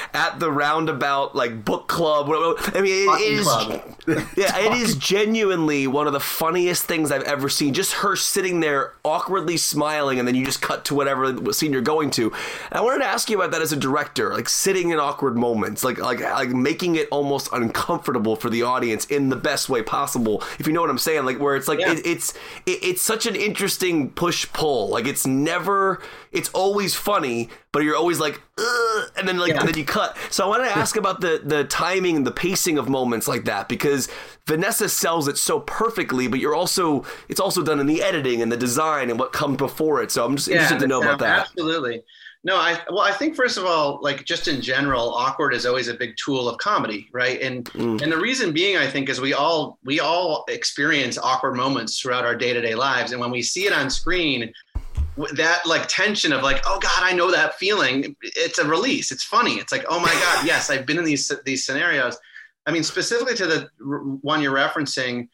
at 0.15 0.41
the 0.41 0.51
roundabout, 0.51 1.35
like 1.37 1.65
book 1.65 1.87
club. 1.87 2.29
I 2.29 2.81
mean, 2.81 3.05
it 3.05 3.07
Button 3.07 3.27
is. 3.27 3.47
club. 3.47 3.83
Yeah, 4.37 4.59
it 4.59 4.73
is 4.73 4.97
genuinely 4.97 5.87
one 5.87 6.09
of 6.09 6.13
the 6.13 6.19
funniest 6.19 6.85
things 6.87 7.13
I've 7.13 7.23
ever 7.23 7.49
seen. 7.49 7.73
Just 7.73 7.93
her 7.93 8.17
sitting 8.17 8.59
there 8.59 8.95
awkwardly 9.05 9.57
smiling, 9.57 10.19
and 10.19 10.27
then 10.27 10.35
you 10.35 10.45
just 10.45 10.61
cut 10.61 10.85
to 10.87 10.95
whatever 10.97 11.53
scene 11.53 11.73
you're 11.73 11.83
going 11.83 12.11
to. 12.13 12.25
And 12.33 12.73
I 12.73 12.81
wanted 12.81 12.99
to 12.99 13.05
ask 13.05 13.31
you 13.31 13.37
about 13.39 13.53
that 13.53 13.63
as 13.63 13.71
a 13.73 13.77
director, 13.77 14.33
like 14.33 14.49
sitting 14.49 14.91
in 14.91 14.99
awkward 14.99 15.37
moments, 15.37 15.85
like 15.85 15.99
like 15.99 16.21
like 16.21 16.49
making 16.49 16.97
it 16.97 17.07
almost 17.13 17.49
uncomfortable 17.53 18.35
for 18.35 18.51
the 18.51 18.63
audience 18.63 19.05
in 19.07 19.29
the 19.29 19.37
best 19.37 19.69
way 19.69 19.83
possible. 19.83 20.43
If 20.59 20.67
you 20.67 20.73
know 20.73 20.81
what 20.81 20.91
I'm 20.91 20.99
saying, 20.99 21.25
like 21.25 21.39
where 21.39 21.55
it's 21.55 21.69
like 21.69 21.79
Yeah. 21.79 21.93
it, 21.93 22.05
it's 22.05 22.33
it, 22.67 22.83
it's 22.83 23.03
such 23.03 23.27
an 23.27 23.37
interesting 23.37 24.11
push 24.11 24.51
pull. 24.53 24.89
Like 24.89 25.07
it's 25.07 25.27
never, 25.29 26.03
it's 26.33 26.49
always 26.51 26.97
funny, 26.97 27.51
but 27.73 27.83
you're 27.83 27.97
always 27.97 28.21
like, 28.21 28.41
Ugh, 28.59 29.11
and 29.17 29.27
then 29.27 29.39
like 29.39 29.51
Yeah. 29.53 29.61
and 29.61 29.69
then 29.69 29.77
you 29.77 29.85
cut. 29.85 30.17
So 30.31 30.45
I 30.45 30.49
wanted 30.49 30.65
to 30.67 30.77
ask 30.77 30.97
about 30.97 31.21
the 31.21 31.41
the 31.45 31.65
timing 31.65 32.17
and 32.17 32.27
the 32.27 32.31
pacing 32.33 32.79
of 32.79 32.89
moments 32.89 33.27
like 33.27 33.45
that 33.47 33.69
because 33.69 34.09
Vanessa 34.47 34.89
sells 34.89 35.27
it 35.29 35.39
so 35.39 35.61
perfectly, 35.61 36.29
but 36.29 36.39
you're 36.39 36.55
also 36.55 37.05
it's 37.29 37.41
also 37.41 37.63
done 37.63 37.81
in 37.81 37.87
the 37.87 38.03
editing 38.03 38.43
and 38.43 38.53
the 38.53 38.57
design 38.57 39.11
and 39.11 39.19
what 39.19 39.33
comes 39.33 39.57
before 39.57 40.03
it. 40.03 40.11
So 40.11 40.25
I'm 40.25 40.37
just 40.37 40.49
interested 40.49 40.79
to 40.81 40.87
know 40.87 41.01
about 41.03 41.19
that. 41.21 41.47
Absolutely. 41.49 42.03
No, 42.45 42.57
I 42.57 42.77
well, 42.91 43.03
I 43.03 43.13
think 43.13 43.37
first 43.37 43.57
of 43.57 43.65
all, 43.65 44.01
like 44.03 44.25
just 44.25 44.49
in 44.49 44.61
general, 44.61 45.15
awkward 45.15 45.55
is 45.55 45.65
always 45.65 45.87
a 45.87 45.95
big 45.95 46.15
tool 46.17 46.49
of 46.49 46.59
comedy, 46.59 47.09
right? 47.13 47.41
And 47.41 47.67
Mm. 47.73 48.03
and 48.03 48.11
the 48.13 48.19
reason 48.19 48.53
being, 48.53 48.77
I 48.77 48.87
think, 48.89 49.09
is 49.09 49.21
we 49.21 49.33
all 49.33 49.79
we 49.85 50.01
all 50.01 50.45
experience 50.49 51.19
awkward 51.19 51.55
moments 51.55 52.01
throughout 52.01 52.25
our 52.25 52.35
day 52.35 52.53
to 52.53 52.61
day 52.61 52.75
lives, 52.75 53.13
and 53.13 53.21
when 53.21 53.31
we 53.31 53.43
see 53.43 53.65
it 53.67 53.73
on 53.73 53.89
screen, 53.89 54.53
that 55.35 55.67
like 55.67 55.87
tension 55.89 56.33
of 56.33 56.43
like, 56.43 56.63
oh 56.67 56.79
God, 56.81 57.03
I 57.03 57.13
know 57.13 57.31
that 57.31 57.59
feeling. 57.59 58.17
It's 58.23 58.59
a 58.59 58.67
release. 58.67 59.13
It's 59.13 59.25
funny. 59.25 59.55
It's 59.55 59.73
like, 59.73 59.85
oh 59.89 60.01
my 60.01 60.13
God, 60.13 60.47
yes, 60.47 60.71
I've 60.71 60.87
been 60.87 60.99
in 60.99 61.05
these 61.05 61.31
these 61.45 61.65
scenarios. 61.65 62.19
I 62.67 62.73
mean, 62.73 62.83
specifically 62.83 63.35
to 63.37 63.47
the 63.47 63.69
one 64.23 64.41
you're 64.41 64.55
referencing. 64.55 65.29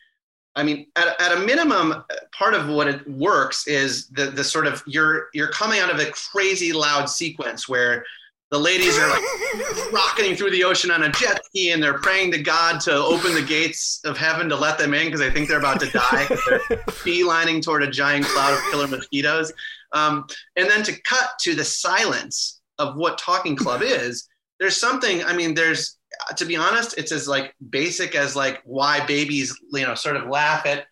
I 0.57 0.65
mean, 0.65 0.87
at, 0.97 1.21
at 1.21 1.37
a 1.37 1.41
minimum, 1.41 2.03
part 2.37 2.55
of 2.55 2.69
what 2.69 2.89
it 2.89 3.09
works 3.09 3.69
is 3.69 4.09
the 4.09 4.27
the 4.27 4.43
sort 4.43 4.67
of 4.67 4.83
you're 4.87 5.29
you're 5.35 5.51
coming 5.51 5.79
out 5.79 5.91
of 5.91 6.01
a 6.01 6.11
crazy 6.11 6.73
loud 6.73 7.09
sequence 7.09 7.69
where 7.69 8.05
the 8.51 8.59
ladies 8.59 8.99
are 8.99 9.09
like 9.09 9.23
rocketing 9.93 10.35
through 10.35 10.51
the 10.51 10.65
ocean 10.65 10.91
on 10.91 11.03
a 11.03 11.13
jet 11.13 11.45
ski 11.45 11.73
and 11.73 11.83
they're 11.83 11.99
praying 11.99 12.33
to 12.33 12.39
God 12.39 12.81
to 12.81 12.95
open 12.95 13.35
the 13.35 13.43
gates 13.43 14.01
of 14.05 14.17
heaven 14.17 14.49
to 14.49 14.57
let 14.57 14.79
them 14.79 14.95
in 14.95 15.07
because 15.07 15.21
they 15.21 15.31
think 15.31 15.49
they're 15.49 15.59
about 15.59 15.81
to 15.81 15.91
die. 15.91 16.27
they're 16.69 16.79
beelining 17.05 17.63
toward 17.63 17.83
a 17.83 17.91
giant 17.91 18.25
cloud 18.25 18.55
of 18.55 18.61
killer 18.71 18.87
mosquitoes. 18.87 19.53
Um, 19.93 20.27
and 20.57 20.69
then 20.69 20.83
to 20.85 20.99
cut 21.03 21.31
to 21.41 21.55
the 21.55 21.65
silence 21.65 22.61
of 22.79 22.97
what 22.97 23.19
Talking 23.19 23.57
Club 23.57 23.83
is, 23.85 24.27
there's 24.59 24.77
something, 24.77 25.23
I 25.25 25.35
mean, 25.35 25.55
there's, 25.55 25.99
to 26.37 26.45
be 26.47 26.57
honest, 26.57 26.97
it's 26.97 27.13
as 27.13 27.29
like 27.29 27.55
basic 27.69 28.15
as 28.15 28.35
like 28.35 28.63
why 28.65 29.05
babies, 29.05 29.57
you 29.73 29.87
know, 29.87 29.95
sort 29.95 30.17
of 30.17 30.27
laugh 30.29 30.65
at, 30.65 30.87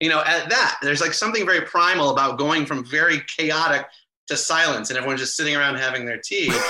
you 0.00 0.10
know, 0.10 0.20
at 0.20 0.50
that. 0.50 0.78
There's 0.82 1.00
like 1.00 1.14
something 1.14 1.46
very 1.46 1.62
primal 1.62 2.10
about 2.10 2.38
going 2.38 2.66
from 2.66 2.84
very 2.84 3.22
chaotic 3.36 3.86
to 4.30 4.36
silence 4.36 4.88
and 4.88 4.96
everyone's 4.96 5.20
just 5.20 5.36
sitting 5.36 5.54
around 5.54 5.76
having 5.76 6.06
their 6.06 6.18
tea. 6.18 6.50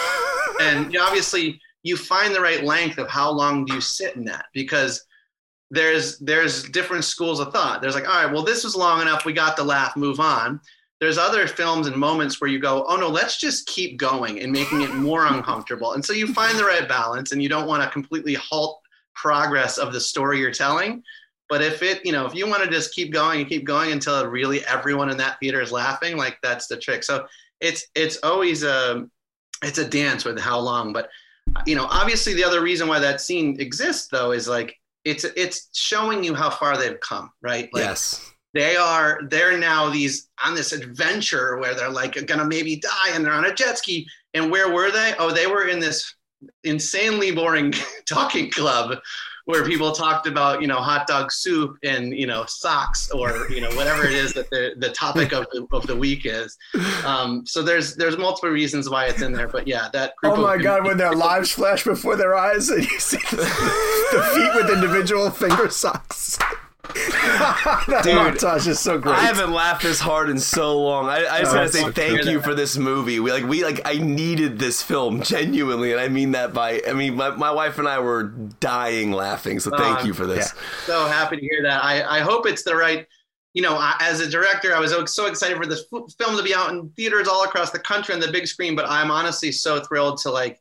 And 0.61 0.93
you 0.93 1.01
obviously 1.01 1.59
you 1.83 1.97
find 1.97 2.35
the 2.35 2.41
right 2.41 2.63
length 2.63 2.99
of 2.99 3.09
how 3.09 3.31
long 3.31 3.65
do 3.65 3.75
you 3.75 3.81
sit 3.81 4.17
in 4.17 4.25
that 4.25 4.47
because 4.53 5.07
there's 5.71 6.19
there's 6.19 6.65
different 6.65 7.05
schools 7.05 7.41
of 7.41 7.53
thought. 7.53 7.81
There's 7.81 7.95
like 7.95 8.07
all 8.09 8.25
right 8.25 8.33
well 8.33 8.43
this 8.43 8.65
was 8.65 8.77
long 8.77 9.01
enough. 9.01 9.25
We 9.25 9.33
got 9.33 9.57
the 9.57 9.65
laugh. 9.65 9.97
Move 9.97 10.21
on. 10.21 10.61
There's 11.01 11.17
other 11.17 11.47
films 11.47 11.87
and 11.87 11.97
moments 11.97 12.41
where 12.41 12.51
you 12.51 12.59
go 12.59 12.85
oh 12.89 12.97
no 12.97 13.09
let's 13.09 13.39
just 13.39 13.67
keep 13.69 13.97
going 13.97 14.41
and 14.41 14.53
making 14.53 14.83
it 14.83 14.95
more 14.95 15.27
uncomfortable. 15.27 15.95
And 15.95 16.05
so 16.05 16.13
you 16.13 16.27
find 16.35 16.59
the 16.59 16.65
right 16.65 16.87
balance 16.87 17.33
and 17.33 17.43
you 17.43 17.49
don't 17.49 17.69
want 17.69 17.83
to 17.83 17.89
completely 17.89 18.35
halt 18.35 18.81
progress 19.15 19.79
of 19.79 19.95
the 19.95 20.01
story 20.01 20.41
you're 20.41 20.51
telling. 20.51 21.03
But 21.49 21.63
if 21.63 21.83
it 21.83 22.05
you 22.05 22.13
know 22.13 22.27
if 22.27 22.35
you 22.35 22.47
want 22.47 22.65
to 22.65 22.71
just 22.71 22.95
keep 22.95 23.13
going 23.13 23.41
and 23.41 23.49
keep 23.49 23.65
going 23.65 23.93
until 23.93 24.27
really 24.27 24.63
everyone 24.67 25.09
in 25.09 25.17
that 25.17 25.39
theater 25.41 25.63
is 25.63 25.73
laughing 25.73 26.19
like 26.19 26.37
that's 26.43 26.67
the 26.67 26.77
trick. 26.77 27.03
So 27.03 27.27
it's 27.61 27.87
it's 27.95 28.19
always 28.23 28.63
a 28.63 29.07
it's 29.63 29.79
a 29.79 29.89
dance 29.89 30.25
with 30.25 30.39
how 30.39 30.59
long 30.59 30.93
but 30.93 31.09
you 31.67 31.75
know 31.75 31.87
obviously 31.91 32.35
the 32.35 32.45
other 32.45 32.63
reason 32.63 32.89
why 32.89 32.99
that 32.99 33.21
scene 33.21 33.61
exists 33.61 34.09
though 34.09 34.33
is 34.33 34.49
like 34.49 34.75
it's 35.05 35.25
it's 35.25 35.69
showing 35.73 36.23
you 36.23 36.35
how 36.35 36.51
far 36.51 36.77
they've 36.77 37.01
come 37.01 37.31
right? 37.43 37.69
Like 37.73 37.85
yes. 37.85 38.33
they 38.55 38.77
are 38.77 39.21
they're 39.29 39.59
now 39.59 39.89
these 39.89 40.29
on 40.45 40.55
this 40.55 40.73
adventure 40.73 41.59
where 41.59 41.75
they're 41.75 41.91
like 41.91 42.27
gonna 42.27 42.45
maybe 42.45 42.77
die 42.77 43.11
and 43.15 43.25
they're 43.25 43.33
on 43.33 43.47
a 43.47 43.55
jet 43.55 43.79
ski. 43.79 44.07
And 44.35 44.51
where 44.51 44.73
were 44.73 44.91
they? 44.91 45.15
Oh 45.19 45.33
they 45.33 45.47
were 45.47 45.69
in 45.69 45.81
this 45.81 46.15
insanely 46.65 47.31
boring 47.33 47.73
talking 48.07 48.51
club 48.51 48.99
where 49.51 49.65
people 49.65 49.93
talked 49.93 50.27
about 50.27 50.61
you 50.63 50.67
know 50.69 50.77
hot 50.77 51.07
dog 51.07 51.31
soup 51.33 51.77
and 51.83 52.13
you 52.17 52.27
know 52.27 52.45
socks 52.47 53.11
or 53.11 53.49
you 53.51 53.61
know 53.61 53.71
whatever 53.77 54.05
it 54.05 54.13
is 54.13 54.33
that 54.35 54.49
the, 54.51 54.73
the 54.79 54.91
topic 54.91 55.33
of 55.33 55.47
the, 55.53 55.67
of 55.73 55.87
the 55.87 55.97
week 55.97 56.23
is 56.25 56.57
um, 57.05 57.45
so 57.47 57.63
there's 57.63 57.97
there's 57.97 58.17
multiple 58.17 58.49
reasons 58.51 58.89
why 58.89 59.07
it's 59.07 59.23
in 59.23 59.33
there 59.33 59.49
but 59.49 59.67
yeah 59.67 59.89
that 59.93 60.15
group 60.17 60.35
Oh 60.35 60.43
my 60.43 60.55
of- 60.55 60.63
god, 60.63 60.85
when 60.85 60.97
their 60.97 61.15
lives 61.15 61.51
flash 61.53 61.85
before 61.85 62.17
their 62.17 62.35
eyes 62.35 62.69
and 62.71 62.83
you 62.91 62.99
see 63.01 63.19
the, 63.31 63.37
the 64.13 64.23
feet 64.35 64.55
with 64.55 64.71
individual 64.73 65.31
finger 65.31 65.69
socks. 65.69 66.39
That 66.95 68.01
Dude, 68.05 68.15
montage 68.15 68.67
is 68.67 68.79
so 68.81 68.99
great. 68.99 69.17
I 69.17 69.21
haven't 69.23 69.53
laughed 69.53 69.83
this 69.83 70.01
hard 70.01 70.31
in 70.31 70.39
so 70.39 70.79
long. 70.81 71.07
I, 71.07 71.27
I 71.27 71.41
just 71.41 71.51
Oh, 71.53 71.55
gotta 71.55 71.69
say 71.69 71.81
so 71.83 71.93
thank 71.93 72.17
good. 72.23 72.27
you 72.27 72.41
for 72.41 72.55
this 72.55 72.77
movie. 72.77 73.21
We 73.21 73.33
like 73.33 73.45
we 73.45 73.65
like 73.65 73.81
I 73.85 73.95
needed 73.99 74.59
this 74.59 74.83
film 74.83 75.23
genuinely, 75.23 75.93
and 75.93 76.01
I 76.01 76.09
mean 76.09 76.33
that 76.33 76.53
by 76.53 76.83
I 76.89 76.93
mean 76.93 77.15
my, 77.17 77.31
my 77.31 77.51
wife 77.51 77.79
and 77.79 77.89
I 77.89 77.99
were 78.01 78.25
dying 78.61 79.13
laughing. 79.13 79.61
So 79.61 79.71
thank 79.77 80.01
Um, 80.01 80.07
you 80.07 80.15
for 80.15 80.27
this. 80.27 80.53
so 80.87 81.07
happy 81.07 81.37
to 81.37 81.43
hear 81.43 81.63
that. 81.63 81.83
I, 81.85 82.19
I 82.19 82.21
hope 82.21 82.47
it's 82.47 82.63
the 82.63 82.75
right, 82.77 83.07
you 83.55 83.63
know, 83.63 83.77
I, 83.77 83.97
as 84.01 84.21
a 84.21 84.29
director, 84.31 84.75
I 84.75 84.79
was 84.81 84.93
so 85.13 85.27
excited 85.27 85.57
for 85.57 85.67
this 85.67 85.85
f- 85.93 86.03
film 86.19 86.37
to 86.37 86.43
be 86.43 86.55
out 86.55 86.71
in 86.71 86.89
theaters 86.91 87.27
all 87.29 87.45
across 87.45 87.71
the 87.71 87.79
country 87.81 88.15
on 88.15 88.21
the 88.21 88.31
big 88.31 88.47
screen, 88.47 88.77
but 88.77 88.85
I'm 88.89 89.11
honestly 89.11 89.51
so 89.53 89.81
thrilled 89.81 90.19
to 90.23 90.31
like 90.31 90.61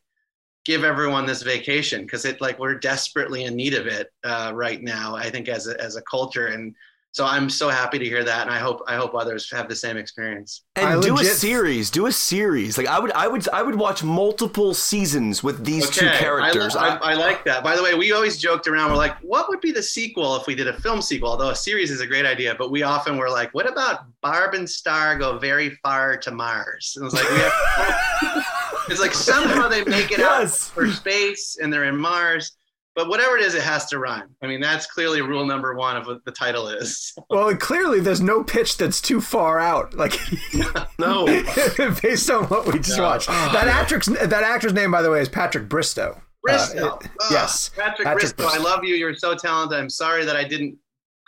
give 0.64 0.84
everyone 0.84 1.26
this 1.26 1.42
vacation 1.42 2.02
because 2.02 2.24
it 2.24 2.40
like 2.40 2.58
we're 2.58 2.74
desperately 2.74 3.44
in 3.44 3.56
need 3.56 3.74
of 3.74 3.86
it 3.86 4.12
uh, 4.24 4.52
right 4.54 4.82
now. 4.82 5.16
I 5.16 5.30
think 5.30 5.48
as 5.48 5.66
a, 5.66 5.80
as 5.80 5.96
a 5.96 6.02
culture, 6.02 6.48
and 6.48 6.74
so 7.12 7.26
I'm 7.26 7.50
so 7.50 7.68
happy 7.68 7.98
to 7.98 8.04
hear 8.04 8.22
that, 8.22 8.42
and 8.42 8.50
I 8.50 8.58
hope 8.58 8.82
I 8.86 8.94
hope 8.94 9.14
others 9.14 9.50
have 9.50 9.68
the 9.68 9.74
same 9.74 9.96
experience. 9.96 10.62
And 10.76 10.86
I 10.86 11.00
do 11.00 11.18
a 11.18 11.24
series. 11.24 11.90
Do 11.90 12.06
a 12.06 12.12
series. 12.12 12.78
Like 12.78 12.86
I 12.86 13.00
would, 13.00 13.10
I 13.12 13.26
would, 13.26 13.48
I 13.48 13.62
would 13.62 13.74
watch 13.74 14.04
multiple 14.04 14.74
seasons 14.74 15.42
with 15.42 15.64
these 15.64 15.90
two 15.90 16.06
characters. 16.06 16.76
I, 16.76 16.90
I, 16.90 17.12
I, 17.12 17.14
like 17.14 17.44
that. 17.46 17.64
By 17.64 17.74
the 17.74 17.82
way, 17.82 17.94
we 17.94 18.12
always 18.12 18.38
joked 18.38 18.68
around. 18.68 18.90
We're 18.90 18.96
like, 18.96 19.16
what 19.22 19.48
would 19.48 19.60
be 19.60 19.72
the 19.72 19.82
sequel 19.82 20.36
if 20.36 20.46
we 20.46 20.54
did 20.54 20.68
a 20.68 20.80
film 20.80 21.02
sequel? 21.02 21.30
Although 21.30 21.50
a 21.50 21.56
series 21.56 21.90
is 21.90 22.00
a 22.00 22.06
great 22.06 22.26
idea, 22.26 22.54
but 22.56 22.70
we 22.70 22.84
often 22.84 23.16
were 23.16 23.28
like, 23.28 23.52
what 23.54 23.68
about 23.68 24.04
Barb 24.20 24.54
and 24.54 24.68
Star 24.68 25.18
go 25.18 25.36
very 25.36 25.70
far 25.82 26.16
to 26.18 26.30
Mars? 26.30 26.92
And 26.94 27.02
it 27.02 27.06
was 27.06 27.14
like, 27.14 27.28
we 27.28 27.38
have, 27.38 28.44
it's 28.90 29.00
like 29.00 29.14
somehow 29.14 29.68
they 29.68 29.84
make 29.84 30.10
it 30.12 30.20
out 30.20 30.48
for 30.50 30.86
space 30.88 31.56
and 31.60 31.72
they're 31.72 31.84
in 31.84 31.96
Mars. 31.96 32.52
But 32.96 33.08
whatever 33.08 33.36
it 33.36 33.44
is, 33.44 33.54
it 33.54 33.62
has 33.62 33.86
to 33.86 33.98
rhyme. 34.00 34.34
I 34.42 34.48
mean, 34.48 34.60
that's 34.60 34.86
clearly 34.86 35.22
rule 35.22 35.46
number 35.46 35.74
one 35.76 35.96
of 35.96 36.06
what 36.06 36.24
the 36.24 36.32
title 36.32 36.66
is. 36.68 37.14
well, 37.30 37.54
clearly 37.56 38.00
there's 38.00 38.20
no 38.20 38.42
pitch 38.42 38.76
that's 38.76 39.00
too 39.00 39.20
far 39.20 39.60
out. 39.60 39.94
Like 39.94 40.18
no. 40.98 41.24
based 42.02 42.28
on 42.30 42.44
what 42.46 42.66
we 42.66 42.80
just 42.80 42.98
No. 42.98 43.04
watched. 43.04 43.28
That 43.28 43.68
actress 43.68 44.06
that 44.06 44.32
actor's 44.42 44.72
name 44.72 44.90
by 44.90 45.02
the 45.02 45.10
way 45.10 45.20
is 45.20 45.28
Patrick 45.28 45.68
Bristow. 45.68 46.20
Bristow. 46.42 46.88
Uh, 46.88 46.96
it- 46.96 47.10
Ah, 47.22 47.28
yes. 47.30 47.70
Patrick, 47.76 48.06
Patrick 48.06 48.36
Bristow. 48.36 48.48
I 48.48 48.58
love 48.62 48.82
you. 48.84 48.96
You're 48.96 49.14
so 49.14 49.34
talented. 49.36 49.78
I'm 49.78 49.88
sorry 49.90 50.24
that 50.24 50.34
I 50.36 50.42
didn't 50.44 50.76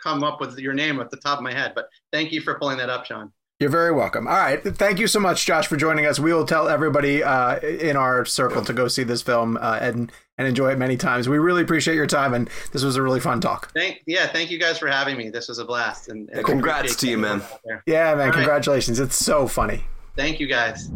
come 0.03 0.21
up 0.23 0.41
with 0.41 0.59
your 0.59 0.73
name 0.73 0.99
at 0.99 1.09
the 1.11 1.17
top 1.17 1.37
of 1.37 1.43
my 1.43 1.53
head, 1.53 1.71
but 1.75 1.87
thank 2.11 2.33
you 2.33 2.41
for 2.41 2.59
pulling 2.59 2.77
that 2.77 2.89
up, 2.89 3.05
Sean. 3.05 3.31
You're 3.63 3.69
very 3.69 3.93
welcome. 3.93 4.27
All 4.27 4.33
right. 4.33 4.61
Thank 4.61 4.99
you 4.99 5.07
so 5.07 5.21
much, 5.21 5.45
Josh, 5.45 5.67
for 5.67 5.77
joining 5.77 6.05
us. 6.05 6.19
We 6.19 6.33
will 6.33 6.45
tell 6.45 6.67
everybody 6.67 7.23
uh, 7.23 7.59
in 7.61 7.95
our 7.95 8.25
circle 8.25 8.61
to 8.61 8.73
go 8.73 8.89
see 8.89 9.03
this 9.03 9.21
film 9.21 9.55
uh, 9.55 9.79
and 9.79 10.11
and 10.37 10.49
enjoy 10.49 10.73
it 10.73 10.77
many 10.77 10.97
times. 10.97 11.29
We 11.29 11.37
really 11.37 11.61
appreciate 11.61 11.95
your 11.95 12.05
time, 12.05 12.33
and 12.33 12.49
this 12.73 12.83
was 12.83 12.97
a 12.97 13.01
really 13.01 13.21
fun 13.21 13.39
talk. 13.39 13.71
Thank 13.71 14.01
yeah, 14.05 14.27
thank 14.27 14.51
you 14.51 14.59
guys 14.59 14.79
for 14.79 14.89
having 14.89 15.15
me. 15.15 15.29
This 15.29 15.47
was 15.47 15.59
a 15.59 15.65
blast. 15.65 16.09
And, 16.09 16.29
and 16.31 16.43
Congrats 16.43 16.97
to 16.97 17.07
you, 17.07 17.17
man. 17.17 17.35
everyone 17.35 17.53
out 17.53 17.61
there. 17.63 17.83
Yeah, 17.85 18.03
man. 18.03 18.11
All 18.11 18.25
right. 18.25 18.33
Congratulations. 18.33 18.99
It's 18.99 19.15
so 19.15 19.47
funny. 19.47 19.85
Thank 20.17 20.41
you 20.41 20.47
guys. 20.47 20.91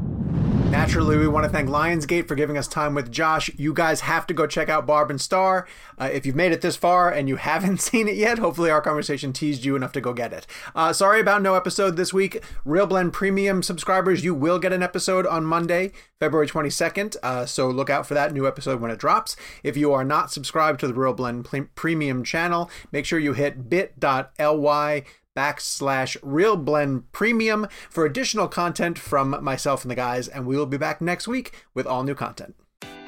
Naturally, 0.70 1.18
we 1.18 1.30
want 1.30 1.46
to 1.46 1.50
thank 1.50 1.70
Lionsgate 1.70 2.28
for 2.28 2.36
giving 2.36 2.58
us 2.58 2.68
time 2.68 2.94
with 2.94 3.10
Josh. 3.10 3.50
You 3.56 3.74
guys 3.74 4.02
have 4.02 4.28
to 4.28 4.34
go 4.34 4.46
check 4.46 4.68
out 4.68 4.86
Barb 4.86 5.10
and 5.10 5.20
Star. 5.20 5.66
Uh, 5.98 6.10
if 6.12 6.26
you've 6.26 6.36
made 6.36 6.52
it 6.52 6.60
this 6.62 6.76
far 6.76 7.10
and 7.10 7.30
you 7.30 7.36
haven't 7.48 7.80
seen 7.80 8.08
it 8.10 8.16
yet, 8.16 8.38
hopefully 8.38 8.70
our 8.70 8.82
conversation 8.82 9.32
teased 9.32 9.64
you 9.64 9.78
enough 9.78 9.94
to 9.94 10.02
go 10.02 10.14
get 10.14 10.34
it. 10.34 10.46
Uh, 10.76 10.92
sorry 10.92 11.22
about 11.22 11.42
no 11.42 11.56
episode 11.56 11.96
this 11.96 12.14
week. 12.14 12.44
ReelBlend 12.66 13.14
Premium 13.14 13.64
subscribers, 13.64 14.26
you 14.26 14.36
will 14.36 14.60
get 14.60 14.74
an 14.74 14.84
episode 14.84 15.26
on 15.26 15.46
Monday, 15.46 15.94
February 16.20 16.48
22nd. 16.48 17.16
Uh, 17.24 17.46
so 17.46 17.70
look 17.70 17.90
out 17.90 18.06
for 18.06 18.14
that 18.14 18.34
new 18.34 18.46
episode 18.46 18.82
when 18.82 18.92
it 18.92 19.00
drops. 19.00 19.38
If 19.64 19.78
you 19.78 19.94
are 19.94 20.04
not 20.04 20.32
subscribed 20.32 20.82
to 20.82 20.88
the 20.88 20.94
ReelBlend 20.94 21.76
Premium 21.76 22.24
channel, 22.26 22.70
make 22.92 23.06
sure 23.06 23.20
you 23.20 23.34
hit 23.34 23.70
bit.ly 23.70 25.04
backslash 25.38 26.18
reelblend 26.22 27.04
premium 27.12 27.68
for 27.90 28.06
additional 28.06 28.48
content 28.48 28.98
from 28.98 29.38
myself 29.44 29.84
and 29.84 29.92
the 29.92 29.96
guys 29.96 30.28
and 30.28 30.48
we 30.48 30.58
will 30.58 30.66
be 30.66 30.78
back 30.78 31.00
next 31.00 31.28
week 31.28 31.54
with 31.74 31.86
all 31.86 32.04
new 32.04 32.16
content 32.16 32.56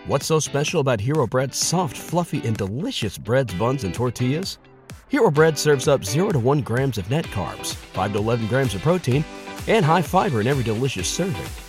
What's 0.05 0.25
so 0.25 0.39
special 0.39 0.79
about 0.79 1.01
Hero 1.01 1.27
Bread's 1.27 1.57
soft, 1.57 1.95
fluffy, 1.95 2.41
and 2.47 2.55
delicious 2.57 3.17
breads, 3.17 3.53
buns, 3.53 3.83
and 3.83 3.93
tortillas? 3.93 4.57
Hero 5.09 5.29
Bread 5.29 5.57
serves 5.57 5.87
up 5.87 6.05
0 6.05 6.31
to 6.31 6.39
1 6.39 6.61
grams 6.61 6.97
of 6.97 7.09
net 7.09 7.25
carbs, 7.25 7.75
5 7.75 8.13
to 8.13 8.19
11 8.19 8.47
grams 8.47 8.73
of 8.73 8.81
protein, 8.81 9.25
and 9.67 9.83
high 9.83 10.01
fiber 10.01 10.41
in 10.41 10.47
every 10.47 10.63
delicious 10.63 11.07
serving. 11.07 11.68